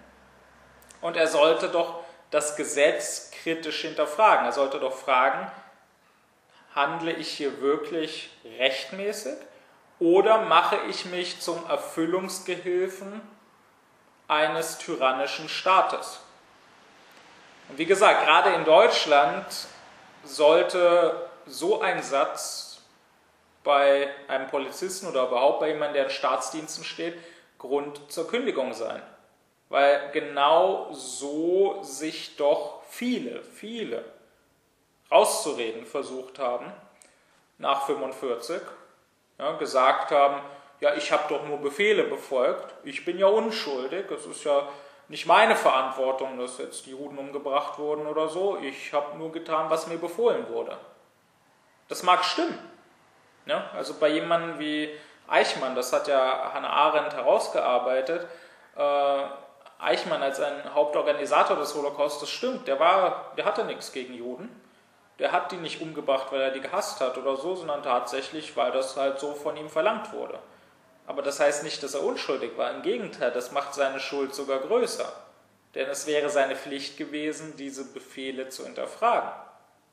und 1.00 1.16
er 1.16 1.28
sollte 1.28 1.68
doch 1.68 2.00
das 2.30 2.56
Gesetz 2.56 3.30
kritisch 3.30 3.82
hinterfragen. 3.82 4.46
Er 4.46 4.52
sollte 4.52 4.80
doch 4.80 4.94
fragen, 4.94 5.50
handle 6.74 7.12
ich 7.12 7.28
hier 7.28 7.60
wirklich 7.60 8.30
rechtmäßig 8.58 9.36
oder 9.98 10.38
mache 10.42 10.78
ich 10.88 11.04
mich 11.06 11.40
zum 11.40 11.68
Erfüllungsgehilfen 11.68 13.20
eines 14.26 14.78
tyrannischen 14.78 15.48
Staates? 15.48 16.20
Und 17.68 17.78
wie 17.78 17.86
gesagt, 17.86 18.24
gerade 18.24 18.50
in 18.50 18.64
Deutschland 18.64 19.44
sollte 20.24 21.28
so 21.46 21.80
ein 21.80 22.02
Satz 22.02 22.80
bei 23.64 24.08
einem 24.28 24.46
Polizisten 24.48 25.06
oder 25.06 25.26
überhaupt 25.26 25.60
bei 25.60 25.68
jemandem, 25.68 25.94
der 25.94 26.04
in 26.04 26.10
Staatsdiensten 26.10 26.84
steht, 26.84 27.18
Grund 27.58 28.00
zur 28.10 28.28
Kündigung 28.28 28.72
sein. 28.72 29.02
Weil 29.68 30.10
genau 30.12 30.92
so 30.92 31.82
sich 31.82 32.36
doch 32.36 32.82
viele, 32.88 33.42
viele 33.42 34.04
rauszureden 35.10 35.84
versucht 35.84 36.38
haben 36.38 36.72
nach 37.58 37.86
45, 37.86 38.60
ja, 39.38 39.52
gesagt 39.56 40.10
haben, 40.10 40.40
ja, 40.80 40.94
ich 40.94 41.10
habe 41.10 41.24
doch 41.28 41.44
nur 41.44 41.58
Befehle 41.58 42.04
befolgt, 42.04 42.72
ich 42.84 43.04
bin 43.04 43.18
ja 43.18 43.26
unschuldig, 43.26 44.10
es 44.10 44.26
ist 44.26 44.44
ja 44.44 44.68
nicht 45.08 45.26
meine 45.26 45.56
Verantwortung, 45.56 46.38
dass 46.38 46.58
jetzt 46.58 46.86
die 46.86 46.90
Juden 46.90 47.18
umgebracht 47.18 47.78
wurden 47.78 48.06
oder 48.06 48.28
so, 48.28 48.58
ich 48.58 48.92
habe 48.92 49.16
nur 49.16 49.32
getan, 49.32 49.70
was 49.70 49.86
mir 49.86 49.98
befohlen 49.98 50.48
wurde. 50.48 50.76
Das 51.88 52.02
mag 52.02 52.24
stimmen. 52.24 52.58
Ja, 53.46 53.70
also 53.74 53.94
bei 53.94 54.08
jemandem 54.08 54.58
wie 54.58 54.90
Eichmann, 55.26 55.74
das 55.74 55.92
hat 55.92 56.06
ja 56.08 56.50
Hannah 56.52 56.68
Arendt 56.68 57.14
herausgearbeitet, 57.14 58.26
äh, 58.76 59.22
Eichmann 59.78 60.22
als 60.22 60.40
ein 60.40 60.74
Hauptorganisator 60.74 61.56
des 61.56 61.74
Holocaust, 61.74 62.20
das 62.20 62.28
stimmt, 62.28 62.68
der, 62.68 62.78
war, 62.78 63.32
der 63.36 63.44
hatte 63.44 63.64
nichts 63.64 63.92
gegen 63.92 64.14
Juden 64.14 64.50
der 65.18 65.32
hat 65.32 65.50
die 65.50 65.56
nicht 65.56 65.80
umgebracht, 65.80 66.28
weil 66.30 66.40
er 66.40 66.50
die 66.50 66.60
gehasst 66.60 67.00
hat 67.00 67.18
oder 67.18 67.36
so, 67.36 67.56
sondern 67.56 67.82
tatsächlich, 67.82 68.56
weil 68.56 68.70
das 68.70 68.96
halt 68.96 69.18
so 69.18 69.34
von 69.34 69.56
ihm 69.56 69.68
verlangt 69.68 70.12
wurde. 70.12 70.38
Aber 71.08 71.22
das 71.22 71.40
heißt 71.40 71.64
nicht, 71.64 71.82
dass 71.82 71.94
er 71.94 72.04
unschuldig 72.04 72.58
war. 72.58 72.70
Im 72.70 72.82
Gegenteil, 72.82 73.32
das 73.32 73.50
macht 73.50 73.72
seine 73.72 73.98
Schuld 73.98 74.34
sogar 74.34 74.58
größer. 74.58 75.10
Denn 75.74 75.88
es 75.88 76.06
wäre 76.06 76.28
seine 76.28 76.54
Pflicht 76.54 76.98
gewesen, 76.98 77.56
diese 77.56 77.86
Befehle 77.86 78.50
zu 78.50 78.64
hinterfragen 78.64 79.32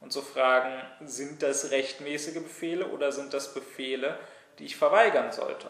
und 0.02 0.12
zu 0.12 0.22
fragen, 0.22 0.74
sind 1.00 1.42
das 1.42 1.72
rechtmäßige 1.72 2.44
Befehle 2.44 2.88
oder 2.88 3.14
sind 3.14 3.34
das 3.34 3.54
Befehle, 3.54 4.20
die 4.60 4.66
ich 4.66 4.76
verweigern 4.76 5.32
sollte? 5.32 5.70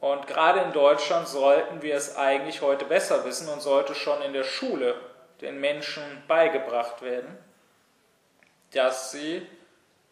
Und 0.00 0.26
gerade 0.26 0.60
in 0.60 0.72
Deutschland 0.72 1.26
sollten 1.26 1.80
wir 1.80 1.94
es 1.94 2.16
eigentlich 2.16 2.60
heute 2.60 2.84
besser 2.84 3.24
wissen 3.24 3.48
und 3.48 3.62
sollte 3.62 3.94
schon 3.94 4.20
in 4.20 4.34
der 4.34 4.44
Schule 4.44 5.00
den 5.40 5.60
Menschen 5.62 6.02
beigebracht 6.28 7.00
werden, 7.00 7.38
dass 8.74 9.12
sie 9.12 9.46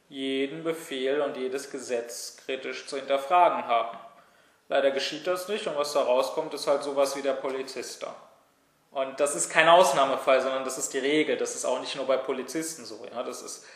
jeden 0.09 0.65
Befehl 0.65 1.21
und 1.21 1.37
jedes 1.37 1.71
Gesetz 1.71 2.39
kritisch 2.39 2.87
zu 2.87 2.97
hinterfragen 2.97 3.67
haben. 3.67 3.99
Leider 4.69 4.91
geschieht 4.91 5.27
das 5.27 5.49
nicht 5.49 5.67
und 5.67 5.77
was 5.77 5.93
da 5.93 6.03
rauskommt, 6.03 6.55
ist 6.55 6.67
halt 6.67 6.83
sowas 6.83 7.17
wie 7.17 7.23
der 7.23 7.35
Polizist 7.35 8.03
da. 8.03 8.15
Und 8.91 9.19
das 9.19 9.35
ist 9.35 9.51
kein 9.51 9.69
Ausnahmefall, 9.69 10.41
sondern 10.41 10.65
das 10.65 10.79
ist 10.79 10.95
die 10.95 10.99
Regel. 10.99 11.37
Das 11.37 11.55
ist 11.55 11.65
auch 11.65 11.81
nicht 11.81 11.97
nur 11.97 12.07
bei 12.07 12.17
Polizisten 12.17 12.85
so. 12.85 13.05
Ja? 13.13 13.23
Das 13.23 13.43
ist 13.43 13.67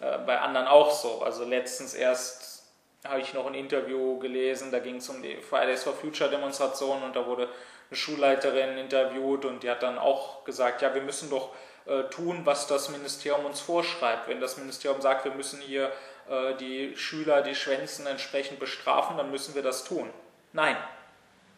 äh, 0.00 0.18
bei 0.18 0.38
anderen 0.38 0.66
auch 0.66 0.90
so. 0.90 1.22
Also 1.22 1.44
letztens 1.44 1.94
erst 1.94 2.62
habe 3.04 3.20
ich 3.20 3.32
noch 3.34 3.46
ein 3.46 3.54
Interview 3.54 4.18
gelesen, 4.18 4.70
da 4.70 4.78
ging 4.78 4.96
es 4.96 5.08
um 5.08 5.22
die 5.22 5.36
Fridays 5.36 5.84
for 5.84 5.94
Future 5.94 6.28
Demonstration 6.28 7.02
und 7.02 7.14
da 7.14 7.24
wurde 7.26 7.48
eine 7.88 7.96
Schulleiterin 7.96 8.78
interviewt 8.78 9.44
und 9.44 9.62
die 9.62 9.70
hat 9.70 9.82
dann 9.82 9.98
auch 9.98 10.44
gesagt, 10.44 10.82
ja, 10.82 10.92
wir 10.94 11.02
müssen 11.02 11.30
doch 11.30 11.50
äh, 11.86 12.02
tun, 12.04 12.42
was 12.44 12.66
das 12.66 12.88
Ministerium 12.88 13.44
uns 13.46 13.60
vorschreibt. 13.60 14.28
Wenn 14.28 14.40
das 14.40 14.56
Ministerium 14.56 15.00
sagt, 15.00 15.24
wir 15.24 15.32
müssen 15.32 15.60
hier 15.60 15.92
äh, 16.28 16.54
die 16.54 16.96
Schüler, 16.96 17.42
die 17.42 17.54
schwänzen, 17.54 18.06
entsprechend 18.06 18.58
bestrafen, 18.58 19.16
dann 19.16 19.30
müssen 19.30 19.54
wir 19.54 19.62
das 19.62 19.84
tun. 19.84 20.10
Nein, 20.56 20.78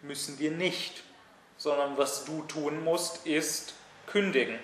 müssen 0.03 0.41
wir 0.41 0.51
nicht. 0.51 1.05
Sondern 1.57 1.97
was 1.97 2.25
du 2.25 2.43
tun 2.43 2.83
musst, 2.83 3.27
ist 3.27 3.75
kündigen. 4.07 4.59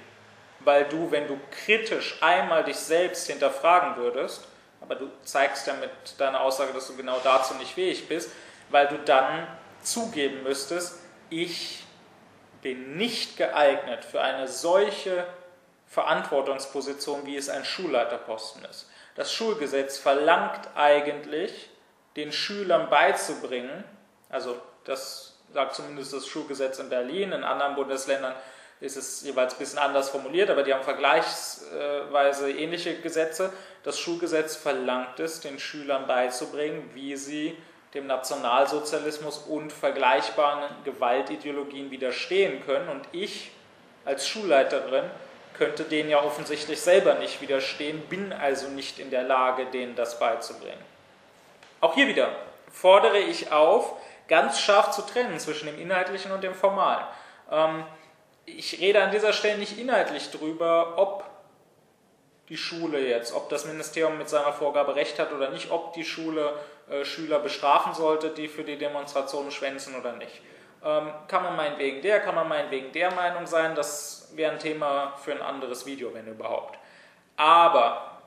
Weil 0.61 0.85
du, 0.87 1.11
wenn 1.13 1.29
du 1.29 1.39
kritisch 1.51 2.21
einmal 2.21 2.65
dich 2.65 2.77
selbst 2.77 3.29
hinterfragen 3.29 3.97
würdest, 3.97 4.47
aber 4.81 4.97
du 4.97 5.09
zeigst 5.23 5.69
ja 5.69 5.75
mit 5.75 5.91
deiner 6.19 6.41
Aussage, 6.41 6.73
dass 6.73 6.89
du 6.89 6.97
genau 6.97 7.21
dazu 7.23 7.55
nicht 7.55 7.75
fähig 7.75 8.09
bist, 8.09 8.31
weil 8.71 8.89
du 8.89 8.99
dann 8.99 9.47
zugeben 9.83 10.43
müsstest, 10.43 10.99
ich 11.31 11.85
bin 12.61 12.97
nicht 12.97 13.37
geeignet 13.37 14.05
für 14.05 14.21
eine 14.21 14.49
solche 14.49 15.27
Verantwortungsposition, 15.87 17.25
wie 17.25 17.37
es 17.37 17.49
ein 17.49 17.65
Schulleiterposten 17.65 18.65
ist. 18.65 18.91
Das 19.15 19.33
Schulgesetz 19.33 19.99
verlangt 19.99 20.69
eigentlich, 20.75 21.71
den 22.17 22.33
Schülern 22.33 22.91
beizubringen, 22.91 23.85
also 24.29 24.57
das 24.85 25.37
sagt 25.53 25.75
zumindest 25.75 26.13
das 26.13 26.27
Schulgesetz 26.27 26.79
in 26.79 26.89
Berlin, 26.89 27.33
in 27.33 27.45
anderen 27.45 27.75
Bundesländern 27.75 28.35
ist 28.81 28.97
es 28.97 29.23
jeweils 29.23 29.55
ein 29.55 29.59
bisschen 29.59 29.79
anders 29.79 30.11
formuliert, 30.11 30.51
aber 30.51 30.63
die 30.63 30.75
haben 30.75 30.83
vergleichsweise 30.83 32.51
ähnliche 32.51 33.01
Gesetze. 33.01 33.53
Das 33.83 33.99
Schulgesetz 33.99 34.57
verlangt 34.57 35.21
es, 35.21 35.41
den 35.41 35.59
Schülern 35.59 36.07
beizubringen, 36.07 36.91
wie 36.93 37.17
sie 37.17 37.57
dem 37.95 38.07
Nationalsozialismus 38.07 39.39
und 39.39 39.73
vergleichbaren 39.73 40.65
Gewaltideologien 40.85 41.91
widerstehen 41.91 42.65
können. 42.67 42.89
Und 42.89 43.07
ich 43.13 43.53
als 44.05 44.29
Schulleiterin 44.29 45.05
könnte 45.57 45.85
denen 45.85 46.11
ja 46.11 46.21
offensichtlich 46.23 46.81
selber 46.81 47.15
nicht 47.15 47.41
widerstehen, 47.41 48.01
bin 48.09 48.33
also 48.33 48.69
nicht 48.69 48.99
in 48.99 49.11
der 49.11 49.23
Lage, 49.23 49.67
denen 49.67 49.95
das 49.95 50.19
beizubringen. 50.19 50.83
Auch 51.81 51.95
hier 51.95 52.09
wieder 52.09 52.31
fordere 52.73 53.19
ich 53.19 53.53
auf, 53.53 53.97
ganz 54.29 54.61
scharf 54.61 54.91
zu 54.91 55.03
trennen 55.03 55.39
zwischen 55.39 55.67
dem 55.67 55.79
Inhaltlichen 55.79 56.33
und 56.33 56.43
dem 56.43 56.55
Formalen. 56.55 57.05
Ähm, 57.51 57.85
ich 58.47 58.81
rede 58.81 59.03
an 59.03 59.11
dieser 59.11 59.33
Stelle 59.33 59.59
nicht 59.59 59.79
inhaltlich 59.79 60.31
darüber, 60.31 60.95
ob 60.97 61.25
die 62.49 62.57
Schule 62.57 63.01
jetzt, 63.01 63.35
ob 63.35 63.49
das 63.49 63.65
Ministerium 63.65 64.19
mit 64.19 64.29
seiner 64.29 64.53
Vorgabe 64.53 64.97
recht 64.97 65.19
hat 65.19 65.33
oder 65.33 65.51
nicht, 65.51 65.71
ob 65.71 65.95
die 65.95 66.05
Schule 66.05 66.53
äh, 66.91 67.05
Schüler 67.05 67.39
bestrafen 67.39 67.95
sollte, 67.95 68.31
die 68.31 68.49
für 68.49 68.65
die 68.65 68.77
Demonstrationen 68.77 69.51
schwänzen 69.51 69.95
oder 69.95 70.13
nicht. 70.13 70.43
Ähm, 70.85 71.11
kann 71.29 71.43
man 71.43 71.57
meinetwegen 71.57 72.03
der, 72.03 72.21
kann 72.21 72.35
man 72.35 72.47
meinetwegen 72.47 72.93
der 72.93 73.11
Meinung 73.13 73.47
sein, 73.47 73.75
das 73.75 74.31
wäre 74.35 74.53
ein 74.53 74.59
Thema 74.59 75.15
für 75.17 75.33
ein 75.33 75.41
anderes 75.41 75.87
Video, 75.87 76.13
wenn 76.13 76.27
überhaupt. 76.27 76.79
Aber 77.37 78.21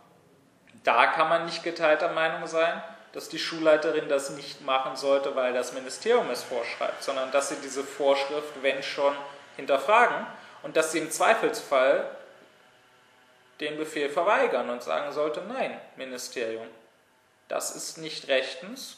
da 0.83 1.05
kann 1.07 1.29
man 1.29 1.45
nicht 1.45 1.63
geteilter 1.63 2.11
Meinung 2.11 2.47
sein, 2.47 2.81
dass 3.17 3.29
die 3.29 3.39
Schulleiterin 3.39 4.07
das 4.09 4.29
nicht 4.29 4.61
machen 4.61 4.95
sollte, 4.95 5.35
weil 5.35 5.51
das 5.51 5.73
Ministerium 5.73 6.29
es 6.29 6.43
vorschreibt, 6.43 7.01
sondern 7.01 7.31
dass 7.31 7.49
sie 7.49 7.55
diese 7.63 7.83
Vorschrift, 7.83 8.61
wenn 8.61 8.83
schon, 8.83 9.15
hinterfragen 9.55 10.27
und 10.61 10.77
dass 10.77 10.91
sie 10.91 10.99
im 10.99 11.09
Zweifelsfall 11.09 12.15
den 13.59 13.75
Befehl 13.75 14.11
verweigern 14.11 14.69
und 14.69 14.83
sagen 14.83 15.11
sollte, 15.13 15.41
nein, 15.41 15.81
Ministerium, 15.95 16.67
das 17.47 17.75
ist 17.75 17.97
nicht 17.97 18.27
rechtens, 18.27 18.97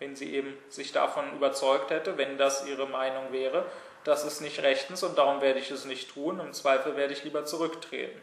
wenn 0.00 0.14
sie 0.16 0.34
eben 0.34 0.58
sich 0.68 0.92
davon 0.92 1.32
überzeugt 1.32 1.90
hätte, 1.90 2.18
wenn 2.18 2.36
das 2.36 2.66
ihre 2.66 2.86
Meinung 2.86 3.32
wäre, 3.32 3.64
das 4.04 4.26
ist 4.26 4.42
nicht 4.42 4.62
rechtens 4.62 5.02
und 5.02 5.16
darum 5.16 5.40
werde 5.40 5.60
ich 5.60 5.70
es 5.70 5.86
nicht 5.86 6.12
tun, 6.12 6.40
im 6.40 6.52
Zweifel 6.52 6.94
werde 6.94 7.14
ich 7.14 7.24
lieber 7.24 7.46
zurücktreten. 7.46 8.20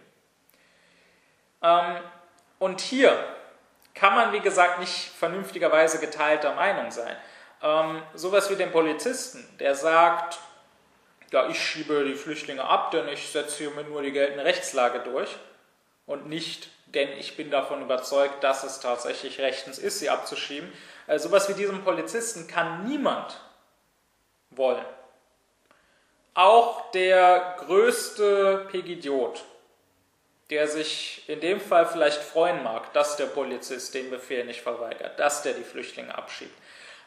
Ähm, 1.64 1.98
und 2.60 2.82
hier 2.82 3.18
kann 3.94 4.16
man, 4.16 4.34
wie 4.34 4.40
gesagt, 4.40 4.80
nicht 4.80 5.12
vernünftigerweise 5.18 6.00
geteilter 6.00 6.54
Meinung 6.56 6.92
sein. 6.92 7.16
Ähm, 7.62 8.02
sowas 8.14 8.50
wie 8.50 8.56
den 8.56 8.72
Polizisten, 8.72 9.48
der 9.60 9.76
sagt, 9.76 10.40
ja, 11.32 11.48
ich 11.48 11.62
schiebe 11.62 12.04
die 12.06 12.16
Flüchtlinge 12.16 12.64
ab, 12.64 12.92
denn 12.92 13.08
ich 13.08 13.32
setze 13.32 13.58
hiermit 13.60 13.90
nur 13.90 14.02
die 14.02 14.12
geltende 14.12 14.44
Rechtslage 14.44 15.00
durch 15.00 15.38
und 16.06 16.28
nicht, 16.28 16.70
denn 16.88 17.10
ich 17.18 17.38
bin 17.38 17.52
davon 17.52 17.82
überzeugt, 17.82 18.44
dass 18.44 18.64
es 18.64 18.80
tatsächlich 18.80 19.40
rechtens 19.40 19.80
ist, 19.80 20.00
sie 20.00 20.10
abzuschieben. 20.10 20.72
Also 21.08 21.30
sowas 21.30 21.48
wie 21.50 21.54
diesem 21.54 21.84
Polizisten 21.84 22.48
kann 22.48 22.86
niemand 22.86 23.40
wollen. 24.50 24.86
Auch 26.34 26.92
der 26.92 27.56
größte 27.60 28.68
Pegidiot, 28.72 29.44
der 30.52 30.68
sich 30.68 31.24
in 31.28 31.40
dem 31.40 31.62
Fall 31.62 31.86
vielleicht 31.86 32.22
freuen 32.22 32.62
mag, 32.62 32.92
dass 32.94 33.16
der 33.16 33.26
Polizist 33.26 33.94
den 33.96 34.10
Befehl 34.10 34.46
nicht 34.46 34.62
verweigert, 34.62 35.18
dass 35.18 35.42
der 35.42 35.54
die 35.54 35.64
Flüchtlinge 35.64 36.16
abschiebt. 36.16 36.56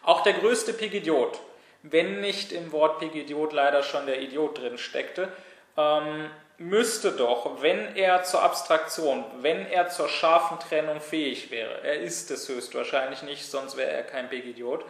Auch 0.02 0.22
der 0.22 0.33
größte 0.33 0.72
Pegidiot, 0.72 1.38
wenn 1.83 2.20
nicht 2.20 2.52
im 2.52 2.72
Wort 2.72 2.98
Pegidiot 2.98 3.52
leider 3.52 3.83
schon 3.83 4.07
der 4.07 4.20
Idiot 4.22 4.59
drin 4.59 4.78
steckte, 4.78 5.28
ähm, 5.76 6.30
müsste 6.57 7.12
doch, 7.12 7.61
wenn 7.61 7.94
er 7.96 8.22
zur 8.22 8.42
Abstraktion, 8.42 9.24
wenn 9.40 9.66
er 9.66 9.90
zur 9.90 10.09
scharfen 10.09 10.59
Trennung 10.59 11.00
fähig 11.02 11.50
wäre, 11.50 11.83
er 11.83 12.00
ist 12.00 12.30
es 12.30 12.48
höchstwahrscheinlich 12.48 13.22
nicht, 13.22 13.44
sonst 13.44 13.76
wäre 13.76 13.90
er 13.90 14.04
kein 14.04 14.30
Pegidiot, 14.30 14.85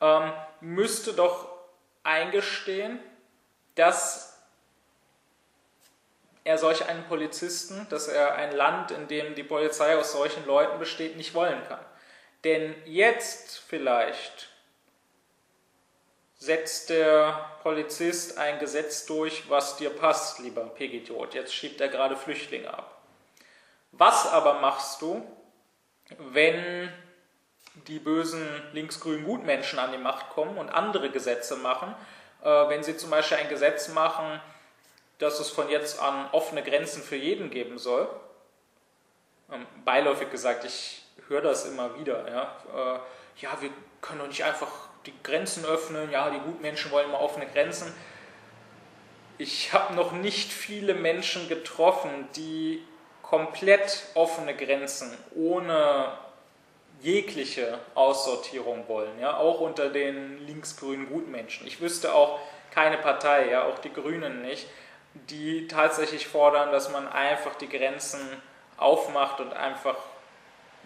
ähm, 0.00 0.32
müsste 0.60 1.12
doch 1.12 1.48
eingestehen, 2.04 3.00
dass 3.74 4.35
er 6.46 6.58
solch 6.58 6.88
einen 6.88 7.02
Polizisten, 7.08 7.88
dass 7.90 8.06
er 8.06 8.36
ein 8.36 8.52
Land, 8.52 8.92
in 8.92 9.08
dem 9.08 9.34
die 9.34 9.42
Polizei 9.42 9.98
aus 9.98 10.12
solchen 10.12 10.46
Leuten 10.46 10.78
besteht, 10.78 11.16
nicht 11.16 11.34
wollen 11.34 11.60
kann. 11.66 11.84
Denn 12.44 12.72
jetzt 12.84 13.58
vielleicht 13.58 14.48
setzt 16.38 16.90
der 16.90 17.50
Polizist 17.64 18.38
ein 18.38 18.60
Gesetz 18.60 19.06
durch, 19.06 19.50
was 19.50 19.76
dir 19.76 19.90
passt, 19.90 20.38
lieber 20.38 20.66
Pegidiot. 20.66 21.34
Jetzt 21.34 21.52
schiebt 21.52 21.80
er 21.80 21.88
gerade 21.88 22.14
Flüchtlinge 22.14 22.72
ab. 22.72 23.02
Was 23.90 24.28
aber 24.28 24.60
machst 24.60 25.02
du, 25.02 25.26
wenn 26.18 26.92
die 27.88 27.98
bösen 27.98 28.46
linksgrünen 28.72 29.24
Gutmenschen 29.24 29.80
an 29.80 29.90
die 29.90 29.98
Macht 29.98 30.30
kommen 30.30 30.58
und 30.58 30.68
andere 30.68 31.10
Gesetze 31.10 31.56
machen, 31.56 31.92
äh, 32.44 32.68
wenn 32.68 32.84
sie 32.84 32.96
zum 32.96 33.10
Beispiel 33.10 33.38
ein 33.38 33.48
Gesetz 33.48 33.88
machen, 33.88 34.40
dass 35.18 35.40
es 35.40 35.48
von 35.50 35.68
jetzt 35.68 36.00
an 36.00 36.28
offene 36.32 36.62
Grenzen 36.62 37.02
für 37.02 37.16
jeden 37.16 37.50
geben 37.50 37.78
soll. 37.78 38.08
Ähm, 39.50 39.66
beiläufig 39.84 40.30
gesagt, 40.30 40.64
ich 40.64 41.02
höre 41.28 41.42
das 41.42 41.64
immer 41.66 41.98
wieder. 41.98 42.28
Ja, 42.30 42.56
äh, 42.74 43.42
ja 43.42 43.56
wir 43.60 43.70
können 44.00 44.20
doch 44.20 44.28
nicht 44.28 44.44
einfach 44.44 44.70
die 45.06 45.14
Grenzen 45.22 45.64
öffnen, 45.64 46.10
ja, 46.10 46.30
die 46.30 46.40
Gutmenschen 46.40 46.90
wollen 46.90 47.06
immer 47.06 47.20
offene 47.20 47.46
Grenzen. 47.46 47.92
Ich 49.38 49.72
habe 49.72 49.94
noch 49.94 50.12
nicht 50.12 50.52
viele 50.52 50.94
Menschen 50.94 51.48
getroffen, 51.48 52.28
die 52.34 52.82
komplett 53.22 54.04
offene 54.14 54.54
Grenzen 54.56 55.16
ohne 55.34 56.12
jegliche 57.00 57.78
Aussortierung 57.94 58.88
wollen, 58.88 59.18
ja, 59.20 59.36
auch 59.36 59.60
unter 59.60 59.90
den 59.90 60.46
linksgrünen 60.46 61.08
Gutmenschen. 61.08 61.66
Ich 61.66 61.80
wüsste 61.80 62.14
auch 62.14 62.40
keine 62.70 62.98
Partei, 62.98 63.50
ja, 63.50 63.64
auch 63.64 63.78
die 63.78 63.92
Grünen 63.92 64.42
nicht, 64.42 64.66
die 65.28 65.68
tatsächlich 65.68 66.26
fordern, 66.26 66.72
dass 66.72 66.90
man 66.90 67.08
einfach 67.08 67.54
die 67.56 67.68
Grenzen 67.68 68.20
aufmacht 68.76 69.40
und 69.40 69.52
einfach 69.52 69.96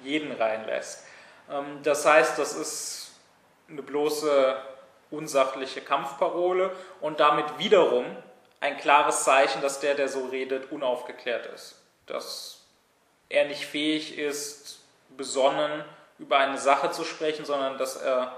jeden 0.03 0.33
reinlässt. 0.33 1.05
Ähm, 1.51 1.83
das 1.83 2.07
heißt, 2.07 2.39
das 2.39 2.55
ist 2.55 3.13
eine 3.69 3.83
bloße 3.83 4.57
unsachliche 5.11 5.81
Kampfparole 5.81 6.71
und 7.01 7.21
damit 7.21 7.59
wiederum 7.59 8.05
ein 8.61 8.77
klares 8.77 9.25
Zeichen, 9.25 9.61
dass 9.63 9.81
der, 9.81 9.95
der 9.95 10.09
so 10.09 10.27
redet, 10.27 10.71
unaufgeklärt 10.71 11.47
ist. 11.47 11.83
Dass 12.07 12.61
er 13.29 13.47
nicht 13.47 13.67
fähig 13.67 14.19
ist, 14.19 14.81
besonnen 15.17 15.85
über 16.19 16.39
eine 16.39 16.59
Sache 16.59 16.91
zu 16.91 17.05
sprechen, 17.05 17.45
sondern 17.45 17.79
dass 17.79 17.97
er 17.97 18.37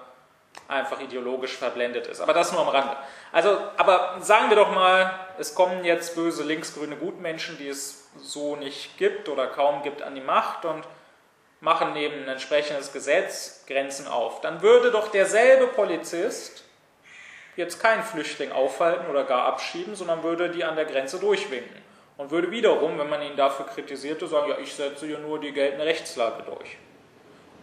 einfach 0.69 1.01
ideologisch 1.01 1.57
verblendet 1.57 2.07
ist. 2.07 2.21
Aber 2.21 2.33
das 2.33 2.53
nur 2.53 2.63
am 2.63 2.69
Rande. 2.69 2.97
Also, 3.31 3.57
aber 3.77 4.19
sagen 4.21 4.49
wir 4.49 4.57
doch 4.57 4.73
mal, 4.73 5.13
es 5.39 5.55
kommen 5.55 5.85
jetzt 5.85 6.15
böse 6.15 6.43
linksgrüne 6.43 6.97
Gutmenschen, 6.97 7.59
die 7.59 7.69
es 7.69 8.09
so 8.21 8.57
nicht 8.57 8.99
gibt 8.99 9.29
oder 9.29 9.47
kaum 9.47 9.83
gibt, 9.83 10.03
an 10.03 10.15
die 10.15 10.21
Macht 10.21 10.65
und 10.65 10.85
machen 11.61 11.93
neben 11.93 12.23
ein 12.23 12.29
entsprechendes 12.29 12.93
Gesetz 12.93 13.65
Grenzen 13.67 14.09
auf. 14.09 14.41
Dann 14.41 14.63
würde 14.63 14.91
doch 14.91 15.09
derselbe 15.09 15.69
Polizist 15.69 16.65
jetzt 17.57 17.81
keinen 17.81 18.03
Flüchtling 18.03 18.51
aufhalten 18.51 19.09
oder 19.09 19.25
gar 19.25 19.45
abschieben, 19.45 19.95
sondern 19.95 20.23
würde 20.23 20.51
die 20.51 20.65
an 20.65 20.77
der 20.77 20.87
Grenze 20.87 21.19
durchwinken. 21.19 21.81
Und 22.17 22.31
würde 22.31 22.51
wiederum, 22.51 22.99
wenn 22.99 23.09
man 23.09 23.23
ihn 23.23 23.37
dafür 23.37 23.67
kritisierte, 23.67 24.27
sagen, 24.27 24.51
ja, 24.51 24.59
ich 24.59 24.75
setze 24.75 25.07
hier 25.07 25.19
nur 25.19 25.41
die 25.41 25.53
geltende 25.53 25.85
Rechtslage 25.87 26.43
durch. 26.43 26.77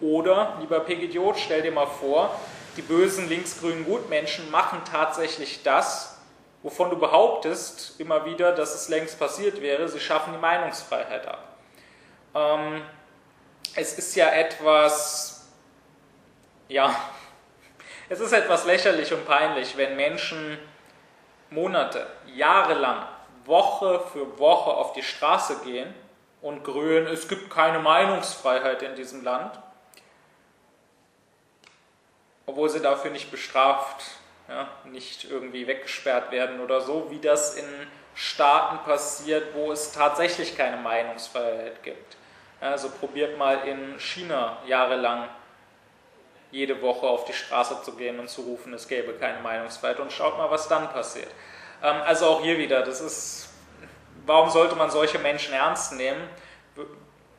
Oder, 0.02 0.58
lieber 0.60 0.80
Pegidiot, 0.80 1.38
stell 1.38 1.62
dir 1.62 1.72
mal 1.72 1.86
vor, 1.86 2.40
die 2.80 2.86
bösen 2.86 3.28
linksgrünen 3.28 3.84
Gutmenschen 3.84 4.50
machen 4.52 4.80
tatsächlich 4.90 5.64
das, 5.64 6.18
wovon 6.64 6.90
du 6.90 6.98
behauptest 6.98 8.00
immer 8.00 8.24
wieder, 8.24 8.54
dass 8.54 8.74
es 8.74 8.88
längst 8.88 9.20
passiert 9.20 9.62
wäre. 9.62 9.90
Sie 9.90 10.00
schaffen 10.00 10.32
die 10.32 10.40
Meinungsfreiheit 10.40 11.28
ab. 11.28 11.58
Ähm, 12.34 12.82
es 13.76 13.98
ist 13.98 14.16
ja 14.16 14.30
etwas, 14.30 15.50
ja, 16.70 16.96
es 18.10 18.22
ist 18.22 18.32
etwas 18.32 18.64
lächerlich 18.64 19.14
und 19.14 19.28
peinlich, 19.28 19.76
wenn 19.76 19.98
Menschen 19.98 20.58
Monate, 21.50 22.08
Jahre 22.28 22.76
lang, 22.76 23.06
Woche 23.44 24.06
für 24.14 24.40
Woche 24.40 24.70
auf 24.70 24.94
die 24.94 25.04
Straße 25.04 25.64
gehen 25.66 25.94
und 26.42 26.64
grölen, 26.64 27.08
es 27.08 27.28
gibt 27.28 27.50
keine 27.50 27.80
Meinungsfreiheit 27.80 28.84
in 28.84 28.96
diesem 28.96 29.26
Land 29.26 29.60
obwohl 32.50 32.70
sie 32.70 32.82
dafür 32.82 33.12
nicht 33.12 33.30
bestraft, 33.30 34.04
ja, 34.48 34.68
nicht 34.86 35.30
irgendwie 35.30 35.68
weggesperrt 35.68 36.32
werden 36.32 36.60
oder 36.62 36.82
so, 36.82 37.12
wie 37.12 37.20
das 37.20 37.56
in 37.56 37.66
Staaten 38.16 38.80
passiert, 38.80 39.54
wo 39.54 39.72
es 39.72 39.92
tatsächlich 39.92 40.58
keine 40.58 40.78
Meinungsfreiheit 40.78 41.84
gibt. 41.84 42.18
Also 42.60 42.90
probiert 42.90 43.38
mal 43.38 43.68
in 43.68 44.00
China 44.00 44.58
jahrelang 44.66 45.30
jede 46.52 46.82
Woche 46.82 47.06
auf 47.08 47.26
die 47.26 47.34
Straße 47.34 47.84
zu 47.84 47.96
gehen 47.96 48.20
und 48.20 48.28
zu 48.28 48.42
rufen, 48.42 48.74
es 48.74 48.88
gäbe 48.88 49.14
keine 49.14 49.40
Meinungsfreiheit 49.42 50.00
und 50.00 50.12
schaut 50.12 50.38
mal, 50.40 50.50
was 50.50 50.68
dann 50.68 50.90
passiert. 50.90 51.30
Ähm, 51.84 52.02
also 52.04 52.26
auch 52.26 52.42
hier 52.42 52.58
wieder, 52.58 52.82
das 52.82 53.00
ist, 53.00 53.50
warum 54.26 54.50
sollte 54.50 54.76
man 54.76 54.90
solche 54.90 55.20
Menschen 55.20 55.54
ernst 55.54 55.94
nehmen? 55.94 56.28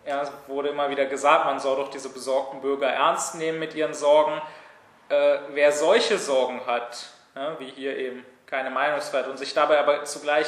Ja, 0.07 0.23
wurde 0.46 0.68
immer 0.68 0.88
wieder 0.88 1.07
gesagt, 1.07 1.44
man 1.44 1.59
soll 1.59 1.77
doch 1.77 1.90
diese 1.90 2.09
besorgten 2.11 2.61
Bürger 2.61 2.88
ernst 2.88 3.35
nehmen 3.35 3.59
mit 3.59 3.75
ihren 3.75 3.92
Sorgen 3.92 4.40
äh, 5.11 5.38
wer 5.53 5.73
solche 5.73 6.18
Sorgen 6.18 6.64
hat, 6.66 7.09
ja, 7.35 7.59
wie 7.59 7.66
hier 7.66 7.96
eben 7.96 8.25
keine 8.46 8.70
Meinungsfreiheit 8.70 9.29
und 9.29 9.38
sich 9.38 9.55
dabei 9.55 9.79
aber 9.79 10.05
zugleich 10.05 10.46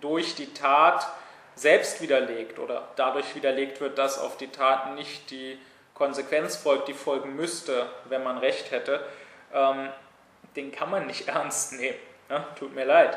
durch 0.00 0.34
die 0.34 0.52
Tat 0.54 1.06
selbst 1.54 2.00
widerlegt 2.00 2.58
oder 2.58 2.88
dadurch 2.96 3.34
widerlegt 3.34 3.80
wird, 3.80 3.98
dass 3.98 4.18
auf 4.18 4.36
die 4.36 4.48
Tat 4.48 4.94
nicht 4.94 5.30
die 5.30 5.58
Konsequenz 5.94 6.56
folgt, 6.56 6.88
die 6.88 6.94
folgen 6.94 7.36
müsste, 7.36 7.86
wenn 8.06 8.24
man 8.24 8.38
Recht 8.38 8.72
hätte, 8.72 9.04
ähm, 9.52 9.88
den 10.56 10.72
kann 10.72 10.90
man 10.90 11.06
nicht 11.06 11.28
ernst 11.28 11.74
nehmen. 11.74 11.98
Ja, 12.28 12.40
tut 12.58 12.74
mir 12.74 12.84
leid. 12.84 13.16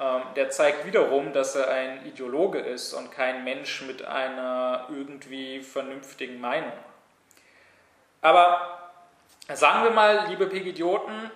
Ähm, 0.00 0.22
der 0.34 0.50
zeigt 0.50 0.86
wiederum, 0.86 1.32
dass 1.32 1.54
er 1.54 1.68
ein 1.68 2.06
Ideologe 2.06 2.58
ist 2.58 2.92
und 2.92 3.12
kein 3.12 3.44
Mensch 3.44 3.82
mit 3.82 4.04
einer 4.04 4.86
irgendwie 4.90 5.60
vernünftigen 5.60 6.40
Meinung. 6.40 6.72
Aber 8.20 8.85
Sagen 9.54 9.84
wir 9.84 9.90
mal, 9.90 10.26
liebe 10.26 10.48
Pegidioten, 10.48 11.30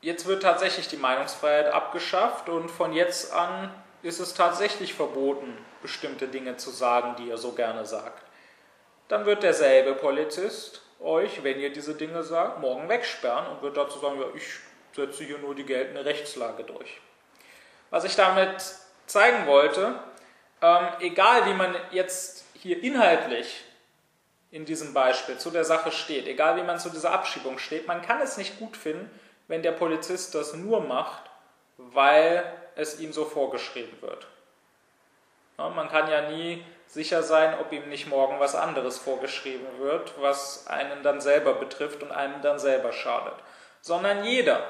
jetzt 0.00 0.26
wird 0.26 0.44
tatsächlich 0.44 0.86
die 0.86 0.96
Meinungsfreiheit 0.96 1.66
abgeschafft 1.66 2.48
und 2.48 2.70
von 2.70 2.92
jetzt 2.92 3.32
an 3.32 3.74
ist 4.02 4.20
es 4.20 4.34
tatsächlich 4.34 4.94
verboten, 4.94 5.58
bestimmte 5.82 6.28
Dinge 6.28 6.56
zu 6.58 6.70
sagen, 6.70 7.16
die 7.18 7.24
ihr 7.24 7.36
so 7.36 7.50
gerne 7.50 7.86
sagt. 7.86 8.22
Dann 9.08 9.26
wird 9.26 9.42
derselbe 9.42 9.94
Polizist 9.94 10.82
euch, 11.00 11.42
wenn 11.42 11.58
ihr 11.58 11.72
diese 11.72 11.94
Dinge 11.94 12.22
sagt, 12.22 12.60
morgen 12.60 12.88
wegsperren 12.88 13.48
und 13.48 13.62
wird 13.62 13.76
dazu 13.76 13.98
sagen, 13.98 14.20
ja, 14.20 14.26
ich 14.36 14.44
setze 14.92 15.24
hier 15.24 15.38
nur 15.38 15.56
die 15.56 15.66
geltende 15.66 16.04
Rechtslage 16.04 16.62
durch. 16.62 17.00
Was 17.90 18.04
ich 18.04 18.14
damit 18.14 18.62
zeigen 19.06 19.48
wollte, 19.48 19.98
ähm, 20.62 20.86
egal 21.00 21.46
wie 21.46 21.54
man 21.54 21.74
jetzt 21.90 22.44
hier 22.54 22.80
inhaltlich 22.80 23.64
in 24.54 24.64
diesem 24.64 24.94
Beispiel 24.94 25.36
zu 25.36 25.50
der 25.50 25.64
Sache 25.64 25.90
steht, 25.90 26.28
egal 26.28 26.56
wie 26.56 26.62
man 26.62 26.78
zu 26.78 26.88
dieser 26.88 27.10
Abschiebung 27.10 27.58
steht, 27.58 27.88
man 27.88 28.02
kann 28.02 28.20
es 28.20 28.36
nicht 28.36 28.56
gut 28.60 28.76
finden, 28.76 29.10
wenn 29.48 29.64
der 29.64 29.72
Polizist 29.72 30.32
das 30.36 30.54
nur 30.54 30.80
macht, 30.80 31.24
weil 31.76 32.44
es 32.76 33.00
ihm 33.00 33.12
so 33.12 33.24
vorgeschrieben 33.24 34.00
wird. 34.00 34.28
Ja, 35.58 35.70
man 35.70 35.88
kann 35.88 36.08
ja 36.08 36.30
nie 36.30 36.64
sicher 36.86 37.24
sein, 37.24 37.58
ob 37.58 37.72
ihm 37.72 37.88
nicht 37.88 38.06
morgen 38.06 38.38
was 38.38 38.54
anderes 38.54 38.96
vorgeschrieben 38.96 39.66
wird, 39.80 40.14
was 40.20 40.68
einen 40.68 41.02
dann 41.02 41.20
selber 41.20 41.54
betrifft 41.54 42.04
und 42.04 42.12
einem 42.12 42.40
dann 42.40 42.60
selber 42.60 42.92
schadet. 42.92 43.34
Sondern 43.80 44.22
jeder 44.22 44.64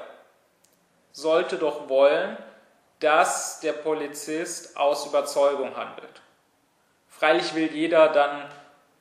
sollte 1.11 1.57
doch 1.57 1.89
wollen, 1.89 2.37
dass 3.01 3.59
der 3.59 3.73
Polizist 3.73 4.77
aus 4.77 5.05
Überzeugung 5.05 5.77
handelt. 5.77 6.21
Freilich 7.07 7.53
will 7.53 7.71
jeder 7.71 8.07
dann 8.07 8.49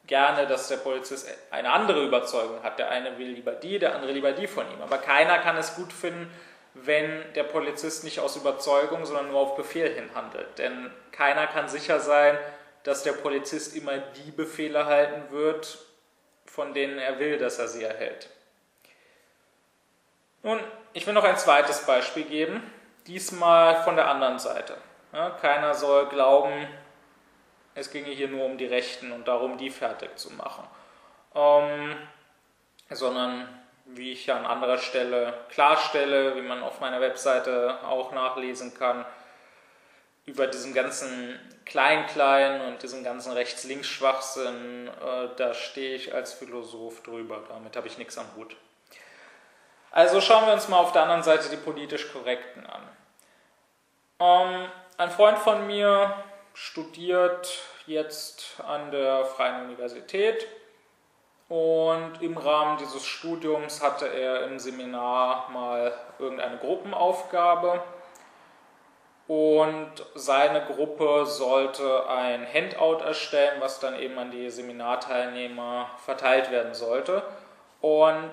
gerne, 0.06 0.46
dass 0.46 0.68
der 0.68 0.76
Polizist 0.76 1.28
eine 1.50 1.70
andere 1.70 2.04
Überzeugung 2.04 2.62
hat. 2.62 2.78
Der 2.78 2.90
eine 2.90 3.18
will 3.18 3.28
lieber 3.28 3.52
die, 3.52 3.78
der 3.78 3.94
andere 3.94 4.12
lieber 4.12 4.32
die 4.32 4.46
von 4.46 4.70
ihm. 4.70 4.82
Aber 4.82 4.98
keiner 4.98 5.38
kann 5.38 5.56
es 5.56 5.74
gut 5.76 5.92
finden, 5.92 6.30
wenn 6.74 7.32
der 7.34 7.44
Polizist 7.44 8.04
nicht 8.04 8.20
aus 8.20 8.36
Überzeugung, 8.36 9.06
sondern 9.06 9.30
nur 9.30 9.40
auf 9.40 9.56
Befehl 9.56 9.88
hin 9.88 10.10
handelt. 10.14 10.58
Denn 10.58 10.90
keiner 11.12 11.46
kann 11.46 11.68
sicher 11.68 12.00
sein, 12.00 12.36
dass 12.82 13.02
der 13.02 13.12
Polizist 13.12 13.76
immer 13.76 13.96
die 13.98 14.30
Befehle 14.30 14.86
halten 14.86 15.30
wird, 15.30 15.78
von 16.44 16.74
denen 16.74 16.98
er 16.98 17.18
will, 17.18 17.38
dass 17.38 17.58
er 17.58 17.68
sie 17.68 17.82
erhält. 17.82 18.28
Nun, 20.42 20.60
ich 20.92 21.06
will 21.06 21.14
noch 21.14 21.24
ein 21.24 21.38
zweites 21.38 21.86
Beispiel 21.86 22.24
geben, 22.24 22.62
diesmal 23.06 23.82
von 23.84 23.96
der 23.96 24.08
anderen 24.08 24.38
Seite. 24.38 24.76
Ja, 25.12 25.30
keiner 25.30 25.74
soll 25.74 26.08
glauben, 26.08 26.68
es 27.74 27.90
ginge 27.90 28.10
hier 28.10 28.28
nur 28.28 28.44
um 28.44 28.58
die 28.58 28.66
Rechten 28.66 29.12
und 29.12 29.26
darum, 29.26 29.58
die 29.58 29.70
fertig 29.70 30.16
zu 30.18 30.32
machen. 30.32 30.64
Ähm, 31.34 31.96
sondern 32.90 33.48
wie 33.86 34.12
ich 34.12 34.32
an 34.32 34.46
anderer 34.46 34.78
Stelle 34.78 35.34
klarstelle, 35.50 36.36
wie 36.36 36.42
man 36.42 36.62
auf 36.62 36.80
meiner 36.80 37.00
Webseite 37.00 37.78
auch 37.84 38.12
nachlesen 38.12 38.74
kann, 38.74 39.04
über 40.26 40.46
diesem 40.46 40.72
ganzen 40.72 41.38
Klein-Klein 41.66 42.62
und 42.62 42.82
diesem 42.82 43.04
ganzen 43.04 43.32
Rechts-Links-Schwachsinn, 43.32 44.88
äh, 44.88 45.28
da 45.36 45.52
stehe 45.52 45.96
ich 45.96 46.14
als 46.14 46.32
Philosoph 46.32 47.02
drüber. 47.02 47.42
Damit 47.48 47.76
habe 47.76 47.88
ich 47.88 47.98
nichts 47.98 48.16
am 48.16 48.26
Hut. 48.36 48.56
Also 49.90 50.20
schauen 50.20 50.46
wir 50.46 50.54
uns 50.54 50.68
mal 50.68 50.78
auf 50.78 50.92
der 50.92 51.02
anderen 51.02 51.22
Seite 51.22 51.50
die 51.50 51.56
politisch 51.56 52.10
Korrekten 52.10 52.66
an. 52.66 52.82
Ähm, 54.18 54.68
ein 54.96 55.10
Freund 55.10 55.38
von 55.38 55.66
mir 55.66 56.14
studiert 56.54 57.62
jetzt 57.86 58.60
an 58.66 58.92
der 58.92 59.24
Freien 59.24 59.64
Universität 59.64 60.46
und 61.48 62.22
im 62.22 62.38
Rahmen 62.38 62.78
dieses 62.78 63.04
Studiums 63.04 63.82
hatte 63.82 64.06
er 64.06 64.44
im 64.44 64.58
Seminar 64.58 65.50
mal 65.50 65.92
irgendeine 66.18 66.56
Gruppenaufgabe 66.58 67.82
und 69.26 69.90
seine 70.14 70.64
Gruppe 70.64 71.26
sollte 71.26 72.08
ein 72.08 72.46
Handout 72.46 73.02
erstellen, 73.04 73.60
was 73.60 73.80
dann 73.80 73.98
eben 73.98 74.16
an 74.18 74.30
die 74.30 74.48
Seminarteilnehmer 74.48 75.90
verteilt 76.04 76.50
werden 76.50 76.74
sollte. 76.74 77.22
Und 77.80 78.30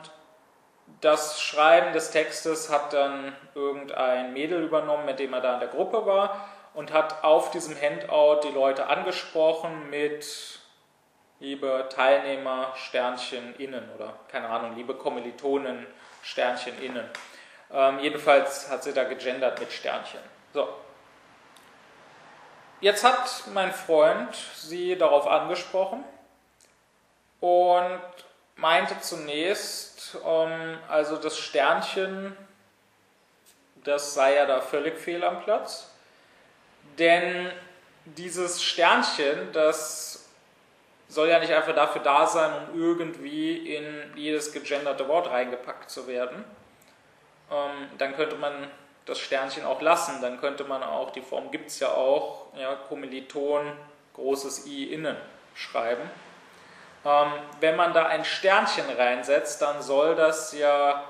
das 1.00 1.42
Schreiben 1.42 1.94
des 1.94 2.12
Textes 2.12 2.70
hat 2.70 2.92
dann 2.92 3.34
irgendein 3.56 4.34
Mädel 4.34 4.64
übernommen, 4.64 5.06
mit 5.06 5.20
dem 5.20 5.34
er 5.34 5.42
da 5.42 5.54
in 5.54 5.60
der 5.62 5.70
Gruppe 5.70 6.06
war 6.06 6.48
und 6.74 6.94
hat 6.94 7.24
auf 7.24 7.52
diesem 7.52 7.76
Handout 7.80 8.42
die 8.44 8.54
Leute 8.54 8.88
angesprochen 8.88 9.90
mit 9.90 10.60
liebe 11.40 11.90
Teilnehmer 11.90 12.74
Sternchen 12.76 13.56
innen 13.56 13.90
oder 13.96 14.14
keine 14.28 14.48
Ahnung, 14.48 14.76
liebe 14.76 14.94
Kommilitonen 14.94 15.88
Sternchen 16.24 16.80
innen. 16.82 17.10
Ähm, 17.72 18.00
jedenfalls 18.00 18.70
hat 18.70 18.84
sie 18.84 18.94
da 18.94 19.04
gegendert 19.06 19.60
mit 19.60 19.72
Sternchen. 19.72 20.20
So. 20.54 20.70
Jetzt 22.80 23.04
hat 23.04 23.44
mein 23.54 23.72
Freund 23.72 24.36
sie 24.56 24.98
darauf 24.98 25.28
angesprochen 25.28 26.04
und 27.40 28.02
meinte 28.56 29.00
zunächst, 29.00 30.18
ähm, 30.26 30.78
also 30.88 31.18
das 31.18 31.38
Sternchen, 31.38 32.36
das 33.84 34.14
sei 34.14 34.36
ja 34.36 34.46
da 34.46 34.62
völlig 34.62 34.98
fehl 34.98 35.24
am 35.24 35.44
Platz. 35.44 35.91
Denn 36.98 37.52
dieses 38.06 38.64
Sternchen, 38.64 39.52
das 39.54 40.30
soll 41.08 41.30
ja 41.30 41.40
nicht 41.40 41.54
einfach 41.54 41.76
dafür 41.76 42.02
da 42.02 42.26
sein, 42.26 42.52
um 42.74 42.82
irgendwie 42.82 43.76
in 43.76 44.16
jedes 44.16 44.52
gegenderte 44.54 45.08
Wort 45.08 45.30
reingepackt 45.30 45.90
zu 45.90 46.08
werden. 46.08 46.44
Ähm, 47.52 47.90
dann 47.98 48.16
könnte 48.16 48.38
man 48.38 48.54
das 49.06 49.20
Sternchen 49.20 49.66
auch 49.66 49.82
lassen. 49.82 50.22
Dann 50.22 50.40
könnte 50.40 50.64
man 50.64 50.84
auch, 50.84 51.12
die 51.12 51.22
Form 51.22 51.52
gibt 51.52 51.70
es 51.70 51.80
ja 51.80 51.90
auch, 51.90 52.48
ja, 52.56 52.76
Kommiliton, 52.76 53.74
großes 54.14 54.68
I 54.68 54.94
innen 54.94 55.18
schreiben. 55.54 56.10
Ähm, 57.04 57.32
wenn 57.60 57.76
man 57.76 57.94
da 57.94 58.06
ein 58.06 58.24
Sternchen 58.24 58.90
reinsetzt, 58.90 59.62
dann 59.62 59.82
soll 59.82 60.16
das 60.16 60.54
ja 60.54 61.04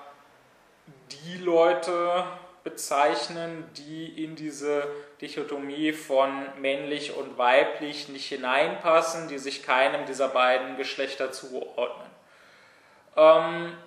die 1.12 1.38
Leute 1.38 2.24
bezeichnen, 2.64 3.70
die 3.76 4.24
in 4.24 4.36
diese 4.36 4.84
Dichotomie 5.22 5.94
von 5.94 6.48
männlich 6.60 7.16
und 7.16 7.38
weiblich 7.38 8.10
nicht 8.10 8.28
hineinpassen, 8.28 9.28
die 9.28 9.38
sich 9.38 9.64
keinem 9.64 10.06
dieser 10.06 10.30
beiden 10.30 10.78
Geschlechter 10.78 11.32
zuordnen. 11.32 12.10
Ähm, 13.16 13.78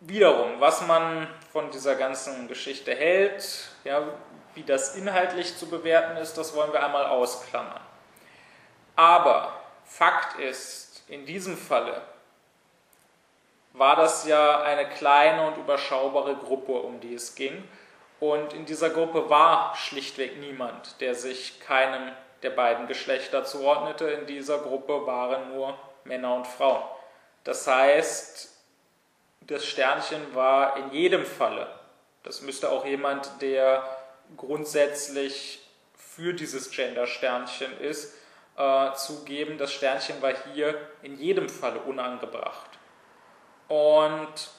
wiederum, 0.00 0.60
was 0.60 0.86
man 0.86 1.26
von 1.50 1.70
dieser 1.70 1.94
ganzen 1.94 2.46
Geschichte 2.46 2.94
hält, 2.94 3.70
ja, 3.84 4.02
wie 4.54 4.62
das 4.62 4.96
inhaltlich 4.96 5.56
zu 5.56 5.68
bewerten 5.68 6.18
ist, 6.18 6.34
das 6.34 6.54
wollen 6.54 6.72
wir 6.72 6.84
einmal 6.84 7.06
ausklammern. 7.06 7.80
Aber 8.96 9.60
Fakt 9.84 10.38
ist, 10.38 11.04
in 11.08 11.24
diesem 11.24 11.56
Falle 11.56 12.02
war 13.72 13.96
das 13.96 14.26
ja 14.26 14.62
eine 14.62 14.88
kleine 14.88 15.46
und 15.46 15.56
überschaubare 15.56 16.36
Gruppe, 16.36 16.72
um 16.72 17.00
die 17.00 17.14
es 17.14 17.34
ging. 17.34 17.66
Und 18.22 18.52
in 18.52 18.66
dieser 18.66 18.90
Gruppe 18.90 19.28
war 19.30 19.74
schlichtweg 19.74 20.38
niemand, 20.38 21.00
der 21.00 21.16
sich 21.16 21.58
keinem 21.58 22.12
der 22.44 22.50
beiden 22.50 22.86
Geschlechter 22.86 23.44
zuordnete. 23.44 24.04
In 24.10 24.26
dieser 24.28 24.58
Gruppe 24.58 25.04
waren 25.08 25.52
nur 25.52 25.76
Männer 26.04 26.36
und 26.36 26.46
Frauen. 26.46 26.84
Das 27.42 27.66
heißt, 27.66 28.48
das 29.40 29.66
Sternchen 29.66 30.36
war 30.36 30.76
in 30.76 30.92
jedem 30.92 31.26
Falle, 31.26 31.66
das 32.22 32.42
müsste 32.42 32.70
auch 32.70 32.86
jemand, 32.86 33.28
der 33.42 33.84
grundsätzlich 34.36 35.68
für 35.96 36.32
dieses 36.32 36.70
Gender-Sternchen 36.70 37.76
ist, 37.80 38.14
äh, 38.56 38.92
zugeben, 38.92 39.58
das 39.58 39.72
Sternchen 39.72 40.22
war 40.22 40.32
hier 40.54 40.80
in 41.02 41.18
jedem 41.18 41.48
Falle 41.48 41.80
unangebracht. 41.80 42.70
Und 43.66 44.52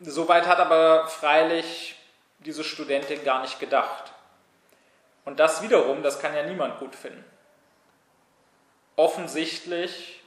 soweit 0.00 0.46
hat 0.46 0.58
aber 0.58 1.08
freilich 1.08 1.96
diese 2.38 2.64
Studentin 2.64 3.24
gar 3.24 3.40
nicht 3.42 3.58
gedacht. 3.58 4.12
Und 5.24 5.40
das 5.40 5.62
wiederum, 5.62 6.02
das 6.02 6.20
kann 6.20 6.34
ja 6.34 6.44
niemand 6.44 6.78
gut 6.78 6.94
finden. 6.94 7.24
Offensichtlich 8.94 10.22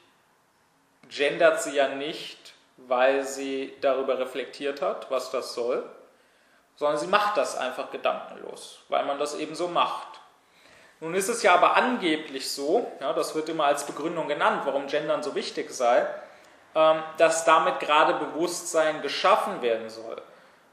gendert 1.10 1.62
sie 1.62 1.76
ja 1.76 1.88
nicht, 1.90 2.54
weil 2.78 3.26
sie 3.26 3.74
darüber 3.82 4.20
reflektiert 4.20 4.82
hat, 4.82 5.10
was 5.10 5.32
das 5.32 5.54
soll, 5.54 5.90
sondern 6.76 6.98
sie 6.98 7.08
macht 7.08 7.38
das 7.38 7.58
einfach 7.58 7.92
gedankenlos, 7.92 8.80
weil 8.90 9.06
man 9.06 9.20
das 9.20 9.36
eben 9.36 9.56
so 9.56 9.68
macht. 9.68 10.20
Nun 11.02 11.14
ist 11.14 11.30
es 11.30 11.44
ja 11.44 11.54
aber 11.54 11.76
angeblich 11.76 12.52
so, 12.52 12.92
ja, 13.00 13.14
das 13.14 13.34
wird 13.34 13.50
immer 13.50 13.66
als 13.66 13.86
Begründung 13.86 14.28
genannt, 14.28 14.64
warum 14.66 14.88
Gendern 14.88 15.24
so 15.24 15.34
wichtig 15.34 15.72
sei, 15.72 16.06
dass 16.74 17.46
damit 17.46 17.80
gerade 17.80 18.14
Bewusstsein 18.14 19.02
geschaffen 19.02 19.62
werden 19.62 19.90
soll. 19.90 20.22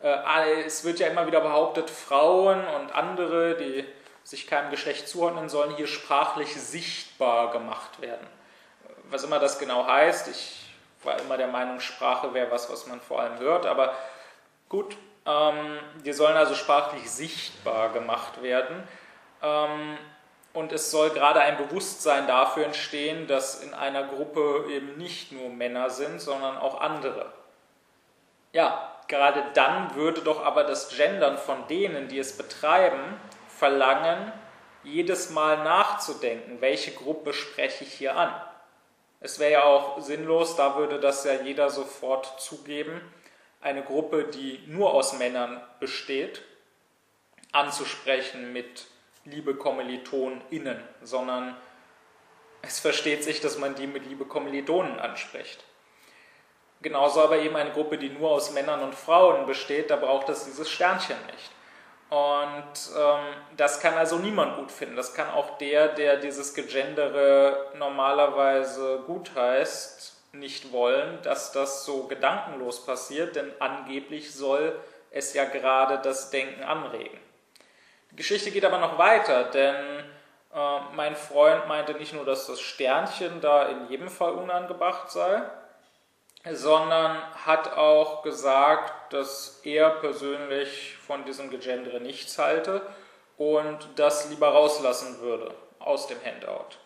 Äh, 0.03 0.63
es 0.65 0.85
wird 0.85 0.99
ja 0.99 1.09
immer 1.09 1.27
wieder 1.27 1.41
behauptet, 1.41 1.91
Frauen 1.91 2.67
und 2.67 2.95
andere, 2.95 3.57
die 3.57 3.85
sich 4.23 4.47
keinem 4.47 4.71
Geschlecht 4.71 5.09
zuordnen 5.09 5.49
sollen, 5.49 5.77
hier 5.77 5.87
sprachlich 5.87 6.55
sichtbar 6.55 7.51
gemacht 7.53 8.01
werden. 8.01 8.27
Was 9.11 9.25
immer 9.25 9.39
das 9.39 9.59
genau 9.59 9.87
heißt, 9.87 10.29
ich 10.29 10.75
war 11.05 11.19
immer 11.21 11.37
der 11.37 11.47
Meinung, 11.47 11.81
Sprache 11.81 12.35
wäre 12.35 12.51
was, 12.51 12.71
was 12.71 12.87
man 12.87 13.01
vor 13.01 13.21
allem 13.21 13.39
hört, 13.39 13.67
aber 13.67 13.95
gut, 14.69 14.97
ähm, 15.25 15.79
die 16.05 16.13
sollen 16.13 16.37
also 16.37 16.55
sprachlich 16.55 17.09
sichtbar 17.11 17.91
gemacht 17.91 18.43
werden. 18.43 18.87
Und 20.57 20.73
es 20.73 20.91
soll 20.91 21.11
gerade 21.11 21.41
ein 21.41 21.59
Bewusstsein 21.59 22.27
dafür 22.27 22.65
entstehen, 22.65 23.27
dass 23.27 23.63
in 23.63 23.75
einer 23.75 24.05
Gruppe 24.05 24.65
eben 24.71 24.97
nicht 24.97 25.31
nur 25.31 25.51
Männer 25.51 25.91
sind, 25.91 26.19
sondern 26.19 26.57
auch 26.57 26.81
andere. 26.81 27.31
Ja, 28.55 28.91
gerade 29.07 29.45
dann 29.53 29.95
würde 29.97 30.23
doch 30.23 30.43
aber 30.43 30.65
das 30.65 30.97
Gendern 30.97 31.37
von 31.37 31.69
denen, 31.69 32.09
die 32.09 32.19
es 32.19 32.39
betreiben, 32.39 33.21
verlangen, 33.51 34.33
jedes 34.83 35.29
Mal 35.29 35.63
nachzudenken, 35.63 36.63
welche 36.63 36.93
Gruppe 36.93 37.35
spreche 37.35 37.85
ich 37.85 37.93
hier 37.93 38.17
an. 38.17 38.33
Es 39.21 39.39
wäre 39.39 39.53
ja 39.53 39.65
auch 39.65 40.01
sinnlos, 40.01 40.57
da 40.57 40.77
würde 40.79 40.99
das 40.99 41.23
ja 41.25 41.35
jeder 41.35 41.69
sofort 41.69 42.41
zugeben, 42.41 43.03
eine 43.61 43.83
Gruppe, 43.83 44.25
die 44.25 44.65
nur 44.69 44.95
aus 44.95 45.19
Männern 45.19 45.61
besteht, 45.81 46.41
anzusprechen 47.53 48.55
mit 48.55 48.87
liebe 49.27 49.55
KommilitonInnen, 49.55 50.83
sondern 51.03 51.57
es 52.63 52.81
versteht 52.81 53.23
sich, 53.23 53.41
dass 53.41 53.59
man 53.59 53.75
die 53.75 53.87
mit 53.87 54.07
liebe 54.07 54.25
Kommilitonen 54.25 54.99
anspricht. 54.99 55.63
Genauso 56.83 57.21
aber 57.23 57.39
eben 57.39 57.57
eine 57.57 57.73
Gruppe, 57.73 57.99
die 57.99 58.09
nur 58.09 58.31
aus 58.31 58.53
Männern 58.53 58.83
und 58.83 58.95
Frauen 58.95 59.47
besteht, 59.47 59.91
da 59.91 59.97
braucht 59.97 60.29
es 60.29 60.45
dieses 60.45 60.71
Sternchen 60.71 61.17
nicht. 61.27 61.51
Und 62.09 62.97
ähm, 62.97 63.35
das 63.57 63.81
kann 63.81 63.95
also 63.95 64.17
niemand 64.17 64.57
gut 64.57 64.71
finden. 64.71 64.95
Das 64.95 65.15
kann 65.15 65.29
auch 65.31 65.59
der, 65.59 65.89
der 65.89 66.19
dieses 66.19 66.55
Gegendere 66.55 67.73
normalerweise 67.79 69.03
gut 69.07 69.33
heißt, 69.35 70.15
nicht 70.33 70.71
wollen, 70.73 71.21
dass 71.23 71.53
das 71.53 71.85
so 71.85 72.05
gedankenlos 72.05 72.85
passiert, 72.85 73.35
denn 73.37 73.51
angeblich 73.59 74.33
soll 74.33 74.79
es 75.11 75.35
ja 75.35 75.45
gerade 75.45 75.99
das 75.99 76.31
Denken 76.31 76.63
anregen. 76.63 77.19
Die 78.17 78.23
Geschichte 78.23 78.51
geht 78.51 78.65
aber 78.65 78.79
noch 78.79 78.97
weiter, 78.97 79.45
denn 79.45 79.77
äh, 80.55 80.81
mein 80.95 81.15
Freund 81.15 81.69
meinte 81.69 81.93
nicht 81.93 82.15
nur, 82.15 82.25
dass 82.25 82.47
das 82.47 82.63
Sternchen 82.63 83.43
da 83.43 83.67
in 83.67 83.91
jedem 83.91 84.09
Fall 84.09 84.33
unangebracht 84.33 85.11
sei, 85.11 85.43
sondern 86.51 87.19
hat 87.45 87.77
auch 87.77 88.23
gesagt, 88.23 89.13
dass 89.13 89.61
er 89.65 89.91
persönlich 89.91 90.97
von 90.97 91.27
diesem 91.27 91.51
Gegendere 91.51 92.01
nichts 92.01 92.39
halte 92.39 92.81
und 93.37 93.87
das 93.97 94.31
lieber 94.31 94.49
rauslassen 94.49 95.21
würde 95.21 95.55
aus 95.79 96.07
dem 96.07 96.17
Handout. 96.25 96.79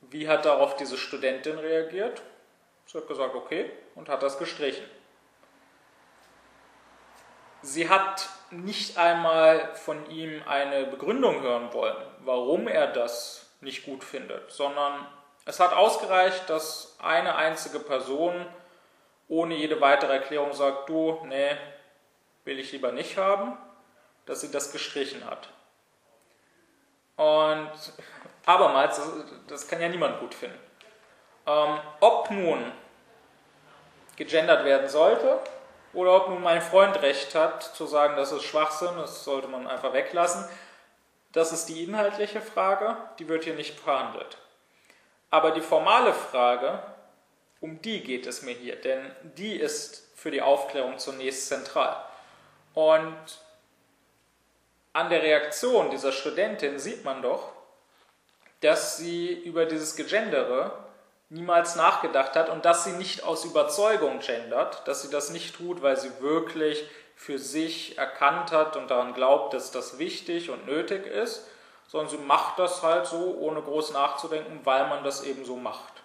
Wie 0.00 0.26
hat 0.26 0.44
darauf 0.44 0.74
diese 0.74 0.98
Studentin 0.98 1.58
reagiert? 1.60 2.22
Sie 2.86 2.98
hat 2.98 3.06
gesagt, 3.06 3.36
okay, 3.36 3.70
und 3.94 4.08
hat 4.08 4.24
das 4.24 4.36
gestrichen. 4.36 4.84
Sie 7.62 7.88
hat 7.88 8.28
nicht 8.50 8.98
einmal 8.98 9.74
von 9.74 10.10
ihm 10.10 10.42
eine 10.46 10.84
Begründung 10.84 11.40
hören 11.40 11.72
wollen, 11.72 11.96
warum 12.20 12.68
er 12.68 12.88
das 12.88 13.50
nicht 13.60 13.84
gut 13.84 14.04
findet, 14.04 14.50
sondern 14.52 15.06
es 15.46 15.58
hat 15.58 15.72
ausgereicht, 15.72 16.50
dass 16.50 16.96
eine 17.00 17.34
einzige 17.34 17.80
Person 17.80 18.46
ohne 19.28 19.54
jede 19.54 19.80
weitere 19.80 20.12
Erklärung 20.12 20.52
sagt, 20.52 20.88
du, 20.88 21.20
nee, 21.24 21.56
will 22.44 22.58
ich 22.58 22.72
lieber 22.72 22.92
nicht 22.92 23.16
haben, 23.16 23.56
dass 24.26 24.40
sie 24.40 24.50
das 24.50 24.72
gestrichen 24.72 25.24
hat. 25.24 25.48
Und 27.16 27.70
abermals, 28.44 28.96
das, 28.96 29.12
das 29.48 29.68
kann 29.68 29.80
ja 29.80 29.88
niemand 29.88 30.20
gut 30.20 30.34
finden. 30.34 30.58
Ähm, 31.46 31.78
ob 32.00 32.30
nun 32.30 32.72
gegendert 34.16 34.64
werden 34.64 34.88
sollte 34.88 35.40
oder 35.92 36.16
ob 36.16 36.28
nun 36.28 36.42
mein 36.42 36.62
Freund 36.62 37.00
recht 37.02 37.34
hat, 37.34 37.62
zu 37.62 37.86
sagen, 37.86 38.16
das 38.16 38.32
ist 38.32 38.44
Schwachsinn, 38.44 38.96
das 38.96 39.24
sollte 39.24 39.48
man 39.48 39.66
einfach 39.66 39.92
weglassen, 39.92 40.44
das 41.32 41.52
ist 41.52 41.66
die 41.66 41.84
inhaltliche 41.84 42.40
Frage, 42.40 42.96
die 43.18 43.28
wird 43.28 43.44
hier 43.44 43.54
nicht 43.54 43.78
verhandelt. 43.78 44.38
Aber 45.30 45.50
die 45.50 45.60
formale 45.60 46.12
Frage, 46.12 46.82
um 47.60 47.80
die 47.80 48.02
geht 48.02 48.26
es 48.26 48.42
mir 48.42 48.54
hier, 48.54 48.76
denn 48.76 49.10
die 49.22 49.56
ist 49.56 50.10
für 50.14 50.30
die 50.30 50.42
Aufklärung 50.42 50.98
zunächst 50.98 51.48
zentral. 51.48 51.96
Und 52.74 53.16
an 54.92 55.08
der 55.08 55.22
Reaktion 55.22 55.90
dieser 55.90 56.12
Studentin 56.12 56.78
sieht 56.78 57.04
man 57.04 57.22
doch, 57.22 57.52
dass 58.60 58.98
sie 58.98 59.32
über 59.32 59.64
dieses 59.64 59.96
Gegendere 59.96 60.72
niemals 61.32 61.76
nachgedacht 61.76 62.36
hat 62.36 62.50
und 62.50 62.66
dass 62.66 62.84
sie 62.84 62.92
nicht 62.92 63.24
aus 63.24 63.46
Überzeugung 63.46 64.20
gendert, 64.20 64.86
dass 64.86 65.00
sie 65.00 65.10
das 65.10 65.30
nicht 65.30 65.56
tut, 65.56 65.82
weil 65.82 65.96
sie 65.96 66.20
wirklich 66.20 66.84
für 67.16 67.38
sich 67.38 67.96
erkannt 67.96 68.52
hat 68.52 68.76
und 68.76 68.90
daran 68.90 69.14
glaubt, 69.14 69.54
dass 69.54 69.70
das 69.70 69.98
wichtig 69.98 70.50
und 70.50 70.66
nötig 70.66 71.06
ist, 71.06 71.46
sondern 71.88 72.10
sie 72.10 72.18
macht 72.18 72.58
das 72.58 72.82
halt 72.82 73.06
so, 73.06 73.36
ohne 73.40 73.62
groß 73.62 73.92
nachzudenken, 73.92 74.60
weil 74.64 74.86
man 74.88 75.04
das 75.04 75.24
eben 75.24 75.44
so 75.46 75.56
macht, 75.56 76.02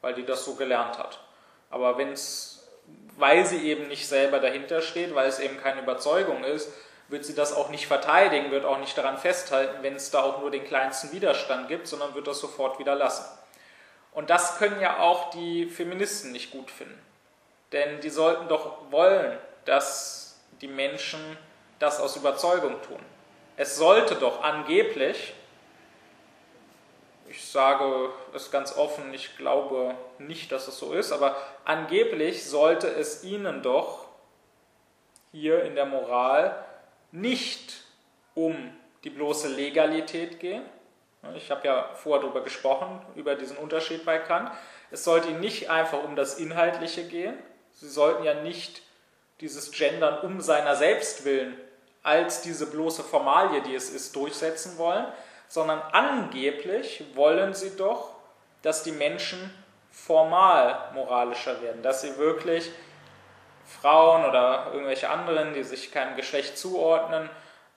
weil 0.00 0.14
die 0.14 0.24
das 0.24 0.44
so 0.44 0.54
gelernt 0.54 0.98
hat. 0.98 1.18
Aber 1.68 1.98
wenn 1.98 2.12
es, 2.12 2.66
weil 3.18 3.44
sie 3.44 3.68
eben 3.68 3.88
nicht 3.88 4.08
selber 4.08 4.40
dahinter 4.40 4.80
steht, 4.80 5.14
weil 5.14 5.28
es 5.28 5.38
eben 5.38 5.60
keine 5.60 5.82
Überzeugung 5.82 6.44
ist, 6.44 6.72
wird 7.08 7.26
sie 7.26 7.34
das 7.34 7.52
auch 7.52 7.68
nicht 7.68 7.86
verteidigen, 7.86 8.50
wird 8.50 8.64
auch 8.64 8.78
nicht 8.78 8.96
daran 8.96 9.18
festhalten, 9.18 9.82
wenn 9.82 9.96
es 9.96 10.10
da 10.10 10.22
auch 10.22 10.40
nur 10.40 10.50
den 10.50 10.64
kleinsten 10.64 11.12
Widerstand 11.12 11.68
gibt, 11.68 11.86
sondern 11.86 12.14
wird 12.14 12.26
das 12.26 12.40
sofort 12.40 12.78
wieder 12.78 12.94
lassen. 12.94 13.26
Und 14.12 14.30
das 14.30 14.58
können 14.58 14.80
ja 14.80 15.00
auch 15.00 15.30
die 15.30 15.66
Feministen 15.66 16.32
nicht 16.32 16.50
gut 16.50 16.70
finden. 16.70 16.98
Denn 17.72 18.00
die 18.00 18.10
sollten 18.10 18.48
doch 18.48 18.90
wollen, 18.90 19.38
dass 19.64 20.38
die 20.60 20.68
Menschen 20.68 21.20
das 21.78 21.98
aus 21.98 22.16
Überzeugung 22.16 22.80
tun. 22.82 23.00
Es 23.56 23.76
sollte 23.76 24.14
doch 24.14 24.42
angeblich, 24.42 25.34
ich 27.28 27.44
sage 27.44 28.10
es 28.34 28.50
ganz 28.50 28.76
offen, 28.76 29.12
ich 29.14 29.36
glaube 29.36 29.94
nicht, 30.18 30.52
dass 30.52 30.68
es 30.68 30.78
so 30.78 30.92
ist, 30.92 31.12
aber 31.12 31.36
angeblich 31.64 32.44
sollte 32.48 32.88
es 32.88 33.24
ihnen 33.24 33.62
doch 33.62 34.06
hier 35.32 35.64
in 35.64 35.74
der 35.74 35.86
Moral 35.86 36.62
nicht 37.10 37.84
um 38.34 38.74
die 39.04 39.10
bloße 39.10 39.48
Legalität 39.48 40.40
gehen, 40.40 40.62
ich 41.36 41.50
habe 41.50 41.66
ja 41.66 41.90
vorher 41.94 42.22
darüber 42.22 42.42
gesprochen, 42.42 43.00
über 43.14 43.34
diesen 43.34 43.56
Unterschied 43.56 44.04
bei 44.04 44.18
Kant. 44.18 44.50
Es 44.90 45.04
sollte 45.04 45.28
ihnen 45.28 45.40
nicht 45.40 45.70
einfach 45.70 46.02
um 46.02 46.16
das 46.16 46.38
Inhaltliche 46.38 47.04
gehen. 47.04 47.34
Sie 47.72 47.88
sollten 47.88 48.24
ja 48.24 48.34
nicht 48.34 48.82
dieses 49.40 49.70
Gendern 49.72 50.20
um 50.20 50.40
seiner 50.40 50.76
selbst 50.76 51.24
willen 51.24 51.56
als 52.02 52.42
diese 52.42 52.66
bloße 52.66 53.04
Formalie, 53.04 53.62
die 53.62 53.74
es 53.74 53.90
ist, 53.90 54.16
durchsetzen 54.16 54.76
wollen, 54.78 55.06
sondern 55.48 55.80
angeblich 55.92 57.04
wollen 57.14 57.54
sie 57.54 57.76
doch, 57.76 58.10
dass 58.62 58.82
die 58.82 58.92
Menschen 58.92 59.52
formal 59.90 60.90
moralischer 60.94 61.62
werden, 61.62 61.82
dass 61.82 62.00
sie 62.00 62.16
wirklich 62.18 62.70
Frauen 63.64 64.24
oder 64.24 64.70
irgendwelche 64.72 65.08
anderen, 65.10 65.54
die 65.54 65.62
sich 65.62 65.92
keinem 65.92 66.16
Geschlecht 66.16 66.58
zuordnen, 66.58 67.28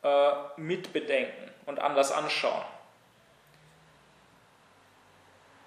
äh, 0.04 0.32
mitbedenken 0.58 1.52
und 1.66 1.80
anders 1.80 2.12
anschauen. 2.12 2.64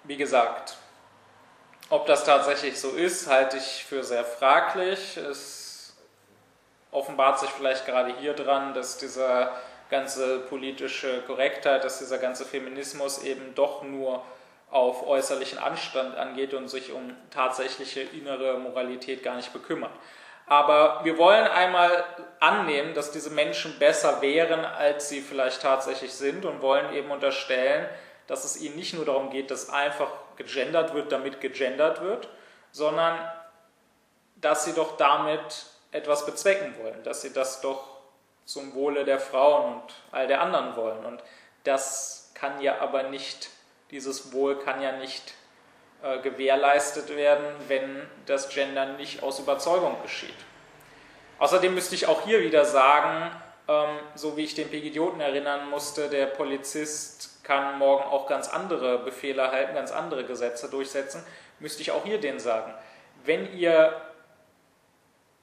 Wie 0.09 0.17
gesagt, 0.17 0.75
ob 1.91 2.07
das 2.07 2.23
tatsächlich 2.23 2.79
so 2.79 2.93
ist, 2.93 3.29
halte 3.29 3.57
ich 3.57 3.85
für 3.85 4.03
sehr 4.03 4.25
fraglich. 4.25 5.17
Es 5.17 5.95
offenbart 6.89 7.39
sich 7.39 7.51
vielleicht 7.51 7.85
gerade 7.85 8.15
hier 8.17 8.33
dran, 8.33 8.73
dass 8.73 8.97
dieser 8.97 9.51
ganze 9.91 10.39
politische 10.39 11.21
Korrektheit, 11.27 11.83
dass 11.83 11.99
dieser 11.99 12.17
ganze 12.17 12.43
Feminismus 12.43 13.21
eben 13.21 13.53
doch 13.53 13.83
nur 13.83 14.23
auf 14.71 15.05
äußerlichen 15.05 15.59
Anstand 15.59 16.17
angeht 16.17 16.55
und 16.55 16.69
sich 16.69 16.91
um 16.91 17.15
tatsächliche 17.29 18.01
innere 18.01 18.57
Moralität 18.57 19.21
gar 19.21 19.35
nicht 19.35 19.53
bekümmert. 19.53 19.93
Aber 20.47 21.01
wir 21.03 21.19
wollen 21.19 21.45
einmal 21.45 22.03
annehmen, 22.39 22.95
dass 22.95 23.11
diese 23.11 23.29
Menschen 23.29 23.77
besser 23.77 24.23
wären, 24.23 24.65
als 24.65 25.07
sie 25.07 25.21
vielleicht 25.21 25.61
tatsächlich 25.61 26.11
sind 26.15 26.45
und 26.45 26.63
wollen 26.63 26.95
eben 26.95 27.11
unterstellen, 27.11 27.87
dass 28.29 28.45
es 28.45 28.61
ihnen 28.61 28.75
nicht 28.75 28.93
nur 28.93 29.05
darum 29.05 29.31
geht, 29.31 29.49
dass 29.49 29.71
einfach 29.71 30.11
gegendert 30.35 30.93
wird, 30.93 31.11
damit 31.11 31.41
gegendert 31.41 32.01
wird, 32.01 32.29
sondern 32.71 33.17
dass 34.35 34.65
sie 34.65 34.73
doch 34.73 34.97
damit 34.97 35.65
etwas 35.91 36.27
bezwecken 36.27 36.75
wollen, 36.79 37.01
dass 37.03 37.23
sie 37.23 37.33
das 37.33 37.59
doch 37.61 37.87
zum 38.45 38.75
Wohle 38.75 39.03
der 39.03 39.19
Frauen 39.19 39.73
und 39.73 39.93
all 40.11 40.27
der 40.27 40.41
anderen 40.41 40.75
wollen. 40.75 41.05
Und 41.05 41.23
das 41.63 42.31
kann 42.35 42.61
ja 42.61 42.79
aber 42.79 43.03
nicht, 43.03 43.49
dieses 43.89 44.31
Wohl 44.31 44.59
kann 44.59 44.79
ja 44.79 44.91
nicht 44.91 45.33
äh, 46.03 46.19
gewährleistet 46.19 47.09
werden, 47.15 47.47
wenn 47.67 48.07
das 48.27 48.49
Gendern 48.49 48.95
nicht 48.97 49.23
aus 49.23 49.39
Überzeugung 49.39 49.99
geschieht. 50.03 50.37
Außerdem 51.39 51.73
müsste 51.73 51.95
ich 51.95 52.05
auch 52.05 52.21
hier 52.25 52.41
wieder 52.41 52.63
sagen, 52.63 53.31
ähm, 53.67 53.97
so 54.13 54.37
wie 54.37 54.43
ich 54.43 54.53
den 54.53 54.69
Pegidioten 54.69 55.19
erinnern 55.19 55.67
musste, 55.67 56.09
der 56.09 56.27
Polizist 56.27 57.28
kann 57.43 57.77
morgen 57.77 58.03
auch 58.03 58.27
ganz 58.27 58.49
andere 58.49 58.99
Befehle 58.99 59.41
erhalten, 59.41 59.73
ganz 59.73 59.91
andere 59.91 60.25
Gesetze 60.25 60.69
durchsetzen, 60.69 61.23
müsste 61.59 61.81
ich 61.81 61.91
auch 61.91 62.05
hier 62.05 62.19
den 62.19 62.39
sagen. 62.39 62.73
Wenn 63.23 63.53
ihr 63.57 63.99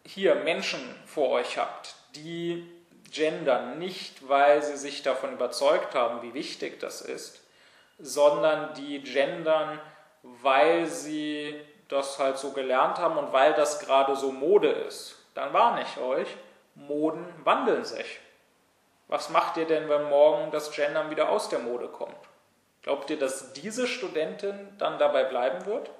hier 0.04 0.36
Menschen 0.36 0.80
vor 1.04 1.30
euch 1.30 1.58
habt, 1.58 1.94
die 2.14 2.70
gendern, 3.10 3.78
nicht 3.78 4.28
weil 4.28 4.62
sie 4.62 4.76
sich 4.76 5.02
davon 5.02 5.32
überzeugt 5.32 5.94
haben, 5.94 6.22
wie 6.22 6.34
wichtig 6.34 6.80
das 6.80 7.00
ist, 7.00 7.40
sondern 7.98 8.74
die 8.74 9.02
gendern, 9.02 9.80
weil 10.22 10.86
sie 10.86 11.54
das 11.88 12.18
halt 12.18 12.38
so 12.38 12.52
gelernt 12.52 12.98
haben 12.98 13.16
und 13.16 13.32
weil 13.32 13.54
das 13.54 13.80
gerade 13.80 14.16
so 14.16 14.32
Mode 14.32 14.68
ist, 14.70 15.16
dann 15.34 15.52
warne 15.52 15.82
ich 15.82 16.00
euch, 16.00 16.28
Moden 16.74 17.24
wandeln 17.44 17.84
sich. 17.84 18.20
Was 19.08 19.30
macht 19.30 19.56
ihr 19.56 19.66
denn, 19.66 19.88
wenn 19.88 20.04
morgen 20.04 20.50
das 20.50 20.72
Gendern 20.72 21.10
wieder 21.10 21.28
aus 21.28 21.48
der 21.48 21.60
Mode 21.60 21.88
kommt? 21.88 22.16
Glaubt 22.82 23.10
ihr, 23.10 23.18
dass 23.18 23.52
diese 23.52 23.86
Studentin 23.86 24.74
dann 24.78 24.98
dabei 24.98 25.24
bleiben 25.24 25.64
wird? 25.66 25.90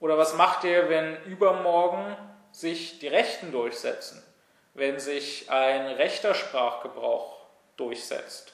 Oder 0.00 0.18
was 0.18 0.34
macht 0.34 0.64
ihr, 0.64 0.88
wenn 0.88 1.22
übermorgen 1.24 2.16
sich 2.52 2.98
die 2.98 3.08
Rechten 3.08 3.52
durchsetzen? 3.52 4.22
Wenn 4.74 4.98
sich 4.98 5.50
ein 5.50 5.86
rechter 5.86 6.34
Sprachgebrauch 6.34 7.36
durchsetzt? 7.76 8.52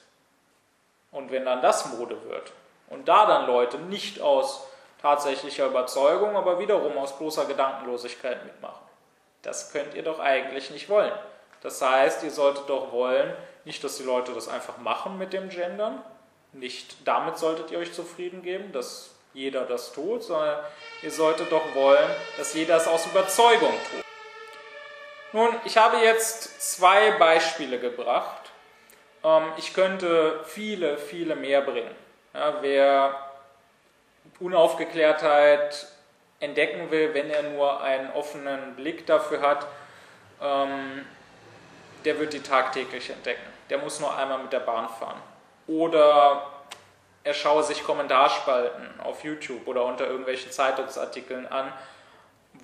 Und 1.11 1.31
wenn 1.31 1.45
dann 1.45 1.61
das 1.61 1.93
Mode 1.93 2.23
wird? 2.23 2.53
Und 2.89 3.07
da 3.07 3.25
dann 3.25 3.47
Leute 3.47 3.77
nicht 3.79 4.21
aus 4.21 4.67
tatsächlicher 5.01 5.65
Überzeugung, 5.65 6.35
aber 6.35 6.59
wiederum 6.59 6.97
aus 6.97 7.17
bloßer 7.17 7.45
Gedankenlosigkeit 7.45 8.45
mitmachen? 8.45 8.85
Das 9.41 9.71
könnt 9.71 9.95
ihr 9.95 10.03
doch 10.03 10.19
eigentlich 10.19 10.69
nicht 10.69 10.89
wollen. 10.89 11.13
Das 11.61 11.81
heißt, 11.81 12.23
ihr 12.23 12.31
solltet 12.31 12.69
doch 12.69 12.91
wollen, 12.91 13.33
nicht, 13.65 13.83
dass 13.83 13.97
die 13.97 14.03
Leute 14.03 14.33
das 14.33 14.47
einfach 14.47 14.77
machen 14.77 15.17
mit 15.17 15.33
dem 15.33 15.49
Gendern, 15.49 16.01
nicht 16.53 16.95
damit 17.05 17.37
solltet 17.37 17.71
ihr 17.71 17.79
euch 17.79 17.93
zufrieden 17.93 18.41
geben, 18.41 18.71
dass 18.71 19.11
jeder 19.33 19.65
das 19.65 19.93
tut, 19.93 20.23
sondern 20.23 20.59
ihr 21.01 21.11
solltet 21.11 21.51
doch 21.51 21.73
wollen, 21.75 22.09
dass 22.37 22.53
jeder 22.53 22.75
es 22.75 22.87
aus 22.87 23.05
Überzeugung 23.05 23.71
tut. 23.71 24.03
Nun, 25.33 25.55
ich 25.63 25.77
habe 25.77 25.97
jetzt 25.97 26.73
zwei 26.73 27.11
Beispiele 27.11 27.79
gebracht. 27.79 28.51
Ähm, 29.23 29.43
ich 29.57 29.73
könnte 29.73 30.41
viele, 30.45 30.97
viele 30.97 31.37
mehr 31.37 31.61
bringen. 31.61 31.95
Ja, 32.33 32.55
wer 32.61 33.31
Unaufgeklärtheit 34.41 35.87
entdecken 36.41 36.91
will, 36.91 37.13
wenn 37.13 37.29
er 37.29 37.43
nur 37.43 37.81
einen 37.81 38.11
offenen 38.11 38.75
Blick 38.75 39.05
dafür 39.05 39.41
hat, 39.41 39.67
ähm, 40.41 41.05
der 42.05 42.19
wird 42.19 42.33
die 42.33 42.41
tagtäglich 42.41 43.09
entdecken. 43.09 43.41
Der 43.69 43.77
muss 43.77 43.99
nur 43.99 44.15
einmal 44.15 44.39
mit 44.39 44.53
der 44.53 44.59
Bahn 44.59 44.89
fahren. 44.89 45.21
Oder 45.67 46.47
er 47.23 47.33
schaue 47.33 47.63
sich 47.63 47.83
Kommentarspalten 47.83 48.99
auf 49.01 49.23
YouTube 49.23 49.67
oder 49.67 49.85
unter 49.85 50.07
irgendwelchen 50.07 50.51
Zeitungsartikeln 50.51 51.47
an, 51.47 51.71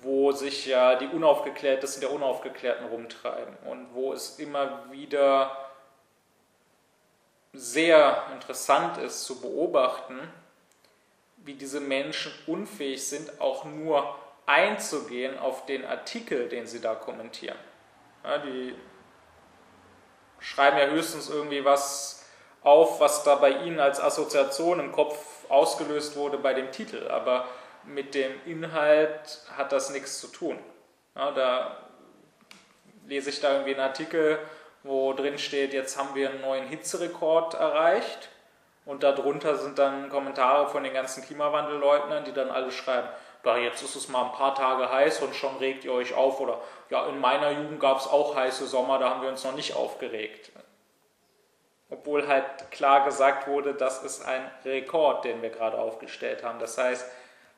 wo 0.02 0.32
sich 0.32 0.66
ja 0.66 0.96
die 0.96 1.06
Unaufgeklärtesten 1.06 2.00
der 2.00 2.12
Unaufgeklärten 2.12 2.86
rumtreiben 2.86 3.56
und 3.64 3.94
wo 3.94 4.12
es 4.12 4.38
immer 4.38 4.90
wieder 4.90 5.56
sehr 7.52 8.24
interessant 8.32 8.98
ist 8.98 9.24
zu 9.24 9.40
beobachten, 9.40 10.20
wie 11.38 11.54
diese 11.54 11.80
Menschen 11.80 12.32
unfähig 12.46 13.08
sind, 13.08 13.40
auch 13.40 13.64
nur 13.64 14.14
einzugehen 14.46 15.38
auf 15.38 15.66
den 15.66 15.84
Artikel, 15.84 16.48
den 16.48 16.66
sie 16.66 16.80
da 16.80 16.94
kommentieren. 16.94 17.58
Ja, 18.24 18.38
die 18.38 18.74
schreiben 20.40 20.78
ja 20.78 20.86
höchstens 20.86 21.28
irgendwie 21.28 21.64
was 21.64 22.24
auf, 22.62 23.00
was 23.00 23.24
da 23.24 23.36
bei 23.36 23.50
ihnen 23.50 23.80
als 23.80 24.00
Assoziation 24.00 24.80
im 24.80 24.92
Kopf 24.92 25.16
ausgelöst 25.48 26.16
wurde 26.16 26.38
bei 26.38 26.54
dem 26.54 26.70
Titel, 26.70 27.08
aber 27.08 27.46
mit 27.84 28.14
dem 28.14 28.32
Inhalt 28.44 29.40
hat 29.56 29.72
das 29.72 29.90
nichts 29.90 30.20
zu 30.20 30.28
tun. 30.28 30.58
Ja, 31.14 31.30
da 31.30 31.76
lese 33.06 33.30
ich 33.30 33.40
da 33.40 33.52
irgendwie 33.52 33.74
einen 33.74 33.80
Artikel, 33.80 34.38
wo 34.82 35.12
drin 35.12 35.38
steht, 35.38 35.72
jetzt 35.72 35.96
haben 35.96 36.14
wir 36.14 36.30
einen 36.30 36.40
neuen 36.40 36.66
Hitzerekord 36.66 37.54
erreicht 37.54 38.28
und 38.84 39.02
darunter 39.02 39.56
sind 39.56 39.78
dann 39.78 40.08
Kommentare 40.08 40.68
von 40.68 40.84
den 40.84 40.94
ganzen 40.94 41.24
Klimawandelleugnern, 41.24 42.24
die 42.24 42.32
dann 42.32 42.50
alle 42.50 42.70
schreiben, 42.70 43.08
da 43.48 43.56
jetzt 43.56 43.82
ist 43.82 43.96
es 43.96 44.08
mal 44.08 44.26
ein 44.26 44.32
paar 44.32 44.54
Tage 44.54 44.92
heiß 44.92 45.22
und 45.22 45.34
schon 45.34 45.56
regt 45.56 45.82
ihr 45.82 45.92
euch 45.92 46.12
auf 46.12 46.38
oder 46.38 46.60
ja, 46.90 47.06
in 47.06 47.18
meiner 47.18 47.50
Jugend 47.50 47.80
gab 47.80 47.98
es 47.98 48.06
auch 48.06 48.36
heiße 48.36 48.66
Sommer, 48.66 48.98
da 48.98 49.08
haben 49.08 49.22
wir 49.22 49.30
uns 49.30 49.42
noch 49.42 49.54
nicht 49.54 49.74
aufgeregt. 49.74 50.52
Obwohl 51.88 52.28
halt 52.28 52.70
klar 52.70 53.06
gesagt 53.06 53.46
wurde, 53.46 53.72
das 53.72 54.02
ist 54.02 54.22
ein 54.26 54.50
Rekord, 54.66 55.24
den 55.24 55.40
wir 55.40 55.48
gerade 55.48 55.78
aufgestellt 55.78 56.44
haben. 56.44 56.58
Das 56.58 56.76
heißt, 56.76 57.10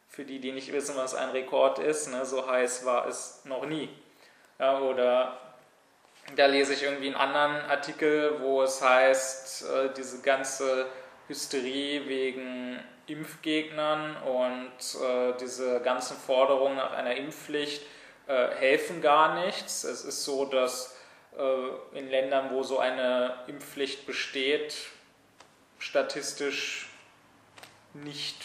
für 0.06 0.24
die, 0.24 0.38
die 0.38 0.52
nicht 0.52 0.72
wissen, 0.72 0.96
was 0.96 1.16
ein 1.16 1.30
Rekord 1.30 1.80
ist, 1.80 2.06
ne, 2.12 2.24
so 2.24 2.48
heiß 2.48 2.86
war 2.86 3.08
es 3.08 3.44
noch 3.44 3.66
nie. 3.66 3.88
Ja, 4.60 4.78
oder 4.78 5.36
da 6.36 6.46
lese 6.46 6.74
ich 6.74 6.84
irgendwie 6.84 7.08
einen 7.08 7.16
anderen 7.16 7.56
Artikel, 7.68 8.40
wo 8.40 8.62
es 8.62 8.80
heißt, 8.80 9.68
äh, 9.68 9.88
diese 9.96 10.22
ganze 10.22 10.86
Hysterie 11.26 12.06
wegen 12.06 12.78
Impfgegnern 13.10 14.16
und 14.22 15.02
äh, 15.02 15.34
diese 15.40 15.80
ganzen 15.80 16.16
Forderungen 16.16 16.76
nach 16.76 16.92
einer 16.92 17.16
Impfpflicht 17.16 17.82
äh, 18.26 18.48
helfen 18.56 19.02
gar 19.02 19.44
nichts. 19.44 19.84
Es 19.84 20.04
ist 20.04 20.24
so, 20.24 20.44
dass 20.44 20.96
äh, 21.36 21.98
in 21.98 22.10
Ländern, 22.10 22.50
wo 22.52 22.62
so 22.62 22.78
eine 22.78 23.34
Impfpflicht 23.46 24.06
besteht, 24.06 24.74
statistisch 25.78 26.88
nicht 27.94 28.36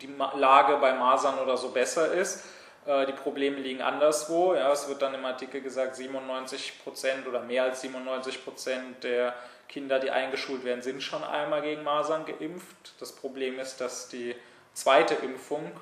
die 0.00 0.10
Lage 0.36 0.76
bei 0.76 0.92
Masern 0.94 1.38
oder 1.38 1.56
so 1.56 1.70
besser 1.70 2.12
ist. 2.12 2.44
Äh, 2.86 3.06
die 3.06 3.12
Probleme 3.12 3.56
liegen 3.56 3.80
anderswo. 3.80 4.54
Ja, 4.54 4.72
es 4.72 4.88
wird 4.88 5.02
dann 5.02 5.14
im 5.14 5.24
Artikel 5.24 5.60
gesagt, 5.60 5.96
97 5.96 6.82
Prozent 6.82 7.26
oder 7.26 7.40
mehr 7.40 7.64
als 7.64 7.80
97 7.82 8.44
Prozent 8.44 9.04
der 9.04 9.34
Kinder, 9.72 9.98
die 9.98 10.10
eingeschult 10.10 10.64
werden, 10.64 10.82
sind 10.82 11.02
schon 11.02 11.24
einmal 11.24 11.62
gegen 11.62 11.82
Masern 11.82 12.26
geimpft. 12.26 12.94
Das 13.00 13.12
Problem 13.12 13.58
ist, 13.58 13.80
dass 13.80 14.08
die 14.08 14.36
zweite 14.74 15.14
Impfung, 15.14 15.72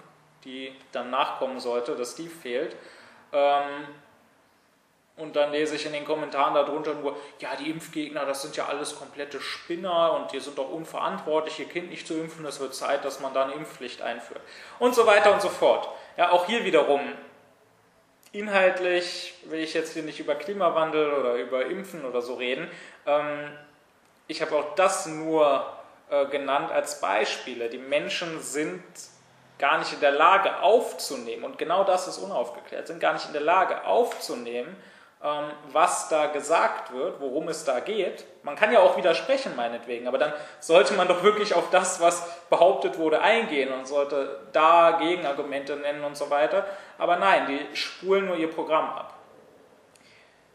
die 0.45 0.73
dann 0.93 1.11
nachkommen 1.11 1.59
sollte, 1.59 1.97
dass 1.97 2.15
die 2.15 2.29
fehlt. 2.29 2.77
Ähm, 3.33 3.89
und 5.17 5.37
dann 5.37 5.53
lese 5.53 5.75
ich 5.75 5.85
in 5.85 5.93
den 5.93 6.05
Kommentaren 6.05 6.55
darunter 6.55 6.95
nur, 6.95 7.17
ja, 7.41 7.55
die 7.57 7.69
Impfgegner, 7.69 8.25
das 8.25 8.43
sind 8.43 8.57
ja 8.57 8.67
alles 8.67 8.97
komplette 8.97 9.41
Spinner 9.41 10.15
und 10.15 10.33
die 10.33 10.41
sind 10.41 10.57
doch 10.57 10.71
unverantwortlich, 10.71 11.59
ihr 11.59 11.69
Kind 11.69 11.91
nicht 11.91 12.07
zu 12.07 12.15
impfen, 12.15 12.47
es 12.47 12.59
wird 12.59 12.75
Zeit, 12.75 13.05
dass 13.05 13.21
man 13.21 13.35
da 13.35 13.45
eine 13.45 13.53
Impfpflicht 13.55 14.01
einführt. 14.01 14.41
Und 14.79 14.95
so 14.95 15.07
weiter 15.07 15.35
und 15.35 15.43
so 15.43 15.49
fort. 15.49 15.91
Ja, 16.17 16.31
auch 16.31 16.47
hier 16.47 16.65
wiederum, 16.65 17.01
inhaltlich 18.33 19.35
will 19.45 19.61
ich 19.61 19.75
jetzt 19.75 19.93
hier 19.93 20.05
nicht 20.05 20.21
über 20.21 20.37
Klimawandel 20.37 21.13
oder 21.13 21.35
über 21.35 21.67
Impfen 21.67 22.05
oder 22.07 22.23
so 22.23 22.35
reden. 22.35 22.71
Ähm, 23.05 23.51
ich 24.31 24.41
habe 24.41 24.55
auch 24.55 24.77
das 24.77 25.07
nur 25.07 25.67
äh, 26.09 26.27
genannt 26.27 26.71
als 26.71 27.01
Beispiele. 27.01 27.69
Die 27.69 27.79
Menschen 27.79 28.41
sind 28.41 28.83
gar 29.59 29.79
nicht 29.79 29.93
in 29.93 30.01
der 30.01 30.13
Lage 30.13 30.61
aufzunehmen, 30.63 31.45
und 31.45 31.59
genau 31.59 31.85
das 31.85 32.07
ist 32.07 32.19
unaufgeklärt, 32.19 32.87
sind 32.87 33.01
gar 33.01 33.13
nicht 33.13 33.27
in 33.27 33.33
der 33.33 33.43
Lage 33.43 33.85
aufzunehmen, 33.85 34.75
ähm, 35.23 35.51
was 35.73 36.09
da 36.09 36.27
gesagt 36.27 36.93
wird, 36.95 37.21
worum 37.21 37.49
es 37.49 37.65
da 37.65 37.81
geht. 37.81 38.25
Man 38.45 38.55
kann 38.55 38.73
ja 38.73 38.79
auch 38.79 38.97
widersprechen, 38.97 39.57
meinetwegen, 39.57 40.07
aber 40.07 40.17
dann 40.17 40.33
sollte 40.61 40.95
man 40.95 41.09
doch 41.09 41.25
wirklich 41.25 41.53
auf 41.55 41.69
das, 41.71 42.01
was 42.01 42.23
behauptet 42.49 42.99
wurde, 42.99 43.21
eingehen 43.21 43.73
und 43.73 43.89
sollte 43.89 44.47
da 44.53 44.93
Gegenargumente 44.93 45.75
nennen 45.75 46.05
und 46.05 46.17
so 46.17 46.31
weiter. 46.31 46.65
Aber 46.99 47.17
nein, 47.17 47.47
die 47.49 47.77
spulen 47.77 48.27
nur 48.27 48.37
ihr 48.37 48.51
Programm 48.51 48.91
ab. 48.91 49.15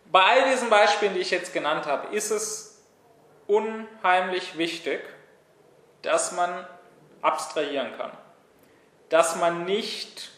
Bei 0.05 0.23
all 0.23 0.49
diesen 0.49 0.69
Beispielen, 0.69 1.13
die 1.13 1.19
ich 1.19 1.31
jetzt 1.31 1.53
genannt 1.53 1.85
habe, 1.85 2.15
ist 2.15 2.31
es 2.31 2.74
unheimlich 3.47 4.57
wichtig, 4.57 5.01
dass 6.01 6.31
man 6.31 6.65
abstrahieren 7.21 7.95
kann. 7.97 8.11
Dass 9.09 9.35
man 9.35 9.65
nicht 9.65 10.31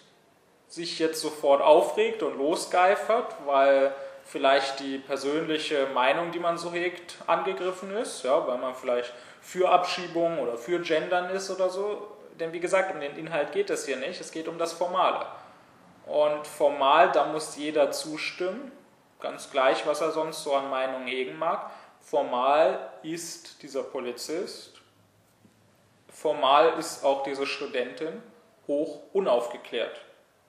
sich 0.68 1.00
jetzt 1.00 1.22
sofort 1.22 1.62
aufregt 1.62 2.24
und 2.24 2.38
losgeifert, 2.38 3.36
weil 3.46 3.94
vielleicht 4.26 4.82
die 4.82 4.98
persönliche 4.98 5.88
Meinung, 5.94 6.32
die 6.32 6.40
man 6.40 6.58
so 6.58 6.72
hegt, 6.72 7.16
angegriffen 7.28 7.96
ist, 7.96 8.24
ja, 8.24 8.46
weil 8.46 8.58
man 8.58 8.76
vielleicht 8.76 9.14
für 9.42 9.70
Abschiebung 9.70 10.40
oder 10.40 10.58
für 10.58 10.80
Gendern 10.80 11.30
ist 11.30 11.50
oder 11.50 11.70
so. 11.70 12.08
Denn 12.40 12.52
wie 12.52 12.60
gesagt, 12.60 12.94
um 12.94 13.00
den 13.00 13.16
Inhalt 13.16 13.54
geht 13.54 13.70
es 13.70 13.86
hier 13.86 13.98
nicht, 13.98 14.20
es 14.20 14.32
geht 14.32 14.48
um 14.48 14.58
das 14.58 14.74
Formale. 14.74 15.26
Und 16.06 16.46
formal, 16.46 17.12
da 17.12 17.26
muss 17.26 17.56
jeder 17.56 17.92
zustimmen, 17.92 18.72
ganz 19.20 19.50
gleich, 19.52 19.86
was 19.88 20.02
er 20.02 20.12
sonst 20.12 20.44
so 20.44 20.54
an 20.56 20.70
Meinungen 20.70 21.08
hegen 21.08 21.38
mag. 21.38 21.72
Formal 22.10 22.94
ist 23.04 23.62
dieser 23.62 23.84
Polizist, 23.84 24.80
formal 26.10 26.80
ist 26.80 27.04
auch 27.04 27.24
diese 27.24 27.46
Studentin 27.46 28.22
hoch 28.68 29.02
unaufgeklärt. 29.14 30.00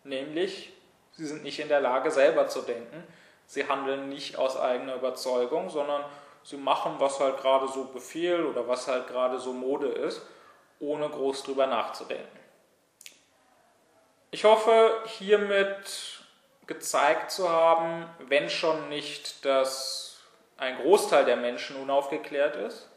Nämlich, 0.05 0.73
sie 1.13 1.27
sind 1.27 1.43
nicht 1.43 1.59
in 1.59 1.69
der 1.69 1.81
Lage, 1.81 2.11
selber 2.11 2.47
zu 2.49 2.63
denken, 2.63 3.03
Sie 3.49 3.67
handeln 3.67 4.11
nicht 4.11 4.37
aus 4.37 4.59
eigener 4.59 4.97
Überzeugung, 4.97 5.71
sondern 5.71 6.05
sie 6.43 6.59
machen, 6.59 6.97
was 6.99 7.19
halt 7.19 7.39
gerade 7.39 7.67
so 7.67 7.85
Befehl 7.85 8.45
oder 8.45 8.69
was 8.69 8.87
halt 8.87 9.07
gerade 9.09 9.39
so 9.39 9.55
Mode 9.55 9.89
ist, 9.89 10.21
ohne 10.81 11.09
groß 11.09 11.45
drüber 11.45 11.67
nachzudenken. 11.67 12.39
Ich 14.31 14.45
hoffe, 14.45 15.03
hiermit 15.07 16.21
gezeigt 16.67 17.31
zu 17.31 17.49
haben, 17.49 18.05
wenn 18.29 18.51
schon 18.51 18.91
nicht, 18.91 19.47
dass 19.47 20.08
ein 20.59 20.77
Großteil 20.83 21.25
der 21.25 21.37
Menschen 21.37 21.77
unaufgeklärt 21.77 22.57
ist, 22.57 22.89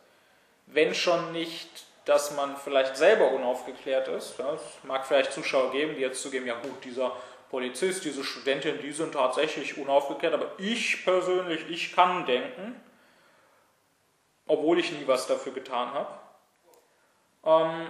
wenn 0.65 0.93
schon 0.93 1.31
nicht, 1.31 1.69
dass 2.05 2.35
man 2.35 2.57
vielleicht 2.57 2.97
selber 2.97 3.31
unaufgeklärt 3.31 4.07
ist. 4.07 4.39
Es 4.39 4.83
mag 4.83 5.05
vielleicht 5.05 5.31
Zuschauer 5.31 5.71
geben, 5.71 5.95
die 5.95 6.01
jetzt 6.01 6.21
zugeben, 6.21 6.47
ja 6.47 6.55
gut, 6.59 6.83
dieser 6.83 7.15
Polizist, 7.49 8.03
diese 8.05 8.23
Studentin, 8.23 8.79
die 8.81 8.91
sind 8.91 9.13
tatsächlich 9.13 9.77
unaufgeklärt, 9.77 10.33
aber 10.33 10.51
ich 10.57 11.03
persönlich, 11.03 11.69
ich 11.69 11.93
kann 11.93 12.25
denken, 12.25 12.81
obwohl 14.47 14.79
ich 14.79 14.91
nie 14.91 15.05
was 15.05 15.27
dafür 15.27 15.53
getan 15.53 15.93
habe. 15.93 16.19
Ähm, 17.45 17.87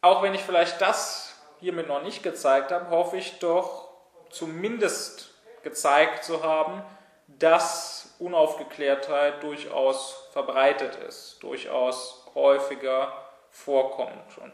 auch 0.00 0.22
wenn 0.22 0.34
ich 0.34 0.42
vielleicht 0.42 0.80
das 0.80 1.34
hiermit 1.60 1.88
noch 1.88 2.02
nicht 2.02 2.22
gezeigt 2.22 2.70
habe, 2.70 2.88
hoffe 2.90 3.16
ich 3.16 3.38
doch 3.38 3.88
zumindest 4.30 5.34
gezeigt 5.62 6.24
zu 6.24 6.42
haben, 6.42 6.82
dass 7.26 7.95
Unaufgeklärtheit 8.18 9.42
durchaus 9.42 10.28
verbreitet 10.32 10.96
ist, 10.96 11.42
durchaus 11.42 12.24
häufiger 12.34 13.12
vorkommt 13.50 14.38
und 14.38 14.52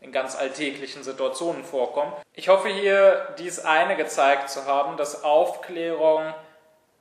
in 0.00 0.12
ganz 0.12 0.36
alltäglichen 0.36 1.04
Situationen 1.04 1.64
vorkommen. 1.64 2.12
Ich 2.34 2.48
hoffe 2.48 2.68
hier 2.68 3.34
dies 3.38 3.60
eine 3.60 3.96
gezeigt 3.96 4.50
zu 4.50 4.66
haben, 4.66 4.96
dass 4.96 5.22
Aufklärung 5.22 6.34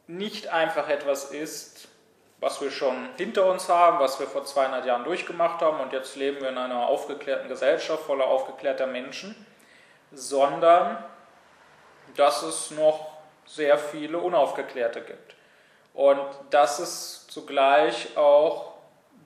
nicht 0.07 0.49
einfach 0.49 0.87
etwas 0.87 1.25
ist, 1.31 1.87
was 2.39 2.61
wir 2.61 2.71
schon 2.71 3.09
hinter 3.17 3.45
uns 3.45 3.69
haben, 3.69 3.99
was 3.99 4.19
wir 4.19 4.27
vor 4.27 4.43
200 4.43 4.85
Jahren 4.85 5.03
durchgemacht 5.03 5.61
haben 5.61 5.79
und 5.79 5.93
jetzt 5.93 6.15
leben 6.15 6.41
wir 6.41 6.49
in 6.49 6.57
einer 6.57 6.87
aufgeklärten 6.87 7.47
Gesellschaft 7.47 8.03
voller 8.03 8.25
aufgeklärter 8.25 8.87
Menschen, 8.87 9.45
sondern 10.11 11.03
dass 12.15 12.41
es 12.43 12.71
noch 12.71 13.11
sehr 13.45 13.77
viele 13.77 14.17
Unaufgeklärte 14.17 15.01
gibt. 15.01 15.35
Und 15.93 16.25
dass 16.49 16.79
es 16.79 17.27
zugleich 17.27 18.15
auch 18.17 18.73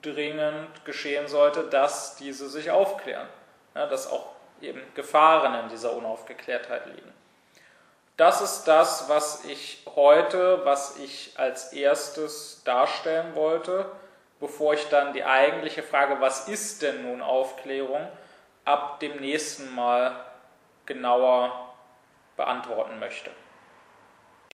dringend 0.02 0.84
geschehen 0.84 1.28
sollte, 1.28 1.64
dass 1.64 2.16
diese 2.16 2.48
sich 2.48 2.70
aufklären 2.70 3.28
ja, 3.76 3.86
dass 3.86 4.10
auch 4.10 4.30
eben 4.60 4.82
Gefahren 4.94 5.54
in 5.62 5.68
dieser 5.68 5.92
Unaufgeklärtheit 5.92 6.86
liegen. 6.86 7.12
Das 8.16 8.40
ist 8.40 8.64
das, 8.64 9.10
was 9.10 9.44
ich 9.44 9.82
heute, 9.94 10.64
was 10.64 10.96
ich 10.96 11.34
als 11.36 11.74
erstes 11.74 12.62
darstellen 12.64 13.34
wollte, 13.34 13.84
bevor 14.40 14.72
ich 14.72 14.88
dann 14.88 15.12
die 15.12 15.24
eigentliche 15.24 15.82
Frage, 15.82 16.20
was 16.20 16.48
ist 16.48 16.80
denn 16.80 17.02
nun 17.02 17.20
Aufklärung, 17.20 18.08
ab 18.64 19.00
dem 19.00 19.18
nächsten 19.18 19.74
Mal 19.74 20.16
genauer 20.86 21.74
beantworten 22.38 22.98
möchte. 22.98 23.30